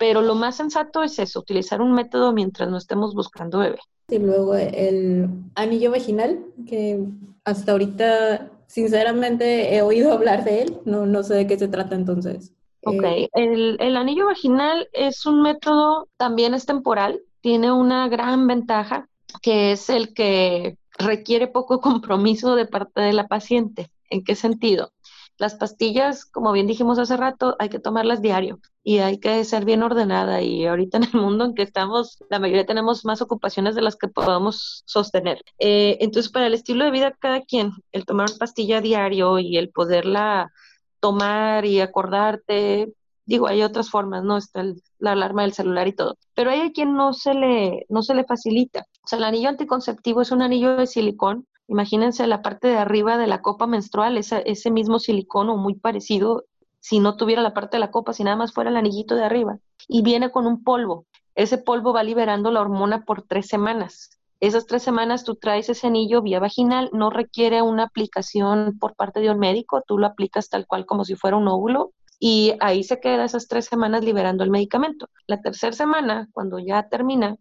pero 0.00 0.22
lo 0.22 0.34
más 0.34 0.56
sensato 0.56 1.02
es 1.02 1.18
eso, 1.18 1.40
utilizar 1.40 1.82
un 1.82 1.92
método 1.92 2.32
mientras 2.32 2.70
no 2.70 2.78
estemos 2.78 3.14
buscando 3.14 3.58
bebé. 3.58 3.78
Y 4.08 4.18
luego 4.18 4.54
el 4.54 5.28
anillo 5.54 5.90
vaginal, 5.90 6.42
que 6.66 7.04
hasta 7.44 7.72
ahorita 7.72 8.50
sinceramente 8.66 9.76
he 9.76 9.82
oído 9.82 10.14
hablar 10.14 10.42
de 10.44 10.62
él, 10.62 10.78
no, 10.86 11.04
no 11.04 11.22
sé 11.22 11.34
de 11.34 11.46
qué 11.46 11.58
se 11.58 11.68
trata 11.68 11.96
entonces. 11.96 12.54
Ok, 12.82 13.02
eh, 13.04 13.28
el, 13.32 13.76
el 13.80 13.96
anillo 13.96 14.26
vaginal 14.26 14.88
es 14.92 15.26
un 15.26 15.42
método, 15.42 16.08
también 16.16 16.54
es 16.54 16.66
temporal, 16.66 17.20
tiene 17.40 17.72
una 17.72 18.08
gran 18.08 18.46
ventaja, 18.46 19.08
que 19.42 19.72
es 19.72 19.90
el 19.90 20.14
que 20.14 20.76
requiere 20.98 21.48
poco 21.48 21.80
compromiso 21.80 22.54
de 22.54 22.66
parte 22.66 23.00
de 23.00 23.12
la 23.12 23.26
paciente. 23.26 23.90
¿En 24.08 24.24
qué 24.24 24.34
sentido? 24.34 24.92
Las 25.38 25.54
pastillas, 25.54 26.26
como 26.26 26.52
bien 26.52 26.66
dijimos 26.66 26.98
hace 26.98 27.16
rato, 27.16 27.56
hay 27.58 27.70
que 27.70 27.78
tomarlas 27.78 28.20
diario 28.20 28.60
y 28.82 28.98
hay 28.98 29.18
que 29.18 29.42
ser 29.44 29.64
bien 29.64 29.82
ordenada 29.82 30.42
y 30.42 30.66
ahorita 30.66 30.98
en 30.98 31.04
el 31.04 31.14
mundo 31.14 31.46
en 31.46 31.54
que 31.54 31.62
estamos, 31.62 32.18
la 32.28 32.38
mayoría 32.38 32.66
tenemos 32.66 33.06
más 33.06 33.22
ocupaciones 33.22 33.74
de 33.74 33.80
las 33.80 33.96
que 33.96 34.08
podamos 34.08 34.82
sostener. 34.84 35.42
Eh, 35.58 35.96
entonces, 36.00 36.30
para 36.30 36.46
el 36.46 36.54
estilo 36.54 36.84
de 36.84 36.90
vida 36.90 37.16
cada 37.18 37.40
quien, 37.40 37.72
el 37.92 38.04
tomar 38.04 38.28
pastilla 38.38 38.82
diario 38.82 39.38
y 39.38 39.56
el 39.56 39.70
poderla 39.70 40.52
tomar 41.00 41.64
y 41.64 41.80
acordarte, 41.80 42.92
digo, 43.24 43.46
hay 43.48 43.62
otras 43.62 43.90
formas, 43.90 44.22
¿no? 44.24 44.36
Está 44.36 44.64
la 44.98 45.12
alarma 45.12 45.42
del 45.42 45.52
celular 45.52 45.88
y 45.88 45.94
todo, 45.94 46.16
pero 46.34 46.50
hay 46.50 46.60
a 46.60 46.72
quien 46.72 46.94
no 46.94 47.12
se 47.12 47.34
le, 47.34 47.86
no 47.88 48.02
se 48.02 48.14
le 48.14 48.24
facilita. 48.24 48.86
O 49.04 49.08
sea, 49.08 49.18
el 49.18 49.24
anillo 49.24 49.48
anticonceptivo 49.48 50.22
es 50.22 50.30
un 50.30 50.42
anillo 50.42 50.76
de 50.76 50.86
silicón 50.86 51.46
Imagínense 51.70 52.26
la 52.26 52.42
parte 52.42 52.66
de 52.66 52.78
arriba 52.78 53.16
de 53.16 53.28
la 53.28 53.42
copa 53.42 53.68
menstrual, 53.68 54.18
ese 54.18 54.70
mismo 54.72 54.98
silicón 54.98 55.48
o 55.50 55.56
muy 55.56 55.74
parecido, 55.74 56.46
si 56.80 56.98
no 56.98 57.16
tuviera 57.16 57.42
la 57.42 57.54
parte 57.54 57.76
de 57.76 57.80
la 57.80 57.92
copa, 57.92 58.12
si 58.12 58.24
nada 58.24 58.36
más 58.36 58.52
fuera 58.52 58.70
el 58.70 58.76
anillito 58.76 59.14
de 59.14 59.24
arriba. 59.24 59.56
Y 59.86 60.02
viene 60.02 60.32
con 60.32 60.48
un 60.48 60.64
polvo. 60.64 61.06
Ese 61.36 61.58
polvo 61.58 61.92
va 61.92 62.02
liberando 62.02 62.50
la 62.50 62.60
hormona 62.60 63.04
por 63.04 63.22
tres 63.22 63.46
semanas. 63.46 64.18
Esas 64.40 64.66
tres 64.66 64.82
semanas 64.82 65.24
tú 65.24 65.36
traes 65.36 65.68
ese 65.68 65.86
anillo 65.86 66.22
vía 66.22 66.40
vaginal, 66.40 66.88
no 66.92 67.10
requiere 67.10 67.60
una 67.60 67.84
aplicación 67.84 68.78
por 68.78 68.94
parte 68.94 69.20
de 69.20 69.30
un 69.30 69.38
médico, 69.38 69.82
tú 69.86 69.98
lo 69.98 70.06
aplicas 70.06 70.48
tal 70.48 70.66
cual 70.66 70.86
como 70.86 71.04
si 71.04 71.14
fuera 71.14 71.36
un 71.36 71.46
óvulo 71.46 71.92
y 72.18 72.54
ahí 72.60 72.82
se 72.82 73.00
queda 73.00 73.24
esas 73.24 73.48
tres 73.48 73.66
semanas 73.66 74.02
liberando 74.04 74.42
el 74.42 74.50
medicamento. 74.50 75.08
La 75.26 75.40
tercera 75.42 75.72
semana, 75.72 76.28
cuando 76.32 76.58
ya 76.58 76.88
termina, 76.88 77.36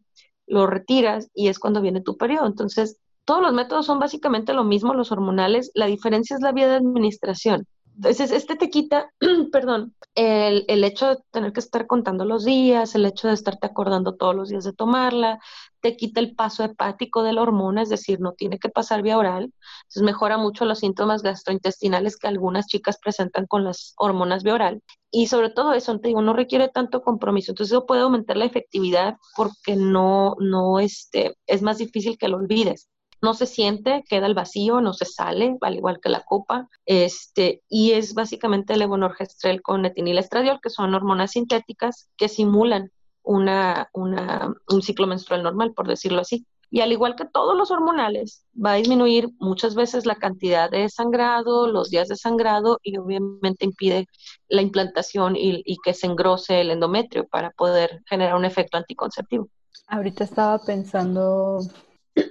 lo 0.46 0.68
retiras 0.68 1.30
y 1.34 1.48
es 1.48 1.60
cuando 1.60 1.82
viene 1.82 2.02
tu 2.02 2.18
periodo. 2.18 2.48
Entonces, 2.48 2.98
todos 3.24 3.42
los 3.42 3.54
métodos 3.54 3.86
son 3.86 4.00
básicamente 4.00 4.54
lo 4.54 4.64
mismo, 4.64 4.94
los 4.94 5.12
hormonales, 5.12 5.72
la 5.76 5.86
diferencia 5.86 6.36
es 6.36 6.42
la 6.42 6.52
vía 6.52 6.68
de 6.68 6.76
administración. 6.76 7.66
Entonces, 8.00 8.32
este 8.32 8.56
te 8.56 8.70
quita, 8.70 9.12
perdón, 9.52 9.94
el, 10.16 10.64
el, 10.70 10.86
hecho 10.86 11.10
de 11.10 11.18
tener 11.32 11.52
que 11.52 11.60
estar 11.60 11.86
contando 11.86 12.24
los 12.24 12.46
días, 12.46 12.96
el 12.96 13.06
hecho 13.06 13.28
de 13.28 13.34
estarte 13.34 13.68
acordando 13.68 14.16
todos 14.16 14.34
los 14.34 14.48
días 14.48 14.64
de 14.64 14.72
tomarla, 14.72 15.40
te 15.82 15.98
quita 15.98 16.22
el 16.22 16.34
paso 16.34 16.64
hepático 16.64 17.24
de 17.24 17.34
la 17.34 17.42
hormona, 17.42 17.82
es 17.82 17.90
decir, 17.90 18.22
no 18.22 18.32
tiene 18.32 18.58
que 18.58 18.70
pasar 18.70 19.02
vía 19.02 19.18
oral. 19.18 19.54
Entonces, 19.82 20.04
mejora 20.04 20.38
mucho 20.38 20.64
los 20.64 20.80
síntomas 20.80 21.24
gastrointestinales 21.24 22.16
que 22.16 22.30
algunas 22.30 22.68
chicas 22.68 22.98
presentan 23.04 23.48
con 23.48 23.66
las 23.66 23.96
hormonas 23.98 24.44
vía 24.44 24.54
oral. 24.54 24.82
Y 25.12 25.28
sobre 25.28 25.50
todo 25.50 25.74
eso, 25.74 26.00
te 26.00 26.08
digo, 26.08 26.22
no 26.22 26.32
requiere 26.32 26.70
tanto 26.70 27.02
compromiso. 27.02 27.52
Entonces, 27.52 27.74
eso 27.74 27.86
puede 27.86 28.04
aumentar 28.04 28.38
la 28.38 28.46
efectividad 28.46 29.18
porque 29.36 29.76
no, 29.76 30.38
no, 30.40 30.80
este, 30.80 31.36
es 31.48 31.62
más 31.62 31.80
difícil 31.80 32.18
que 32.18 32.30
lo 32.30 32.38
olvides 32.38 32.88
no 33.22 33.34
se 33.34 33.46
siente, 33.46 34.04
queda 34.08 34.28
el 34.28 34.34
vacío, 34.34 34.82
no 34.82 34.94
se 34.94 35.06
sale, 35.06 35.58
al 35.62 35.76
igual 35.76 36.00
que 36.02 36.10
la 36.10 36.24
copa, 36.24 36.70
este, 36.86 37.62
y 37.70 37.92
es 37.92 38.14
básicamente 38.14 38.74
el 38.74 38.80
levonorgestrel 38.80 39.62
con 39.62 39.86
etinilestradiol, 39.86 40.60
que 40.62 40.70
son 40.70 40.94
hormonas 40.94 41.32
sintéticas 41.32 42.10
que 42.18 42.30
simulan 42.30 42.92
una, 43.24 43.90
una, 43.94 44.54
un 44.70 44.82
ciclo 44.82 45.08
menstrual 45.08 45.44
normal, 45.44 45.74
por 45.74 45.88
decirlo 45.88 46.22
así. 46.22 46.46
Y 46.72 46.82
al 46.82 46.92
igual 46.92 47.16
que 47.16 47.26
todos 47.26 47.58
los 47.58 47.72
hormonales, 47.72 48.46
va 48.54 48.74
a 48.74 48.76
disminuir 48.76 49.30
muchas 49.40 49.74
veces 49.74 50.06
la 50.06 50.16
cantidad 50.16 50.70
de 50.70 50.88
sangrado, 50.88 51.68
los 51.68 51.90
días 51.90 52.08
de 52.08 52.16
sangrado 52.16 52.80
y 52.84 52.98
obviamente 52.98 53.66
impide 53.66 54.06
la 54.50 54.62
implantación 54.62 55.36
y, 55.36 55.64
y 55.66 55.78
que 55.84 55.96
se 55.96 56.06
engrose 56.06 56.62
el 56.62 56.70
endometrio 56.70 57.28
para 57.28 57.50
poder 57.52 58.04
generar 58.06 58.36
un 58.36 58.46
efecto 58.46 58.78
anticonceptivo. 58.78 59.50
Ahorita 59.88 60.24
estaba 60.24 60.60
pensando 60.60 61.60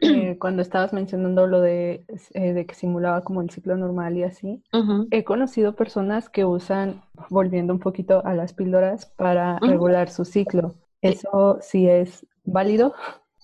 eh, 0.01 0.37
cuando 0.39 0.63
estabas 0.63 0.93
mencionando 0.93 1.47
lo 1.47 1.61
de, 1.61 2.05
eh, 2.35 2.53
de, 2.53 2.67
que 2.67 2.75
simulaba 2.75 3.23
como 3.23 3.43
el 3.43 3.51
ciclo 3.51 3.77
normal 3.77 4.17
y 4.17 4.25
así, 4.25 4.63
he 5.11 5.25
conocido 5.25 5.75
personas 5.75 6.29
que 6.29 6.45
usan, 6.45 7.03
volviendo 7.31 7.73
un 7.73 7.81
poquito 7.81 8.25
a 8.25 8.35
las 8.35 8.53
píldoras, 8.53 9.07
para 9.07 9.59
regular 9.61 10.11
su 10.11 10.25
ciclo. 10.25 10.75
¿Eso 11.01 11.59
sí 11.61 11.89
es 11.89 12.27
válido? 12.45 12.95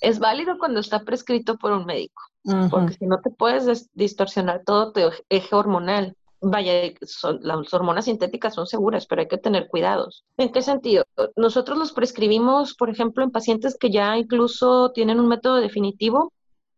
Es 0.00 0.18
válido 0.18 0.58
cuando 0.58 0.80
está 0.80 1.04
prescrito 1.04 1.56
por 1.56 1.72
un 1.72 1.86
médico, 1.86 2.22
porque 2.70 2.94
si 2.94 3.06
no 3.06 3.20
te 3.20 3.30
puedes 3.30 3.90
distorsionar 3.94 4.62
todo 4.64 4.92
tu 4.92 5.00
eje 5.28 5.54
hormonal. 5.54 6.16
Vaya, 6.46 6.92
las 7.40 7.72
hormonas 7.72 8.04
sintéticas 8.04 8.52
son 8.52 8.66
seguras, 8.66 9.06
pero 9.06 9.22
hay 9.22 9.28
que 9.28 9.38
tener 9.38 9.66
cuidados. 9.68 10.26
¿En 10.36 10.52
qué 10.52 10.60
sentido? 10.60 11.04
Nosotros 11.36 11.78
los 11.78 11.92
prescribimos, 11.92 12.74
por 12.74 12.90
ejemplo, 12.90 13.24
en 13.24 13.30
pacientes 13.30 13.78
que 13.78 13.90
ya 13.90 14.18
incluso 14.18 14.92
tienen 14.92 15.20
un 15.20 15.28
método 15.28 15.56
definitivo 15.56 16.33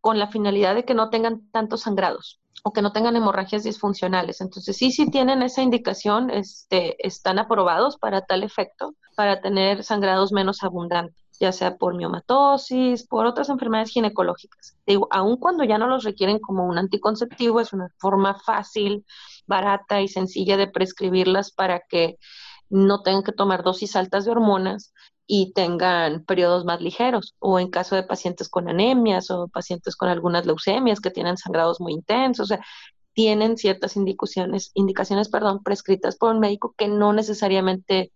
con 0.07 0.19
la 0.19 0.27
finalidad 0.27 0.73
de 0.73 0.85
que 0.85 0.93
no 0.93 1.09
tengan 1.09 1.51
tantos 1.51 1.81
sangrados 1.81 2.39
o 2.63 2.71
que 2.71 2.81
no 2.81 2.93
tengan 2.93 3.17
hemorragias 3.17 3.65
disfuncionales. 3.65 4.39
Entonces, 4.39 4.77
sí, 4.77 4.93
sí 4.93 5.11
tienen 5.11 5.41
esa 5.41 5.61
indicación, 5.61 6.29
este, 6.29 6.95
están 7.05 7.39
aprobados 7.39 7.97
para 7.97 8.21
tal 8.21 8.43
efecto, 8.43 8.95
para 9.17 9.41
tener 9.41 9.83
sangrados 9.83 10.31
menos 10.31 10.63
abundantes, 10.63 11.21
ya 11.41 11.51
sea 11.51 11.75
por 11.75 11.97
miomatosis, 11.97 13.05
por 13.05 13.25
otras 13.25 13.49
enfermedades 13.49 13.89
ginecológicas. 13.89 14.77
Digo, 14.85 15.09
aun 15.11 15.35
cuando 15.35 15.65
ya 15.65 15.77
no 15.77 15.87
los 15.87 16.05
requieren 16.05 16.39
como 16.39 16.65
un 16.65 16.77
anticonceptivo, 16.77 17.59
es 17.59 17.73
una 17.73 17.89
forma 17.97 18.39
fácil, 18.39 19.05
barata 19.45 19.99
y 20.01 20.07
sencilla 20.07 20.55
de 20.55 20.67
prescribirlas 20.67 21.51
para 21.51 21.81
que 21.81 22.17
no 22.69 23.01
tengan 23.01 23.23
que 23.23 23.33
tomar 23.33 23.61
dosis 23.61 23.97
altas 23.97 24.23
de 24.23 24.31
hormonas 24.31 24.93
y 25.27 25.51
tengan 25.53 26.23
periodos 26.23 26.63
más 26.65 26.81
ligeros, 26.81 27.35
o 27.39 27.59
en 27.59 27.69
caso 27.69 27.95
de 27.95 28.03
pacientes 28.03 28.47
con 28.49 28.69
anemias 28.69 29.29
o 29.29 29.49
pacientes 29.49 29.97
con 29.97 30.09
algunas 30.09 30.45
leucemias 30.45 31.01
que 31.01 31.11
tienen 31.11 31.37
sangrados 31.37 31.81
muy 31.81 31.93
intensos, 31.93 32.45
o 32.45 32.47
sea, 32.47 32.65
tienen 33.13 33.57
ciertas 33.57 33.97
indicaciones, 33.97 34.71
indicaciones 34.73 35.27
perdón, 35.27 35.63
prescritas 35.63 36.15
por 36.15 36.33
un 36.33 36.39
médico 36.39 36.73
que 36.77 36.87
no 36.87 37.11
necesariamente 37.13 38.11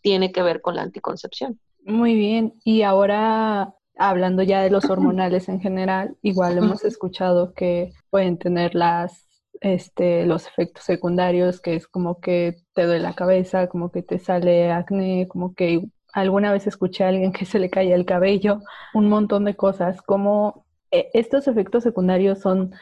tiene 0.00 0.32
que 0.32 0.42
ver 0.42 0.62
con 0.62 0.76
la 0.76 0.82
anticoncepción. 0.82 1.60
Muy 1.84 2.14
bien, 2.14 2.54
y 2.64 2.82
ahora 2.82 3.74
hablando 3.96 4.42
ya 4.42 4.62
de 4.62 4.70
los 4.70 4.86
hormonales 4.86 5.48
en 5.48 5.60
general, 5.60 6.16
igual 6.22 6.56
hemos 6.58 6.84
escuchado 6.84 7.52
que 7.52 7.92
pueden 8.10 8.38
tener 8.38 8.74
las 8.74 9.28
este, 9.60 10.26
los 10.26 10.46
efectos 10.46 10.84
secundarios, 10.84 11.60
que 11.60 11.74
es 11.76 11.86
como 11.86 12.20
que 12.20 12.56
te 12.74 12.84
duele 12.84 13.00
la 13.00 13.14
cabeza, 13.14 13.68
como 13.68 13.90
que 13.90 14.02
te 14.02 14.18
sale 14.18 14.70
acné, 14.70 15.26
como 15.28 15.54
que 15.54 15.88
alguna 16.14 16.52
vez 16.52 16.66
escuché 16.66 17.04
a 17.04 17.08
alguien 17.08 17.32
que 17.32 17.44
se 17.44 17.58
le 17.58 17.68
caía 17.68 17.96
el 17.96 18.06
cabello, 18.06 18.60
un 18.94 19.08
montón 19.08 19.44
de 19.44 19.56
cosas, 19.56 20.00
como 20.00 20.64
eh, 20.90 21.10
estos 21.12 21.48
efectos 21.48 21.82
secundarios 21.82 22.40
son 22.40 22.72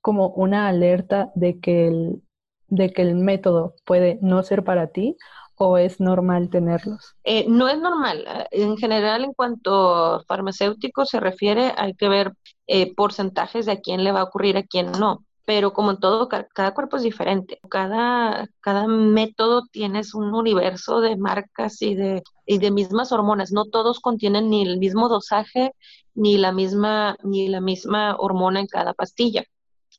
como 0.00 0.28
una 0.30 0.66
alerta 0.66 1.30
de 1.36 1.60
que 1.60 1.86
el, 1.86 2.22
de 2.66 2.92
que 2.92 3.02
el 3.02 3.14
método 3.14 3.76
puede 3.84 4.18
no 4.20 4.42
ser 4.42 4.64
para 4.64 4.88
ti 4.88 5.16
o 5.54 5.78
es 5.78 6.00
normal 6.00 6.50
tenerlos? 6.50 7.14
Eh, 7.22 7.46
no 7.48 7.68
es 7.68 7.78
normal. 7.78 8.26
En 8.50 8.76
general, 8.76 9.22
en 9.22 9.32
cuanto 9.32 10.24
farmacéutico 10.26 11.04
se 11.04 11.20
refiere, 11.20 11.72
hay 11.76 11.94
que 11.94 12.08
ver 12.08 12.32
eh, 12.66 12.92
porcentajes 12.96 13.66
de 13.66 13.72
a 13.72 13.80
quién 13.80 14.02
le 14.02 14.10
va 14.10 14.20
a 14.20 14.24
ocurrir, 14.24 14.56
a 14.56 14.64
quién 14.64 14.90
no 14.92 15.24
pero 15.44 15.72
como 15.72 15.90
en 15.90 15.98
todo, 15.98 16.28
cada 16.28 16.74
cuerpo 16.74 16.96
es 16.96 17.02
diferente. 17.02 17.58
Cada, 17.68 18.48
cada 18.60 18.86
método 18.86 19.62
tienes 19.70 20.14
un 20.14 20.34
universo 20.34 21.00
de 21.00 21.16
marcas 21.16 21.82
y 21.82 21.94
de, 21.94 22.22
y 22.46 22.58
de 22.58 22.70
mismas 22.70 23.10
hormonas. 23.12 23.50
No 23.52 23.64
todos 23.64 24.00
contienen 24.00 24.50
ni 24.50 24.62
el 24.62 24.78
mismo 24.78 25.08
dosaje 25.08 25.72
ni 26.14 26.36
la 26.38 26.52
misma, 26.52 27.16
ni 27.24 27.48
la 27.48 27.60
misma 27.60 28.16
hormona 28.18 28.60
en 28.60 28.66
cada 28.66 28.94
pastilla. 28.94 29.44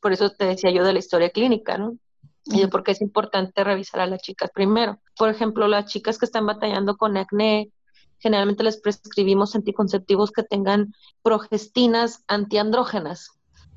Por 0.02 0.14
eso 0.14 0.30
te 0.30 0.46
decía 0.46 0.72
yo 0.72 0.84
de 0.84 0.94
la 0.94 1.00
historia 1.00 1.30
clínica, 1.30 1.78
¿no? 1.78 1.98
Y 2.46 2.60
de 2.60 2.68
por 2.68 2.84
qué 2.84 2.92
es 2.92 3.02
importante 3.02 3.64
revisar 3.64 4.02
a 4.02 4.08
las 4.08 4.22
chicas 4.22 4.50
primero. 4.54 5.00
Por 5.18 5.30
ejemplo, 5.30 5.68
las 5.68 5.86
chicas 5.86 6.18
que 6.18 6.26
están 6.26 6.46
batallando 6.46 6.98
con 6.98 7.18
acné, 7.18 7.72
generalmente 8.20 8.64
les 8.64 8.80
prescribimos 8.80 9.56
anticonceptivos 9.56 10.32
que 10.32 10.44
tengan 10.44 10.94
progestinas 11.22 12.24
antiandrógenas, 12.28 13.32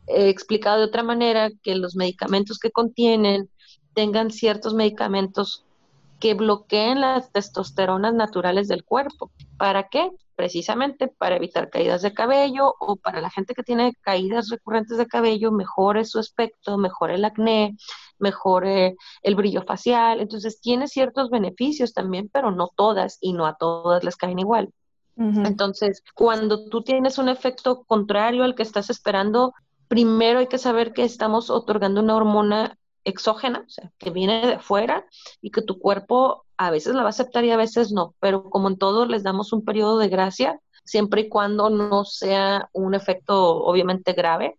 explicado 0.06 0.78
de 0.78 0.86
otra 0.86 1.02
manera, 1.02 1.50
que 1.62 1.74
los 1.74 1.96
medicamentos 1.96 2.58
que 2.58 2.70
contienen 2.70 3.48
tengan 3.94 4.30
ciertos 4.30 4.74
medicamentos 4.74 5.64
que 6.20 6.34
bloqueen 6.34 7.00
las 7.00 7.30
testosteronas 7.32 8.14
naturales 8.14 8.68
del 8.68 8.84
cuerpo. 8.84 9.30
¿Para 9.58 9.88
qué? 9.88 10.10
Precisamente 10.34 11.08
para 11.08 11.36
evitar 11.36 11.70
caídas 11.70 12.02
de 12.02 12.14
cabello 12.14 12.74
o 12.78 12.96
para 12.96 13.20
la 13.20 13.30
gente 13.30 13.54
que 13.54 13.62
tiene 13.62 13.92
caídas 14.00 14.48
recurrentes 14.48 14.98
de 14.98 15.06
cabello, 15.06 15.50
mejore 15.52 16.04
su 16.04 16.18
aspecto, 16.18 16.78
mejore 16.78 17.14
el 17.14 17.24
acné, 17.24 17.76
mejore 18.18 18.96
el 19.22 19.34
brillo 19.34 19.62
facial. 19.62 20.20
Entonces 20.20 20.60
tiene 20.60 20.88
ciertos 20.88 21.30
beneficios 21.30 21.92
también, 21.92 22.30
pero 22.32 22.50
no 22.50 22.70
todas 22.74 23.18
y 23.20 23.32
no 23.32 23.46
a 23.46 23.56
todas 23.56 24.04
les 24.04 24.16
caen 24.16 24.38
igual. 24.38 24.70
Entonces, 25.18 26.02
cuando 26.14 26.68
tú 26.68 26.82
tienes 26.82 27.16
un 27.16 27.30
efecto 27.30 27.84
contrario 27.84 28.44
al 28.44 28.54
que 28.54 28.62
estás 28.62 28.90
esperando, 28.90 29.54
primero 29.88 30.40
hay 30.40 30.46
que 30.46 30.58
saber 30.58 30.92
que 30.92 31.04
estamos 31.04 31.50
otorgando 31.50 32.00
una 32.00 32.16
hormona 32.16 32.78
exógena, 33.04 33.64
o 33.66 33.70
sea, 33.70 33.92
que 33.98 34.10
viene 34.10 34.46
de 34.46 34.54
afuera 34.54 35.06
y 35.40 35.50
que 35.50 35.62
tu 35.62 35.78
cuerpo 35.78 36.44
a 36.56 36.70
veces 36.70 36.94
la 36.94 37.02
va 37.02 37.08
a 37.08 37.10
aceptar 37.10 37.44
y 37.44 37.50
a 37.50 37.56
veces 37.56 37.92
no, 37.92 38.14
pero 38.20 38.50
como 38.50 38.68
en 38.68 38.78
todo 38.78 39.06
les 39.06 39.22
damos 39.22 39.52
un 39.52 39.64
periodo 39.64 39.98
de 39.98 40.08
gracia, 40.08 40.60
siempre 40.84 41.22
y 41.22 41.28
cuando 41.28 41.70
no 41.70 42.04
sea 42.04 42.68
un 42.72 42.94
efecto 42.94 43.64
obviamente 43.64 44.12
grave 44.12 44.58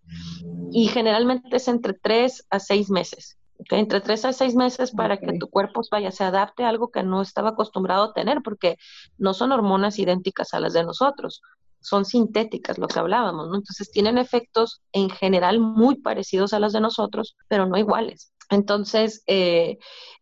y 0.71 0.87
generalmente 0.87 1.57
es 1.57 1.67
entre 1.67 1.93
tres 1.93 2.45
a 2.49 2.59
seis 2.59 2.89
meses. 2.89 3.37
Entre 3.71 4.01
tres 4.01 4.23
a 4.23 4.33
seis 4.33 4.55
meses 4.55 4.91
para 4.91 5.17
que 5.17 5.37
tu 5.39 5.49
cuerpo 5.49 5.81
vaya, 5.89 6.11
se 6.11 6.23
adapte 6.23 6.63
a 6.63 6.69
algo 6.69 6.89
que 6.91 7.01
no 7.01 7.21
estaba 7.21 7.49
acostumbrado 7.49 8.03
a 8.03 8.13
tener, 8.13 8.41
porque 8.43 8.77
no 9.17 9.33
son 9.33 9.51
hormonas 9.51 9.97
idénticas 9.97 10.53
a 10.53 10.59
las 10.59 10.73
de 10.73 10.83
nosotros 10.83 11.41
son 11.81 12.05
sintéticas, 12.05 12.77
lo 12.77 12.87
que 12.87 12.99
hablábamos, 12.99 13.49
¿no? 13.49 13.55
Entonces 13.55 13.91
tienen 13.91 14.17
efectos 14.17 14.81
en 14.91 15.09
general 15.09 15.59
muy 15.59 15.95
parecidos 16.01 16.53
a 16.53 16.59
los 16.59 16.73
de 16.73 16.81
nosotros, 16.81 17.35
pero 17.47 17.65
no 17.65 17.77
iguales. 17.77 18.31
Entonces, 18.49 19.23
eh, 19.27 19.77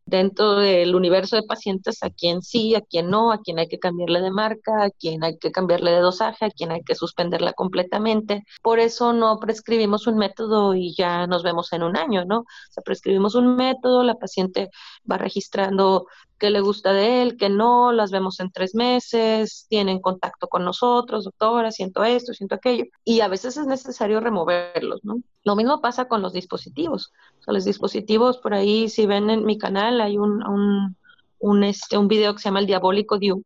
dentro 0.06 0.58
del 0.58 0.96
universo 0.96 1.36
de 1.36 1.44
pacientes, 1.44 2.04
a 2.04 2.10
quien 2.10 2.42
sí, 2.42 2.76
a 2.76 2.82
quien 2.82 3.10
no, 3.10 3.32
a 3.32 3.40
quien 3.42 3.60
hay 3.60 3.68
que 3.68 3.80
cambiarle 3.80 4.22
de 4.22 4.32
marca, 4.32 4.84
a 4.84 4.90
quien 4.92 5.24
hay 5.24 5.38
que 5.38 5.52
cambiarle 5.52 5.92
de 5.92 6.00
dosaje, 6.00 6.46
a 6.46 6.50
quien 6.52 6.72
hay 6.72 6.84
que 6.84 6.96
suspenderla 6.96 7.54
completamente. 7.54 8.44
Por 8.62 8.80
eso 8.80 9.14
no 9.14 9.40
prescribimos 9.40 10.08
un 10.08 10.18
método 10.18 10.76
y 10.76 10.96
ya 10.96 11.28
nos 11.28 11.44
vemos 11.44 11.74
en 11.74 11.84
un 11.84 11.98
año, 11.98 12.26
¿no? 12.26 12.40
O 12.40 12.46
sea, 12.72 12.84
prescribimos 12.84 13.36
un 13.36 13.56
método, 13.56 14.04
la 14.04 14.16
paciente 14.16 14.70
va 15.10 15.18
registrando 15.18 16.08
qué 16.38 16.50
le 16.50 16.62
gusta 16.62 16.94
de 16.94 17.22
él, 17.22 17.38
qué 17.38 17.50
no, 17.50 17.92
las 17.92 18.12
vemos 18.12 18.40
en 18.40 18.52
tres 18.52 18.76
meses, 18.76 19.66
tienen 19.70 20.02
contacto 20.02 20.48
con 20.48 20.66
nosotros, 20.66 21.24
doctora, 21.24 21.72
siento 21.72 22.04
esto, 22.04 22.34
siento 22.34 22.56
aquello, 22.56 22.86
y 23.04 23.22
a 23.22 23.28
veces 23.28 23.58
es 23.58 23.68
necesario 23.68 24.20
removerlos, 24.20 25.04
¿no? 25.04 25.22
Lo 25.44 25.56
mismo 25.56 25.82
pasa 25.82 26.08
con 26.08 26.22
los 26.22 26.34
dispositivos. 26.34 27.14
O 27.40 27.44
sea, 27.44 27.54
los 27.54 27.66
dispositivos, 27.66 28.38
por 28.38 28.54
ahí, 28.54 28.90
si 28.90 29.06
ven 29.06 29.30
en 29.30 29.46
mi 29.46 29.58
canal, 29.58 30.02
hay 30.02 30.18
un, 30.18 30.46
un, 30.46 30.98
un, 31.40 31.64
este, 31.64 31.98
un 31.98 32.08
video 32.08 32.34
que 32.34 32.40
se 32.40 32.50
llama 32.50 32.60
El 32.60 32.68
Diabólico 32.68 33.18
Diu, 33.18 33.44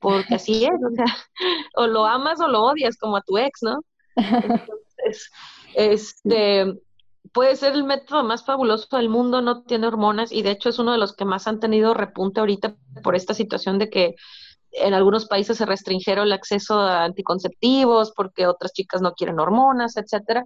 porque 0.00 0.34
así 0.34 0.64
es, 0.64 0.70
o 0.70 0.94
sea, 0.94 1.06
o 1.76 1.86
lo 1.86 2.04
amas 2.04 2.40
o 2.40 2.48
lo 2.48 2.62
odias, 2.62 2.96
como 2.96 3.16
a 3.16 3.22
tu 3.22 3.38
ex, 3.38 3.62
¿no? 3.62 3.80
Entonces, 4.16 5.30
este, 5.74 6.74
puede 7.32 7.56
ser 7.56 7.74
el 7.74 7.84
método 7.84 8.24
más 8.24 8.44
fabuloso 8.44 8.96
del 8.96 9.08
mundo, 9.08 9.40
no 9.40 9.62
tiene 9.62 9.86
hormonas 9.86 10.32
y 10.32 10.42
de 10.42 10.52
hecho 10.52 10.68
es 10.68 10.78
uno 10.78 10.92
de 10.92 10.98
los 10.98 11.14
que 11.14 11.24
más 11.24 11.46
han 11.46 11.60
tenido 11.60 11.94
repunte 11.94 12.40
ahorita 12.40 12.76
por 13.02 13.16
esta 13.16 13.34
situación 13.34 13.78
de 13.78 13.90
que 13.90 14.14
en 14.72 14.94
algunos 14.94 15.26
países 15.26 15.56
se 15.56 15.66
restringieron 15.66 16.26
el 16.26 16.32
acceso 16.32 16.78
a 16.78 17.04
anticonceptivos 17.04 18.12
porque 18.14 18.46
otras 18.46 18.72
chicas 18.72 19.00
no 19.02 19.14
quieren 19.14 19.40
hormonas, 19.40 19.96
etcétera. 19.96 20.44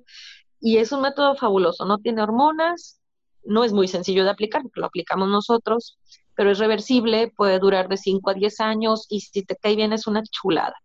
Y 0.60 0.78
es 0.78 0.92
un 0.92 1.02
método 1.02 1.34
fabuloso, 1.34 1.84
no 1.84 1.98
tiene 1.98 2.22
hormonas, 2.22 3.00
no 3.44 3.64
es 3.64 3.72
muy 3.72 3.88
sencillo 3.88 4.24
de 4.24 4.30
aplicar 4.30 4.62
porque 4.62 4.80
lo 4.80 4.86
aplicamos 4.86 5.28
nosotros, 5.28 5.98
pero 6.36 6.52
es 6.52 6.58
reversible, 6.58 7.32
puede 7.36 7.58
durar 7.58 7.88
de 7.88 7.96
5 7.96 8.30
a 8.30 8.34
10 8.34 8.60
años 8.60 9.06
y 9.08 9.20
si 9.20 9.44
te 9.44 9.56
cae 9.56 9.76
bien 9.76 9.92
es 9.92 10.06
una 10.06 10.22
chulada. 10.22 10.76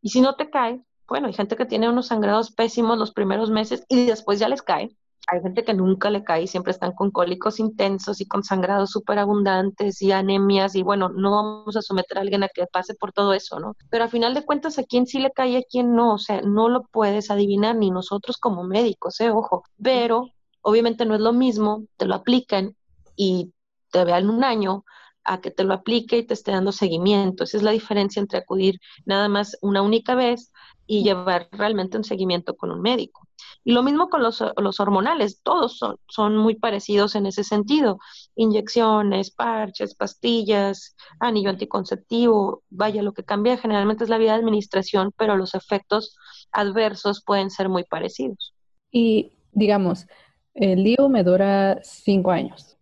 Y 0.00 0.10
si 0.10 0.20
no 0.20 0.36
te 0.36 0.48
cae, 0.48 0.80
bueno, 1.08 1.26
hay 1.26 1.32
gente 1.32 1.56
que 1.56 1.66
tiene 1.66 1.88
unos 1.88 2.06
sangrados 2.08 2.52
pésimos 2.52 2.98
los 2.98 3.12
primeros 3.12 3.50
meses 3.50 3.84
y 3.88 4.06
después 4.06 4.38
ya 4.38 4.48
les 4.48 4.62
cae 4.62 4.96
hay 5.28 5.40
gente 5.42 5.64
que 5.64 5.74
nunca 5.74 6.10
le 6.10 6.22
cae 6.22 6.42
y 6.42 6.46
siempre 6.46 6.70
están 6.72 6.92
con 6.92 7.10
cólicos 7.10 7.58
intensos 7.58 8.20
y 8.20 8.26
con 8.26 8.44
sangrados 8.44 8.90
súper 8.90 9.18
abundantes 9.18 10.00
y 10.02 10.12
anemias 10.12 10.74
y 10.76 10.82
bueno, 10.82 11.08
no 11.08 11.32
vamos 11.32 11.76
a 11.76 11.82
someter 11.82 12.18
a 12.18 12.20
alguien 12.20 12.44
a 12.44 12.48
que 12.48 12.66
pase 12.66 12.94
por 12.94 13.12
todo 13.12 13.32
eso, 13.34 13.58
¿no? 13.58 13.74
Pero 13.90 14.04
a 14.04 14.08
final 14.08 14.34
de 14.34 14.44
cuentas, 14.44 14.78
a 14.78 14.84
quién 14.84 15.06
sí 15.06 15.18
le 15.18 15.32
cae 15.32 15.50
y 15.50 15.56
a 15.56 15.62
quién 15.68 15.94
no, 15.96 16.14
o 16.14 16.18
sea, 16.18 16.42
no 16.42 16.68
lo 16.68 16.84
puedes 16.86 17.30
adivinar 17.30 17.76
ni 17.76 17.90
nosotros 17.90 18.36
como 18.38 18.64
médicos, 18.64 19.20
¿eh? 19.20 19.30
Ojo, 19.30 19.64
pero 19.82 20.28
obviamente 20.62 21.04
no 21.06 21.14
es 21.14 21.20
lo 21.20 21.32
mismo, 21.32 21.84
te 21.96 22.06
lo 22.06 22.14
aplican 22.14 22.76
y 23.16 23.52
te 23.90 24.04
vean 24.04 24.30
un 24.30 24.44
año 24.44 24.84
a 25.24 25.40
que 25.40 25.50
te 25.50 25.64
lo 25.64 25.74
aplique 25.74 26.18
y 26.18 26.26
te 26.26 26.34
esté 26.34 26.52
dando 26.52 26.72
seguimiento. 26.72 27.44
Esa 27.44 27.56
es 27.56 27.62
la 27.64 27.72
diferencia 27.72 28.20
entre 28.20 28.38
acudir 28.38 28.78
nada 29.04 29.28
más 29.28 29.56
una 29.60 29.82
única 29.82 30.14
vez 30.14 30.52
y 30.86 31.02
llevar 31.02 31.48
realmente 31.52 31.96
un 31.96 32.04
seguimiento 32.04 32.56
con 32.56 32.70
un 32.70 32.80
médico. 32.80 33.25
Y 33.66 33.72
lo 33.72 33.82
mismo 33.82 34.08
con 34.08 34.22
los, 34.22 34.40
hormonales, 34.78 35.42
todos 35.42 35.76
son, 35.76 35.96
son, 36.06 36.36
muy 36.36 36.54
parecidos 36.54 37.16
en 37.16 37.26
ese 37.26 37.42
sentido. 37.42 37.98
Inyecciones, 38.36 39.32
parches, 39.32 39.96
pastillas, 39.96 40.94
anillo 41.18 41.50
anticonceptivo, 41.50 42.62
vaya, 42.70 43.02
lo 43.02 43.12
que 43.12 43.24
cambia 43.24 43.58
generalmente 43.58 44.04
es 44.04 44.10
la 44.10 44.18
vía 44.18 44.34
de 44.34 44.38
administración, 44.38 45.10
pero 45.16 45.34
los 45.34 45.56
efectos 45.56 46.16
adversos 46.52 47.24
pueden 47.26 47.50
ser 47.50 47.68
muy 47.68 47.82
parecidos. 47.82 48.54
Y 48.92 49.32
digamos, 49.50 50.06
el 50.54 50.84
lío 50.84 51.08
me 51.08 51.24
dura 51.24 51.80
cinco 51.82 52.30
años. 52.30 52.76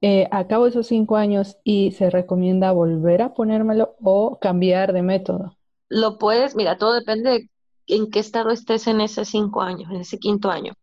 Eh, 0.00 0.26
acabo 0.30 0.66
esos 0.66 0.86
cinco 0.86 1.16
años 1.16 1.58
y 1.64 1.92
se 1.92 2.08
recomienda 2.08 2.72
volver 2.72 3.20
a 3.20 3.34
ponérmelo 3.34 3.94
o 4.02 4.38
cambiar 4.40 4.94
de 4.94 5.02
método. 5.02 5.54
Lo 5.90 6.16
puedes, 6.16 6.56
mira, 6.56 6.78
todo 6.78 6.94
depende 6.94 7.30
de 7.30 7.50
en 7.86 8.10
qué 8.10 8.18
estado 8.18 8.50
estés 8.50 8.86
en 8.86 9.00
ese 9.00 9.24
cinco 9.24 9.62
años, 9.62 9.90
en 9.90 10.00
ese 10.00 10.18
quinto 10.18 10.50
año. 10.50 10.74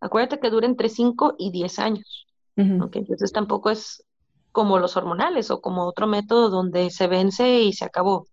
Acuérdate 0.00 0.40
que 0.40 0.50
dura 0.50 0.66
entre 0.66 0.88
cinco 0.88 1.34
y 1.38 1.50
diez 1.50 1.78
años. 1.78 2.26
Entonces 2.56 3.32
tampoco 3.32 3.70
es 3.70 4.04
como 4.52 4.78
los 4.78 4.96
hormonales 4.96 5.50
o 5.50 5.60
como 5.60 5.84
otro 5.84 6.06
método 6.06 6.50
donde 6.50 6.90
se 6.90 7.06
vence 7.06 7.60
y 7.60 7.72
se 7.72 7.84
acabó. 7.84 8.26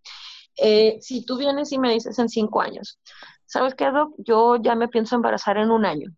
Eh, 0.58 0.98
si 1.02 1.26
tú 1.26 1.38
vienes 1.38 1.72
y 1.72 1.78
me 1.78 1.94
dices 1.94 2.18
en 2.18 2.30
cinco 2.30 2.62
años, 2.62 3.00
¿sabes 3.46 3.76
qué, 3.76 3.92
Doc? 3.92 4.14
Yo 4.18 4.56
ya 4.56 4.76
me 4.76 4.88
pienso 4.88 5.16
embarazar 5.16 5.58
en 5.58 5.70
un 5.70 5.86
año. 5.86 6.10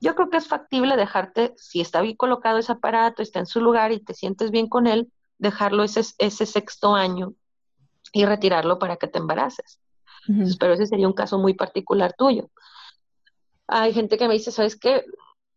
Yo 0.00 0.14
creo 0.14 0.30
que 0.30 0.38
es 0.38 0.48
factible 0.48 0.96
dejarte, 0.96 1.54
si 1.56 1.80
está 1.80 2.00
bien 2.00 2.16
colocado 2.16 2.58
ese 2.58 2.72
aparato, 2.72 3.22
está 3.22 3.38
en 3.38 3.46
su 3.46 3.60
lugar 3.60 3.92
y 3.92 4.00
te 4.02 4.14
sientes 4.14 4.50
bien 4.50 4.68
con 4.68 4.86
él, 4.86 5.12
dejarlo 5.38 5.84
ese, 5.84 6.02
ese 6.18 6.46
sexto 6.46 6.94
año 6.94 7.34
y 8.12 8.24
retirarlo 8.24 8.78
para 8.78 8.96
que 8.96 9.06
te 9.06 9.18
embaraces. 9.18 9.78
Pero 10.58 10.74
ese 10.74 10.86
sería 10.86 11.08
un 11.08 11.14
caso 11.14 11.38
muy 11.38 11.54
particular 11.54 12.14
tuyo. 12.16 12.50
Hay 13.66 13.92
gente 13.92 14.18
que 14.18 14.28
me 14.28 14.34
dice, 14.34 14.50
¿sabes 14.50 14.76
qué? 14.76 15.04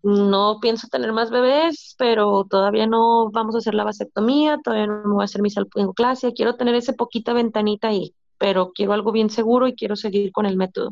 No 0.04 0.60
pienso 0.62 0.88
tener 0.88 1.12
más 1.14 1.32
bebés, 1.32 1.96
pero 1.98 2.46
todavía 2.50 2.86
no 2.86 3.32
vamos 3.32 3.56
a 3.56 3.58
hacer 3.58 3.74
la 3.74 3.84
vasectomía, 3.84 4.60
todavía 4.64 4.88
no 4.88 5.16
voy 5.16 5.24
a 5.24 5.26
hacer 5.26 5.42
mi 5.42 5.50
salpingoclasia, 5.50 6.34
quiero 6.34 6.56
tener 6.56 6.76
esa 6.76 6.94
poquita 6.94 7.34
ventanita 7.34 7.88
ahí, 7.88 8.14
pero 8.38 8.72
quiero 8.72 8.94
algo 8.94 9.12
bien 9.12 9.30
seguro 9.30 9.68
y 9.68 9.76
quiero 9.76 9.96
seguir 9.96 10.32
con 10.32 10.46
el 10.46 10.58
método. 10.58 10.92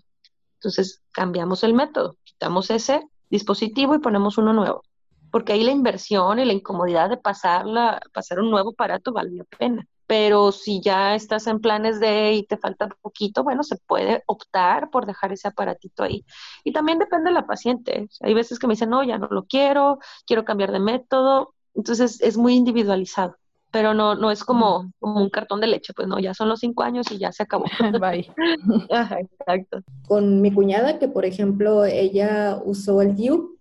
Entonces 0.55 1.01
cambiamos 1.11 1.63
el 1.63 1.73
método, 1.73 2.17
quitamos 2.23 2.71
ese 2.71 3.07
dispositivo 3.29 3.95
y 3.95 3.99
ponemos 3.99 4.37
uno 4.37 4.53
nuevo, 4.53 4.83
porque 5.31 5.53
ahí 5.53 5.63
la 5.63 5.71
inversión 5.71 6.39
y 6.39 6.45
la 6.45 6.53
incomodidad 6.53 7.09
de 7.09 7.17
pasarla, 7.17 7.99
pasar 8.13 8.39
un 8.39 8.49
nuevo 8.49 8.71
aparato 8.71 9.11
vale 9.11 9.31
la 9.31 9.43
pena. 9.43 9.85
Pero 10.07 10.51
si 10.51 10.81
ya 10.81 11.15
estás 11.15 11.47
en 11.47 11.59
planes 11.59 11.99
de 11.99 12.33
y 12.33 12.43
te 12.45 12.57
falta 12.57 12.89
poquito, 13.01 13.43
bueno, 13.43 13.63
se 13.63 13.77
puede 13.87 14.23
optar 14.27 14.89
por 14.89 15.05
dejar 15.05 15.31
ese 15.31 15.47
aparatito 15.47 16.03
ahí. 16.03 16.25
Y 16.63 16.73
también 16.73 16.99
depende 16.99 17.29
de 17.29 17.35
la 17.35 17.47
paciente. 17.47 18.07
Hay 18.21 18.33
veces 18.33 18.59
que 18.59 18.67
me 18.67 18.73
dicen, 18.73 18.89
no, 18.89 19.03
ya 19.03 19.17
no 19.17 19.27
lo 19.27 19.45
quiero, 19.45 19.99
quiero 20.25 20.45
cambiar 20.45 20.71
de 20.71 20.79
método. 20.79 21.53
Entonces 21.75 22.21
es 22.21 22.37
muy 22.37 22.55
individualizado 22.55 23.37
pero 23.73 23.95
no, 23.95 24.13
no 24.13 24.29
es 24.29 24.43
como, 24.43 24.93
como 24.99 25.19
un 25.19 25.31
cartón 25.31 25.59
de 25.59 25.65
leche, 25.65 25.93
pues 25.93 26.07
no, 26.07 26.19
ya 26.19 26.35
son 26.35 26.47
los 26.47 26.59
cinco 26.59 26.83
años 26.83 27.11
y 27.11 27.17
ya 27.17 27.31
se 27.31 27.41
acabó. 27.41 27.65
Bye. 27.99 28.31
exacto. 28.87 29.79
Con 30.07 30.41
mi 30.41 30.53
cuñada, 30.53 30.99
que 30.99 31.07
por 31.07 31.25
ejemplo, 31.25 31.83
ella 31.83 32.61
usó 32.63 33.01
el 33.01 33.15
DIU 33.15 33.57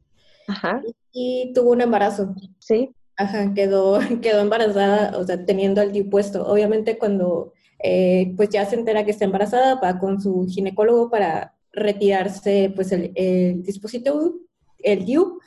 y 1.13 1.55
tuvo 1.55 1.71
un 1.71 1.81
embarazo. 1.81 2.35
Sí. 2.59 2.95
Ajá, 3.17 3.53
quedó, 3.55 3.99
quedó 4.23 4.41
embarazada, 4.41 5.17
o 5.19 5.25
sea, 5.25 5.45
teniendo 5.45 5.87
DIU 5.87 6.11
puesto. 6.11 6.47
Obviamente 6.47 6.99
cuando 6.99 7.53
eh, 7.83 8.33
pues 8.37 8.51
ya 8.51 8.65
se 8.65 8.77
entera 8.77 9.05
que 9.05 9.11
está 9.11 9.25
embarazada, 9.25 9.81
va 9.81 9.99
con 9.99 10.21
su 10.21 10.47
ginecólogo 10.49 11.11
para 11.11 11.55
retirarse 11.73 12.73
pues 12.75 12.93
el, 12.93 13.13
el 13.15 13.63
dispositivo, 13.63 14.35
el 14.79 15.05
DIU, 15.05 15.41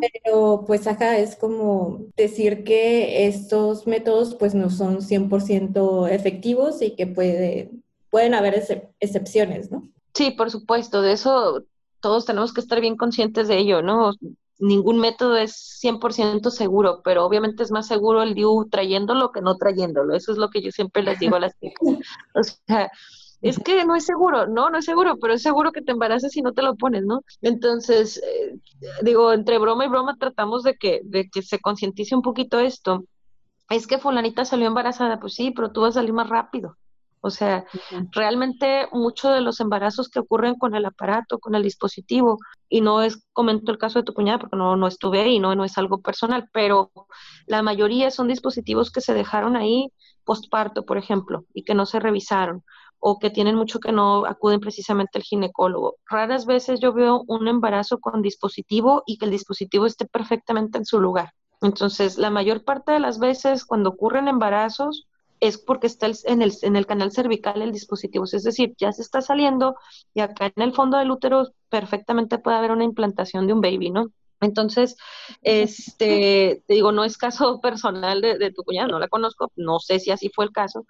pero 0.00 0.64
pues 0.66 0.86
acá 0.86 1.18
es 1.18 1.36
como 1.36 2.06
decir 2.16 2.64
que 2.64 3.26
estos 3.26 3.86
métodos 3.86 4.34
pues 4.34 4.54
no 4.54 4.70
son 4.70 5.02
100% 5.02 6.08
efectivos 6.08 6.80
y 6.80 6.96
que 6.96 7.06
puede, 7.06 7.70
pueden 8.10 8.34
haber 8.34 8.64
excepciones, 8.98 9.70
¿no? 9.70 9.86
Sí, 10.14 10.30
por 10.30 10.50
supuesto, 10.50 11.02
de 11.02 11.12
eso 11.12 11.64
todos 12.00 12.24
tenemos 12.24 12.54
que 12.54 12.60
estar 12.60 12.80
bien 12.80 12.96
conscientes 12.96 13.46
de 13.48 13.58
ello, 13.58 13.82
¿no? 13.82 14.12
Ningún 14.58 14.98
método 14.98 15.36
es 15.36 15.78
100% 15.80 16.50
seguro, 16.50 17.00
pero 17.04 17.24
obviamente 17.24 17.62
es 17.62 17.70
más 17.70 17.86
seguro 17.86 18.22
el 18.22 18.34
DIU 18.34 18.68
trayéndolo 18.70 19.30
que 19.30 19.40
no 19.40 19.56
trayéndolo. 19.56 20.14
Eso 20.14 20.32
es 20.32 20.38
lo 20.38 20.50
que 20.50 20.60
yo 20.62 20.70
siempre 20.72 21.02
les 21.02 21.18
digo 21.18 21.36
a 21.36 21.40
las 21.40 21.58
chicas. 21.58 21.80
O 22.34 22.42
sea, 22.42 22.90
es 23.40 23.58
que 23.58 23.84
no 23.84 23.94
es 23.94 24.04
seguro, 24.04 24.46
no, 24.48 24.68
no 24.68 24.78
es 24.78 24.84
seguro, 24.84 25.16
pero 25.20 25.34
es 25.34 25.42
seguro 25.42 25.70
que 25.70 25.82
te 25.82 25.92
embaraces 25.92 26.32
si 26.32 26.42
no 26.42 26.52
te 26.52 26.62
lo 26.62 26.74
pones, 26.74 27.04
¿no? 27.04 27.22
Entonces, 27.40 28.18
eh, 28.18 28.58
digo, 29.02 29.32
entre 29.32 29.58
broma 29.58 29.84
y 29.84 29.88
broma 29.88 30.16
tratamos 30.18 30.64
de 30.64 30.74
que, 30.76 31.00
de 31.04 31.28
que 31.30 31.42
se 31.42 31.60
concientice 31.60 32.16
un 32.16 32.22
poquito 32.22 32.58
esto. 32.58 33.04
Es 33.70 33.86
que 33.86 33.98
fulanita 33.98 34.44
salió 34.44 34.66
embarazada, 34.66 35.20
pues 35.20 35.34
sí, 35.34 35.52
pero 35.52 35.70
tú 35.70 35.82
vas 35.82 35.90
a 35.90 36.00
salir 36.00 36.12
más 36.12 36.28
rápido. 36.28 36.76
O 37.20 37.30
sea, 37.30 37.64
realmente 38.12 38.88
muchos 38.92 39.34
de 39.34 39.40
los 39.40 39.60
embarazos 39.60 40.08
que 40.08 40.20
ocurren 40.20 40.54
con 40.54 40.74
el 40.74 40.84
aparato, 40.86 41.38
con 41.38 41.54
el 41.54 41.62
dispositivo, 41.62 42.38
y 42.68 42.80
no 42.80 43.02
es, 43.02 43.26
comento 43.32 43.72
el 43.72 43.78
caso 43.78 43.98
de 43.98 44.04
tu 44.04 44.14
cuñada 44.14 44.38
porque 44.38 44.56
no, 44.56 44.76
no 44.76 44.86
estuve 44.86 45.20
ahí, 45.20 45.38
no, 45.38 45.54
no 45.54 45.64
es 45.64 45.78
algo 45.78 46.00
personal, 46.00 46.48
pero 46.52 46.92
la 47.46 47.62
mayoría 47.62 48.10
son 48.10 48.28
dispositivos 48.28 48.90
que 48.90 49.00
se 49.00 49.14
dejaron 49.14 49.56
ahí 49.56 49.92
postparto, 50.24 50.84
por 50.84 50.98
ejemplo, 50.98 51.46
y 51.54 51.64
que 51.64 51.74
no 51.74 51.86
se 51.86 52.00
revisaron 52.00 52.62
o 53.00 53.18
que 53.18 53.30
tienen 53.30 53.54
mucho 53.54 53.80
que 53.80 53.92
no 53.92 54.26
acuden 54.26 54.60
precisamente 54.60 55.18
al 55.18 55.24
ginecólogo. 55.24 55.96
Raras 56.06 56.46
veces 56.46 56.80
yo 56.80 56.92
veo 56.92 57.24
un 57.26 57.48
embarazo 57.48 57.98
con 57.98 58.22
dispositivo 58.22 59.02
y 59.06 59.18
que 59.18 59.26
el 59.26 59.30
dispositivo 59.30 59.86
esté 59.86 60.06
perfectamente 60.06 60.78
en 60.78 60.84
su 60.84 61.00
lugar. 61.00 61.32
Entonces, 61.60 62.18
la 62.18 62.30
mayor 62.30 62.64
parte 62.64 62.92
de 62.92 63.00
las 63.00 63.18
veces 63.18 63.64
cuando 63.64 63.90
ocurren 63.90 64.28
embarazos 64.28 65.07
es 65.40 65.58
porque 65.58 65.86
está 65.86 66.08
en 66.24 66.42
el, 66.42 66.52
en 66.62 66.76
el 66.76 66.86
canal 66.86 67.12
cervical 67.12 67.62
el 67.62 67.72
dispositivo, 67.72 68.24
es 68.24 68.42
decir, 68.42 68.74
ya 68.78 68.92
se 68.92 69.02
está 69.02 69.20
saliendo 69.20 69.76
y 70.14 70.20
acá 70.20 70.52
en 70.54 70.62
el 70.62 70.72
fondo 70.74 70.98
del 70.98 71.10
útero 71.10 71.48
perfectamente 71.68 72.38
puede 72.38 72.56
haber 72.56 72.72
una 72.72 72.84
implantación 72.84 73.46
de 73.46 73.52
un 73.52 73.60
baby, 73.60 73.90
¿no? 73.90 74.12
Entonces, 74.40 74.96
este, 75.42 76.62
te 76.66 76.74
digo, 76.74 76.92
no 76.92 77.04
es 77.04 77.18
caso 77.18 77.60
personal 77.62 78.20
de, 78.20 78.52
tu 78.52 78.62
cuñada, 78.64 78.88
no 78.88 78.98
la 78.98 79.08
conozco, 79.08 79.52
no 79.56 79.78
sé 79.80 80.00
si 80.00 80.10
así 80.10 80.30
fue 80.34 80.44
el 80.44 80.52
caso, 80.52 80.86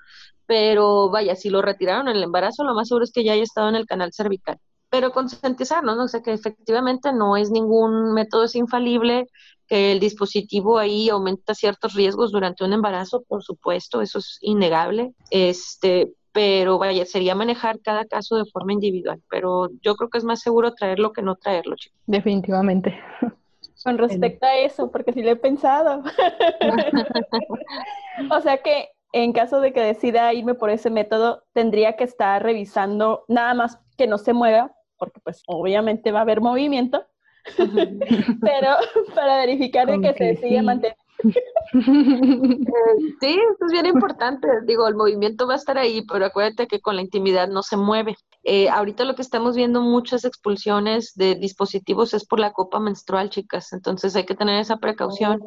pero 0.47 1.11
vaya, 1.11 1.37
si 1.37 1.51
lo 1.51 1.63
retiraron 1.63 2.09
en 2.09 2.17
el 2.17 2.23
embarazo, 2.25 2.65
lo 2.65 2.75
más 2.75 2.89
seguro 2.89 3.05
es 3.05 3.13
que 3.13 3.25
ya 3.25 3.33
haya 3.33 3.43
estado 3.43 3.69
en 3.69 3.77
el 3.77 3.87
canal 3.87 4.13
cervical. 4.13 4.59
Pero 4.91 5.13
concientizarnos, 5.13 5.97
¿no? 5.97 6.09
sé 6.09 6.23
que 6.23 6.33
efectivamente 6.33 7.13
no 7.13 7.37
es 7.37 7.51
ningún 7.51 8.15
método 8.15 8.45
es 8.45 8.55
infalible, 8.55 9.27
que 9.67 9.93
el 9.93 10.01
dispositivo 10.01 10.79
ahí 10.79 11.11
aumenta 11.11 11.55
ciertos 11.55 11.95
riesgos 11.95 12.33
durante 12.33 12.65
un 12.65 12.73
embarazo, 12.73 13.23
por 13.29 13.43
supuesto, 13.43 14.01
eso 14.01 14.19
es 14.19 14.39
innegable. 14.41 15.13
Este, 15.31 16.15
pero 16.33 16.79
vaya, 16.79 17.05
sería 17.05 17.35
manejar 17.35 17.81
cada 17.81 18.07
caso 18.07 18.37
de 18.37 18.51
forma 18.51 18.73
individual, 18.73 19.23
pero 19.29 19.69
yo 19.83 19.95
creo 19.97 20.09
que 20.09 20.19
es 20.19 20.25
más 20.25 20.41
seguro 20.41 20.75
traerlo 20.75 21.13
que 21.13 21.23
no 21.23 21.37
traerlo, 21.37 21.77
chicos. 21.77 21.99
Definitivamente. 22.07 22.99
Con 23.85 23.99
respecto 23.99 24.47
a 24.47 24.57
eso, 24.57 24.91
porque 24.91 25.13
sí 25.13 25.23
lo 25.23 25.31
he 25.31 25.37
pensado. 25.37 26.03
o 28.31 28.41
sea 28.41 28.59
que 28.59 28.89
en 29.13 29.33
caso 29.33 29.61
de 29.61 29.73
que 29.73 29.81
decida 29.81 30.33
irme 30.35 30.55
por 30.55 30.71
ese 30.71 30.91
método, 30.91 31.45
tendría 31.53 31.97
que 31.97 32.05
estar 32.05 32.43
revisando 32.43 33.25
nada 33.29 33.55
más 33.55 33.79
que 33.97 34.07
no 34.07 34.19
se 34.19 34.33
mueva, 34.33 34.73
porque 34.99 35.21
pues 35.21 35.43
obviamente 35.47 36.13
va 36.13 36.21
a 36.21 36.23
haber 36.23 36.41
movimiento, 36.41 37.05
pero 38.41 38.77
para 39.15 39.39
verificar 39.39 39.87
de 39.87 40.01
que 40.01 40.15
se 40.15 40.37
sigue 40.43 40.63
manteniendo 40.63 41.09
sí, 41.73 43.41
esto 43.51 43.67
es 43.67 43.73
bien 43.73 43.87
importante. 43.87 44.49
Digo, 44.65 44.87
el 44.87 44.95
movimiento 44.95 45.47
va 45.47 45.55
a 45.55 45.57
estar 45.57 45.79
ahí, 45.79 46.03
pero 46.03 46.27
acuérdate 46.27 46.67
que 46.67 46.81
con 46.81 46.97
la 46.97 47.03
intimidad 47.03 47.49
no 47.49 47.63
se 47.63 47.77
mueve. 47.77 48.17
Eh, 48.45 48.69
ahorita 48.69 49.05
lo 49.05 49.15
que 49.15 49.23
estamos 49.23 49.57
viendo 49.57 49.81
muchas 49.81 50.25
expulsiones 50.25 51.15
de 51.15 51.35
dispositivos 51.35 52.15
es 52.15 52.25
por 52.25 52.41
la 52.41 52.53
copa 52.53 52.79
menstrual, 52.81 53.31
chicas. 53.31 53.73
Entonces 53.73 54.15
hay 54.17 54.25
que 54.25 54.37
tener 54.37 54.61
esa 54.61 54.77
precaución. 54.77 55.43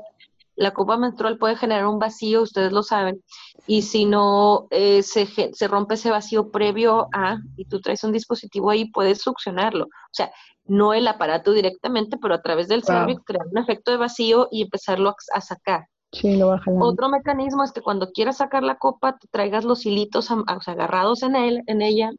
La 0.61 0.73
copa 0.73 0.95
menstrual 0.95 1.39
puede 1.39 1.55
generar 1.55 1.87
un 1.87 1.97
vacío, 1.97 2.43
ustedes 2.43 2.71
lo 2.71 2.83
saben, 2.83 3.23
y 3.65 3.81
si 3.81 4.05
no 4.05 4.67
eh, 4.69 5.01
se, 5.01 5.25
se 5.25 5.67
rompe 5.67 5.95
ese 5.95 6.11
vacío 6.11 6.51
previo 6.51 7.07
a, 7.15 7.39
y 7.57 7.65
tú 7.65 7.81
traes 7.81 8.03
un 8.03 8.11
dispositivo 8.11 8.69
ahí, 8.69 8.91
puedes 8.91 9.23
succionarlo. 9.23 9.85
O 9.85 10.13
sea, 10.13 10.31
no 10.65 10.93
el 10.93 11.07
aparato 11.07 11.51
directamente, 11.51 12.17
pero 12.21 12.35
a 12.35 12.43
través 12.43 12.67
del 12.67 12.83
cervix 12.83 13.23
crear 13.25 13.47
un 13.51 13.57
efecto 13.57 13.89
de 13.89 13.97
vacío 13.97 14.49
y 14.51 14.61
empezarlo 14.61 15.15
a, 15.33 15.41
sacar. 15.41 15.87
Sí, 16.11 16.37
lo 16.37 16.55
Otro 16.79 17.09
mecanismo 17.09 17.63
es 17.63 17.71
que 17.71 17.81
cuando 17.81 18.11
quieras 18.11 18.37
sacar 18.37 18.61
la 18.61 18.77
copa, 18.77 19.17
te 19.17 19.27
traigas 19.29 19.65
los 19.65 19.87
hilitos 19.87 20.29
agarrados 20.67 21.23
en, 21.23 21.35
él, 21.35 21.63
en 21.65 21.81
ella 21.81 22.11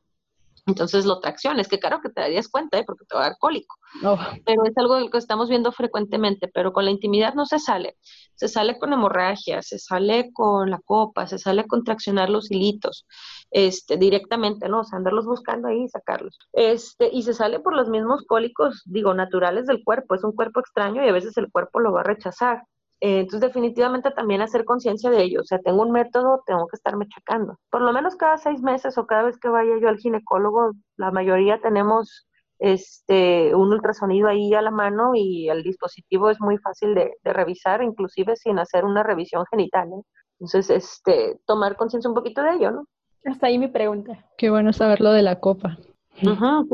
entonces 0.66 1.04
lo 1.06 1.18
tracciones, 1.18 1.66
que 1.66 1.80
claro 1.80 2.00
que 2.00 2.08
te 2.08 2.20
darías 2.20 2.48
cuenta, 2.48 2.78
¿eh? 2.78 2.84
porque 2.86 3.04
te 3.04 3.16
va 3.16 3.22
a 3.22 3.28
dar 3.30 3.38
cólico. 3.38 3.76
Oh. 4.04 4.18
Pero 4.46 4.64
es 4.64 4.76
algo 4.76 5.10
que 5.10 5.18
estamos 5.18 5.48
viendo 5.48 5.72
frecuentemente, 5.72 6.48
pero 6.48 6.72
con 6.72 6.84
la 6.84 6.92
intimidad 6.92 7.34
no 7.34 7.46
se 7.46 7.58
sale. 7.58 7.96
Se 8.36 8.48
sale 8.48 8.78
con 8.78 8.92
hemorragia, 8.92 9.60
se 9.62 9.78
sale 9.78 10.32
con 10.32 10.70
la 10.70 10.80
copa, 10.84 11.26
se 11.26 11.38
sale 11.38 11.66
con 11.66 11.82
traccionar 11.84 12.30
los 12.30 12.50
hilitos, 12.50 13.06
este, 13.50 13.96
directamente, 13.96 14.68
¿no? 14.68 14.80
O 14.80 14.84
sea, 14.84 14.98
andarlos 14.98 15.26
buscando 15.26 15.68
ahí 15.68 15.82
y 15.82 15.88
sacarlos. 15.88 16.38
Este, 16.52 17.10
y 17.12 17.22
se 17.22 17.34
sale 17.34 17.58
por 17.58 17.74
los 17.74 17.88
mismos 17.88 18.22
cólicos, 18.26 18.82
digo, 18.86 19.14
naturales 19.14 19.66
del 19.66 19.82
cuerpo. 19.82 20.14
Es 20.14 20.24
un 20.24 20.32
cuerpo 20.32 20.60
extraño 20.60 21.04
y 21.04 21.08
a 21.08 21.12
veces 21.12 21.36
el 21.38 21.50
cuerpo 21.50 21.80
lo 21.80 21.92
va 21.92 22.00
a 22.00 22.04
rechazar. 22.04 22.62
Eh, 23.03 23.18
entonces, 23.18 23.48
definitivamente 23.48 24.12
también 24.12 24.42
hacer 24.42 24.64
conciencia 24.64 25.11
de 25.11 25.24
ello. 25.24 25.40
O 25.40 25.44
sea, 25.44 25.59
tengo 25.59 25.82
un 25.82 25.90
método, 25.90 26.44
tengo 26.46 26.68
que 26.68 26.76
estarme 26.76 27.09
checando. 27.09 27.59
Por 27.68 27.82
lo 27.82 27.92
menos 27.92 28.14
cada 28.14 28.38
seis 28.38 28.62
meses 28.62 28.96
o 28.96 29.07
cada 29.07 29.24
vez 29.24 29.40
que 29.40 29.48
vaya 29.48 29.76
yo 29.80 29.88
al 29.88 29.98
ginecólogo, 29.98 30.70
la 30.96 31.11
mayoría 31.11 31.61
tenemos 31.61 32.28
este, 32.61 33.57
un 33.57 33.72
ultrasonido 33.72 34.28
ahí 34.28 34.55
a 34.55 34.62
la 34.62 34.70
mano 34.70 35.16
y 35.16 35.48
el 35.48 35.64
dispositivo 35.64 36.30
es 36.30 36.40
muy 36.40 36.59
fácil 36.59 36.94
de, 36.94 37.11
revisar, 37.24 37.82
inclusive 37.82 38.36
sin 38.36 38.61
hacer 38.61 38.84
una 38.84 39.03
revisión 39.03 39.44
genital. 39.50 39.88
¿eh? 39.88 40.03
Entonces, 40.38 40.70
este, 40.70 41.40
tomar 41.44 41.74
conciencia 41.74 42.09
un 42.09 42.14
poquito 42.14 42.40
de 42.40 42.53
ello, 42.53 42.70
¿no? 42.70 42.86
Hasta 43.24 43.48
ahí 43.48 43.59
mi 43.59 43.66
pregunta. 43.66 44.26
Qué 44.38 44.48
bueno 44.48 44.72
saber 44.72 45.00
lo 45.00 45.11
de 45.11 45.22
la 45.22 45.40
copa. 45.40 45.76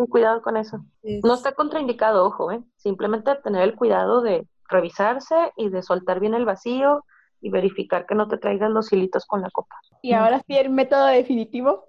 cuidado 0.08 0.42
con 0.42 0.58
eso. 0.58 0.84
No 1.02 1.32
está 1.32 1.52
contraindicado, 1.52 2.26
ojo, 2.26 2.52
¿eh? 2.52 2.62
Simplemente 2.76 3.34
tener 3.36 3.62
el 3.62 3.76
cuidado 3.76 4.20
de 4.20 4.46
revisarse 4.68 5.52
y 5.56 5.68
de 5.70 5.82
soltar 5.82 6.20
bien 6.20 6.34
el 6.34 6.44
vacío 6.44 7.04
y 7.40 7.50
verificar 7.50 8.06
que 8.06 8.14
no 8.14 8.28
te 8.28 8.38
traigan 8.38 8.74
los 8.74 8.92
hilitos 8.92 9.26
con 9.26 9.42
la 9.42 9.50
copa. 9.50 9.76
Y 10.02 10.12
ahora 10.12 10.40
sí 10.46 10.56
el 10.56 10.70
método 10.70 11.06
definitivo 11.06 11.84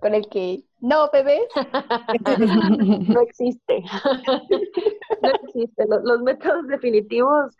con 0.00 0.14
el 0.14 0.28
que 0.28 0.64
no 0.80 1.08
bebés 1.12 1.46
no 3.08 3.20
existe. 3.20 3.84
no 5.22 5.30
existe. 5.44 5.84
Los, 5.86 6.22
métodos 6.22 6.66
definitivos 6.66 7.56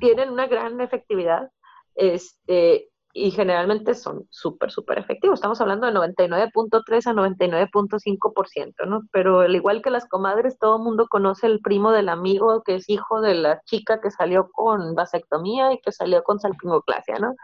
tienen 0.00 0.30
una 0.30 0.46
gran 0.46 0.80
efectividad. 0.80 1.50
Este, 1.94 2.88
y 3.18 3.30
generalmente 3.30 3.94
son 3.94 4.26
súper, 4.30 4.70
súper 4.70 4.98
efectivos. 4.98 5.38
Estamos 5.38 5.58
hablando 5.62 5.86
de 5.86 5.94
99.3 5.94 7.06
a 7.06 7.14
99.5%, 7.14 8.86
¿no? 8.86 9.00
Pero 9.10 9.40
al 9.40 9.56
igual 9.56 9.80
que 9.80 9.88
las 9.88 10.06
comadres, 10.06 10.58
todo 10.58 10.76
el 10.76 10.82
mundo 10.82 11.06
conoce 11.08 11.46
el 11.46 11.60
primo 11.60 11.92
del 11.92 12.10
amigo 12.10 12.62
que 12.62 12.74
es 12.74 12.90
hijo 12.90 13.22
de 13.22 13.34
la 13.34 13.62
chica 13.64 14.02
que 14.02 14.10
salió 14.10 14.50
con 14.52 14.94
vasectomía 14.94 15.72
y 15.72 15.80
que 15.80 15.92
salió 15.92 16.22
con 16.24 16.40
salpingoclasia, 16.40 17.18
¿no? 17.18 17.34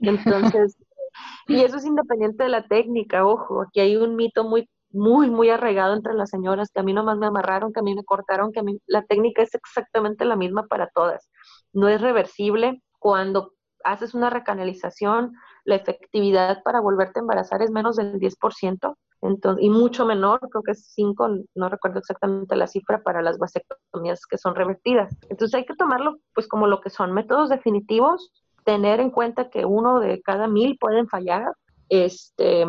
Entonces, 0.00 0.76
y 1.48 1.62
eso 1.62 1.78
es 1.78 1.86
independiente 1.86 2.44
de 2.44 2.50
la 2.50 2.66
técnica, 2.66 3.24
ojo, 3.24 3.62
aquí 3.62 3.80
hay 3.80 3.96
un 3.96 4.16
mito 4.16 4.44
muy 4.44 4.68
muy, 4.94 5.30
muy 5.30 5.48
arraigado 5.48 5.94
entre 5.94 6.12
las 6.12 6.28
señoras, 6.28 6.70
que 6.70 6.80
a 6.80 6.82
mí 6.82 6.92
nomás 6.92 7.16
me 7.16 7.24
amarraron, 7.26 7.72
que 7.72 7.80
a 7.80 7.82
mí 7.82 7.94
me 7.94 8.04
cortaron, 8.04 8.52
que 8.52 8.60
a 8.60 8.62
mí 8.62 8.78
la 8.86 9.02
técnica 9.06 9.40
es 9.40 9.54
exactamente 9.54 10.26
la 10.26 10.36
misma 10.36 10.66
para 10.66 10.88
todas. 10.88 11.30
No 11.72 11.88
es 11.88 12.02
reversible. 12.02 12.82
Cuando 12.98 13.52
haces 13.84 14.14
una 14.14 14.30
recanalización, 14.30 15.34
la 15.64 15.76
efectividad 15.76 16.62
para 16.62 16.80
volverte 16.80 17.20
a 17.20 17.22
embarazar 17.22 17.62
es 17.62 17.70
menos 17.70 17.96
del 17.96 18.18
10%, 18.18 18.96
entonces, 19.22 19.64
y 19.64 19.70
mucho 19.70 20.04
menor, 20.04 20.40
creo 20.50 20.62
que 20.64 20.72
es 20.72 20.84
5, 20.94 21.28
no 21.54 21.68
recuerdo 21.68 22.00
exactamente 22.00 22.56
la 22.56 22.66
cifra 22.66 23.02
para 23.02 23.22
las 23.22 23.38
vasectomías 23.38 24.26
que 24.26 24.36
son 24.36 24.56
revertidas. 24.56 25.16
Entonces 25.28 25.54
hay 25.54 25.64
que 25.64 25.76
tomarlo 25.76 26.18
pues 26.34 26.48
como 26.48 26.66
lo 26.66 26.80
que 26.80 26.90
son 26.90 27.12
métodos 27.12 27.48
definitivos, 27.48 28.32
tener 28.64 28.98
en 28.98 29.10
cuenta 29.10 29.48
que 29.48 29.64
uno 29.64 30.00
de 30.00 30.20
cada 30.22 30.48
mil 30.48 30.76
pueden 30.76 31.06
fallar. 31.08 31.52
Este, 31.88 32.66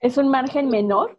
¿Es 0.00 0.16
un 0.16 0.28
margen 0.28 0.68
menor? 0.68 1.18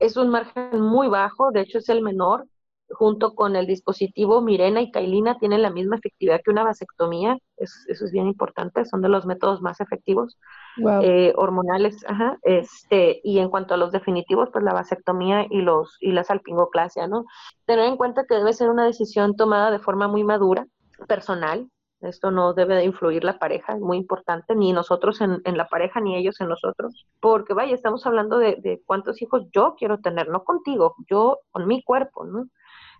Es 0.00 0.16
un 0.16 0.28
margen 0.28 0.80
muy 0.80 1.06
bajo, 1.06 1.52
de 1.52 1.60
hecho 1.60 1.78
es 1.78 1.88
el 1.88 2.02
menor, 2.02 2.48
junto 2.90 3.34
con 3.34 3.56
el 3.56 3.66
dispositivo 3.66 4.40
Mirena 4.40 4.80
y 4.80 4.90
Kailina 4.90 5.38
tienen 5.38 5.62
la 5.62 5.70
misma 5.70 5.96
efectividad 5.96 6.40
que 6.44 6.50
una 6.50 6.64
vasectomía, 6.64 7.38
eso, 7.56 8.04
es 8.04 8.12
bien 8.12 8.26
importante, 8.26 8.84
son 8.84 9.02
de 9.02 9.08
los 9.08 9.26
métodos 9.26 9.62
más 9.62 9.80
efectivos 9.80 10.38
eh, 11.02 11.32
hormonales, 11.36 12.04
ajá, 12.06 12.38
este, 12.42 13.20
y 13.24 13.38
en 13.38 13.48
cuanto 13.48 13.74
a 13.74 13.76
los 13.76 13.92
definitivos, 13.92 14.50
pues 14.52 14.64
la 14.64 14.72
vasectomía 14.72 15.46
y 15.48 15.62
los 15.62 15.96
y 16.00 16.12
la 16.12 16.24
salpingoclasia, 16.24 17.06
¿no? 17.06 17.24
Tener 17.64 17.86
en 17.86 17.96
cuenta 17.96 18.24
que 18.24 18.34
debe 18.34 18.52
ser 18.52 18.70
una 18.70 18.84
decisión 18.84 19.36
tomada 19.36 19.70
de 19.70 19.78
forma 19.78 20.08
muy 20.08 20.24
madura, 20.24 20.66
personal, 21.08 21.68
esto 22.00 22.30
no 22.30 22.52
debe 22.52 22.74
de 22.74 22.84
influir 22.84 23.24
la 23.24 23.38
pareja, 23.38 23.74
es 23.74 23.80
muy 23.80 23.96
importante, 23.96 24.54
ni 24.54 24.72
nosotros 24.72 25.20
en, 25.20 25.40
la 25.56 25.66
pareja, 25.68 26.00
ni 26.00 26.16
ellos 26.16 26.40
en 26.40 26.48
nosotros, 26.48 27.06
porque 27.20 27.54
vaya, 27.54 27.74
estamos 27.74 28.04
hablando 28.04 28.38
de, 28.38 28.56
de, 28.56 28.82
cuántos 28.84 29.22
hijos 29.22 29.46
yo 29.52 29.74
quiero 29.78 29.98
tener, 30.00 30.28
no 30.28 30.44
contigo, 30.44 30.96
yo 31.08 31.38
con 31.50 31.66
mi 31.66 31.82
cuerpo, 31.82 32.26
¿no? 32.26 32.46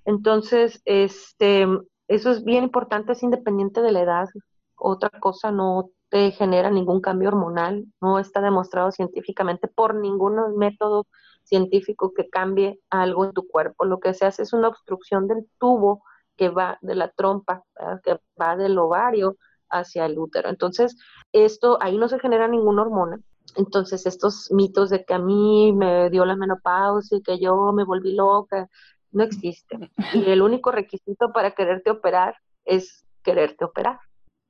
Entonces, 0.04 0.80
este, 0.84 1.66
eso 2.08 2.30
es 2.30 2.44
bien 2.44 2.64
importante, 2.64 3.12
es 3.12 3.22
independiente 3.22 3.80
de 3.82 3.92
la 3.92 4.02
edad. 4.02 4.28
Otra 4.76 5.10
cosa 5.20 5.50
no 5.50 5.90
te 6.10 6.30
genera 6.32 6.70
ningún 6.70 7.00
cambio 7.00 7.28
hormonal, 7.28 7.86
no 8.00 8.18
está 8.18 8.40
demostrado 8.40 8.92
científicamente 8.92 9.68
por 9.68 9.94
ningún 9.94 10.56
método 10.56 11.06
científico 11.44 12.12
que 12.14 12.28
cambie 12.28 12.80
algo 12.90 13.24
en 13.24 13.32
tu 13.32 13.46
cuerpo. 13.48 13.84
Lo 13.84 14.00
que 14.00 14.14
se 14.14 14.26
hace 14.26 14.42
es 14.42 14.52
una 14.52 14.68
obstrucción 14.68 15.26
del 15.26 15.48
tubo 15.58 16.02
que 16.36 16.48
va 16.50 16.78
de 16.82 16.94
la 16.94 17.10
trompa, 17.10 17.62
que 18.02 18.18
va 18.40 18.56
del 18.56 18.78
ovario 18.78 19.36
hacia 19.70 20.06
el 20.06 20.18
útero. 20.18 20.48
Entonces, 20.48 20.96
esto 21.32 21.78
ahí 21.80 21.96
no 21.98 22.08
se 22.08 22.18
genera 22.20 22.48
ninguna 22.48 22.82
hormona. 22.82 23.18
Entonces, 23.56 24.06
estos 24.06 24.50
mitos 24.50 24.90
de 24.90 25.04
que 25.04 25.14
a 25.14 25.18
mí 25.18 25.72
me 25.72 26.10
dio 26.10 26.24
la 26.24 26.36
menopausia 26.36 27.18
y 27.18 27.22
que 27.22 27.38
yo 27.38 27.72
me 27.72 27.84
volví 27.84 28.14
loca, 28.14 28.68
no 29.14 29.24
existe. 29.24 29.90
Y 30.12 30.30
el 30.30 30.42
único 30.42 30.70
requisito 30.70 31.32
para 31.32 31.52
quererte 31.52 31.90
operar 31.90 32.36
es 32.64 33.06
quererte 33.22 33.64
operar, 33.64 33.98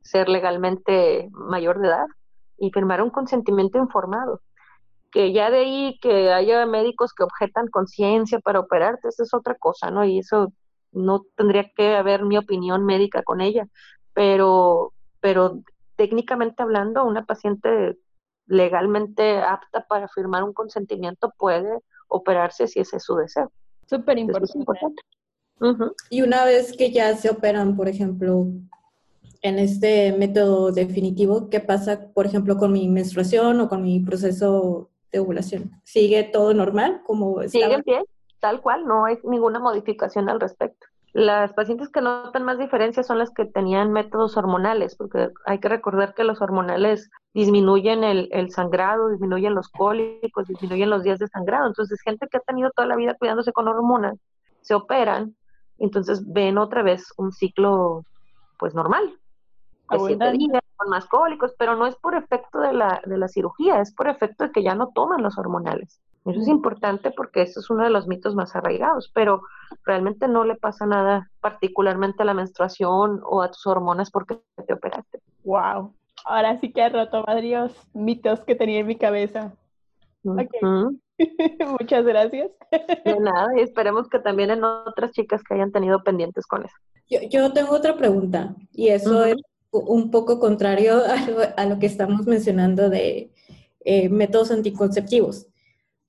ser 0.02 0.28
legalmente 0.28 1.28
mayor 1.32 1.80
de 1.80 1.88
edad 1.88 2.06
y 2.58 2.70
firmar 2.70 3.02
un 3.02 3.10
consentimiento 3.10 3.78
informado. 3.78 4.40
Que 5.12 5.32
ya 5.32 5.50
de 5.50 5.58
ahí 5.58 5.98
que 6.00 6.32
haya 6.32 6.66
médicos 6.66 7.12
que 7.12 7.22
objetan 7.22 7.68
conciencia 7.68 8.40
para 8.40 8.60
operarte, 8.60 9.08
eso 9.08 9.22
es 9.22 9.32
otra 9.32 9.54
cosa, 9.54 9.90
¿no? 9.90 10.04
Y 10.04 10.18
eso 10.18 10.52
no 10.90 11.24
tendría 11.36 11.70
que 11.76 11.94
haber 11.94 12.24
mi 12.24 12.36
opinión 12.36 12.84
médica 12.84 13.22
con 13.22 13.40
ella, 13.40 13.68
pero, 14.12 14.92
pero 15.20 15.60
técnicamente 15.96 16.62
hablando, 16.62 17.04
una 17.04 17.24
paciente 17.24 17.98
legalmente 18.46 19.38
apta 19.38 19.86
para 19.88 20.08
firmar 20.08 20.42
un 20.42 20.52
consentimiento 20.52 21.32
puede 21.38 21.80
operarse 22.08 22.66
si 22.66 22.80
ese 22.80 22.96
es 22.96 23.04
su 23.04 23.16
deseo. 23.16 23.52
Súper 23.86 24.18
importante. 24.18 25.02
Y 26.10 26.22
una 26.22 26.44
vez 26.44 26.76
que 26.76 26.90
ya 26.90 27.16
se 27.16 27.30
operan, 27.30 27.76
por 27.76 27.88
ejemplo, 27.88 28.46
en 29.42 29.58
este 29.58 30.12
método 30.12 30.72
definitivo, 30.72 31.48
¿qué 31.50 31.60
pasa, 31.60 32.08
por 32.12 32.26
ejemplo, 32.26 32.56
con 32.56 32.72
mi 32.72 32.88
menstruación 32.88 33.60
o 33.60 33.68
con 33.68 33.82
mi 33.82 34.00
proceso 34.00 34.90
de 35.12 35.20
ovulación? 35.20 35.72
¿Sigue 35.84 36.24
todo 36.24 36.54
normal? 36.54 37.02
Como 37.06 37.42
Sigue 37.48 37.72
en 37.72 37.82
pie, 37.82 38.02
tal 38.40 38.60
cual, 38.60 38.86
no 38.86 39.04
hay 39.04 39.18
ninguna 39.22 39.58
modificación 39.58 40.28
al 40.28 40.40
respecto. 40.40 40.86
Las 41.14 41.52
pacientes 41.52 41.90
que 41.90 42.00
notan 42.00 42.42
más 42.42 42.58
diferencias 42.58 43.06
son 43.06 43.18
las 43.18 43.30
que 43.30 43.44
tenían 43.44 43.92
métodos 43.92 44.36
hormonales, 44.36 44.96
porque 44.96 45.30
hay 45.46 45.60
que 45.60 45.68
recordar 45.68 46.12
que 46.12 46.24
los 46.24 46.42
hormonales 46.42 47.08
disminuyen 47.32 48.02
el, 48.02 48.28
el, 48.32 48.50
sangrado, 48.50 49.10
disminuyen 49.10 49.54
los 49.54 49.68
cólicos, 49.68 50.48
disminuyen 50.48 50.90
los 50.90 51.04
días 51.04 51.20
de 51.20 51.28
sangrado. 51.28 51.68
Entonces, 51.68 52.00
gente 52.02 52.26
que 52.26 52.38
ha 52.38 52.40
tenido 52.40 52.72
toda 52.72 52.88
la 52.88 52.96
vida 52.96 53.14
cuidándose 53.14 53.52
con 53.52 53.68
hormonas, 53.68 54.18
se 54.60 54.74
operan, 54.74 55.36
entonces 55.78 56.24
ven 56.26 56.58
otra 56.58 56.82
vez 56.82 57.12
un 57.16 57.30
ciclo, 57.30 58.04
pues 58.58 58.74
normal, 58.74 59.16
de 59.90 59.98
siete 60.00 60.32
días, 60.32 60.62
con 60.74 60.90
más 60.90 61.06
cólicos, 61.06 61.54
pero 61.56 61.76
no 61.76 61.86
es 61.86 61.94
por 61.94 62.16
efecto 62.16 62.58
de 62.58 62.72
la, 62.72 63.00
de 63.06 63.18
la 63.18 63.28
cirugía, 63.28 63.80
es 63.80 63.94
por 63.94 64.08
efecto 64.08 64.42
de 64.42 64.50
que 64.50 64.64
ya 64.64 64.74
no 64.74 64.88
toman 64.88 65.22
los 65.22 65.38
hormonales. 65.38 66.00
Eso 66.24 66.40
es 66.40 66.48
importante 66.48 67.10
porque 67.10 67.42
eso 67.42 67.60
es 67.60 67.68
uno 67.68 67.84
de 67.84 67.90
los 67.90 68.06
mitos 68.06 68.34
más 68.34 68.56
arraigados, 68.56 69.10
pero 69.14 69.42
realmente 69.84 70.26
no 70.26 70.44
le 70.44 70.56
pasa 70.56 70.86
nada 70.86 71.30
particularmente 71.40 72.22
a 72.22 72.26
la 72.26 72.32
menstruación 72.32 73.20
o 73.24 73.42
a 73.42 73.50
tus 73.50 73.66
hormonas 73.66 74.10
porque 74.10 74.40
te 74.66 74.72
operaste. 74.72 75.20
Wow. 75.44 75.94
Ahora 76.24 76.58
sí 76.60 76.72
que 76.72 76.80
ha 76.80 76.88
roto 76.88 77.22
varios 77.26 77.72
mitos 77.92 78.40
que 78.40 78.54
tenía 78.54 78.80
en 78.80 78.86
mi 78.86 78.96
cabeza. 78.96 79.52
Muchas 80.24 82.04
gracias. 82.04 82.50
De 83.04 83.20
nada, 83.20 83.48
y 83.58 83.60
esperemos 83.60 84.08
que 84.08 84.18
también 84.18 84.50
en 84.50 84.64
otras 84.64 85.12
chicas 85.12 85.42
que 85.42 85.54
hayan 85.54 85.72
tenido 85.72 86.02
pendientes 86.02 86.46
con 86.46 86.64
eso. 86.64 86.74
Yo, 87.30 87.52
tengo 87.52 87.74
otra 87.74 87.96
pregunta, 87.96 88.54
y 88.72 88.88
eso 88.88 89.24
es 89.24 89.36
un 89.70 90.10
poco 90.10 90.40
contrario 90.40 91.02
a 91.56 91.66
lo, 91.66 91.78
que 91.78 91.86
estamos 91.86 92.26
mencionando 92.26 92.88
de 92.88 93.30
eh, 93.84 94.08
métodos 94.08 94.50
anticonceptivos. 94.50 95.48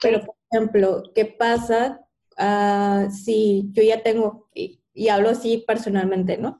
Pero, 0.05 0.23
por 0.23 0.35
ejemplo, 0.51 1.03
¿qué 1.15 1.25
pasa 1.25 2.05
uh, 2.37 3.11
si 3.11 3.69
yo 3.71 3.81
ya 3.81 4.03
tengo, 4.03 4.47
y, 4.53 4.79
hablo 5.09 5.29
así 5.29 5.63
personalmente, 5.65 6.37
¿no? 6.37 6.59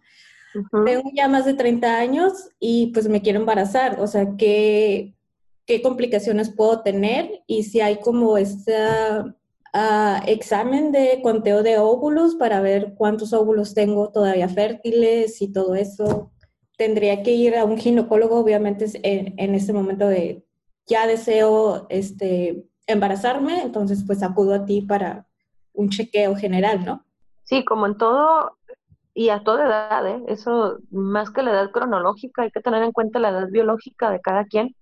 Tengo 0.85 1.11
ya 1.13 1.27
más 1.27 1.45
de 1.45 1.53
30 1.53 1.99
años 1.99 2.49
y 2.59 2.87
pues 2.87 3.07
me 3.07 3.21
quiero 3.21 3.39
embarazar, 3.39 3.99
o 3.99 4.07
sea, 4.07 4.35
¿qué, 4.37 5.13
qué 5.65 5.81
complicaciones 5.81 6.49
puedo 6.49 6.81
tener? 6.81 7.43
Y 7.45 7.63
si 7.63 7.81
hay 7.81 7.99
como 7.99 8.37
este 8.37 8.73
examen 10.25 10.91
de 10.91 11.19
conteo 11.21 11.61
de 11.61 11.77
óvulos 11.77 12.35
para 12.35 12.61
ver 12.61 12.93
cuántos 12.97 13.33
óvulos 13.33 13.73
tengo 13.73 14.09
todavía 14.09 14.47
fértiles 14.47 15.41
y 15.41 15.51
todo 15.51 15.75
eso. 15.75 16.31
Tendría 16.77 17.21
que 17.21 17.31
ir 17.31 17.55
a 17.57 17.65
un 17.65 17.77
ginecólogo, 17.77 18.39
obviamente, 18.39 18.85
en, 19.03 19.33
en 19.37 19.53
este 19.53 19.73
momento 19.73 20.07
de 20.07 20.45
ya 20.87 21.07
deseo 21.07 21.87
este, 21.89 22.65
embarazarme, 22.87 23.61
entonces 23.61 24.03
pues 24.05 24.23
acudo 24.23 24.53
a 24.55 24.65
ti 24.65 24.81
para 24.81 25.25
un 25.73 25.89
chequeo 25.89 26.35
general, 26.35 26.85
¿no? 26.85 27.03
Sí, 27.43 27.63
como 27.63 27.85
en 27.85 27.97
todo 27.97 28.57
y 29.13 29.29
a 29.29 29.43
toda 29.43 29.65
edad, 29.65 30.07
¿eh? 30.07 30.23
eso 30.27 30.79
más 30.91 31.31
que 31.31 31.43
la 31.43 31.51
edad 31.51 31.71
cronológica, 31.71 32.43
hay 32.43 32.51
que 32.51 32.61
tener 32.61 32.83
en 32.83 32.91
cuenta 32.91 33.19
la 33.19 33.29
edad 33.29 33.47
biológica 33.49 34.09
de 34.09 34.19
cada 34.19 34.45
quien, 34.45 34.75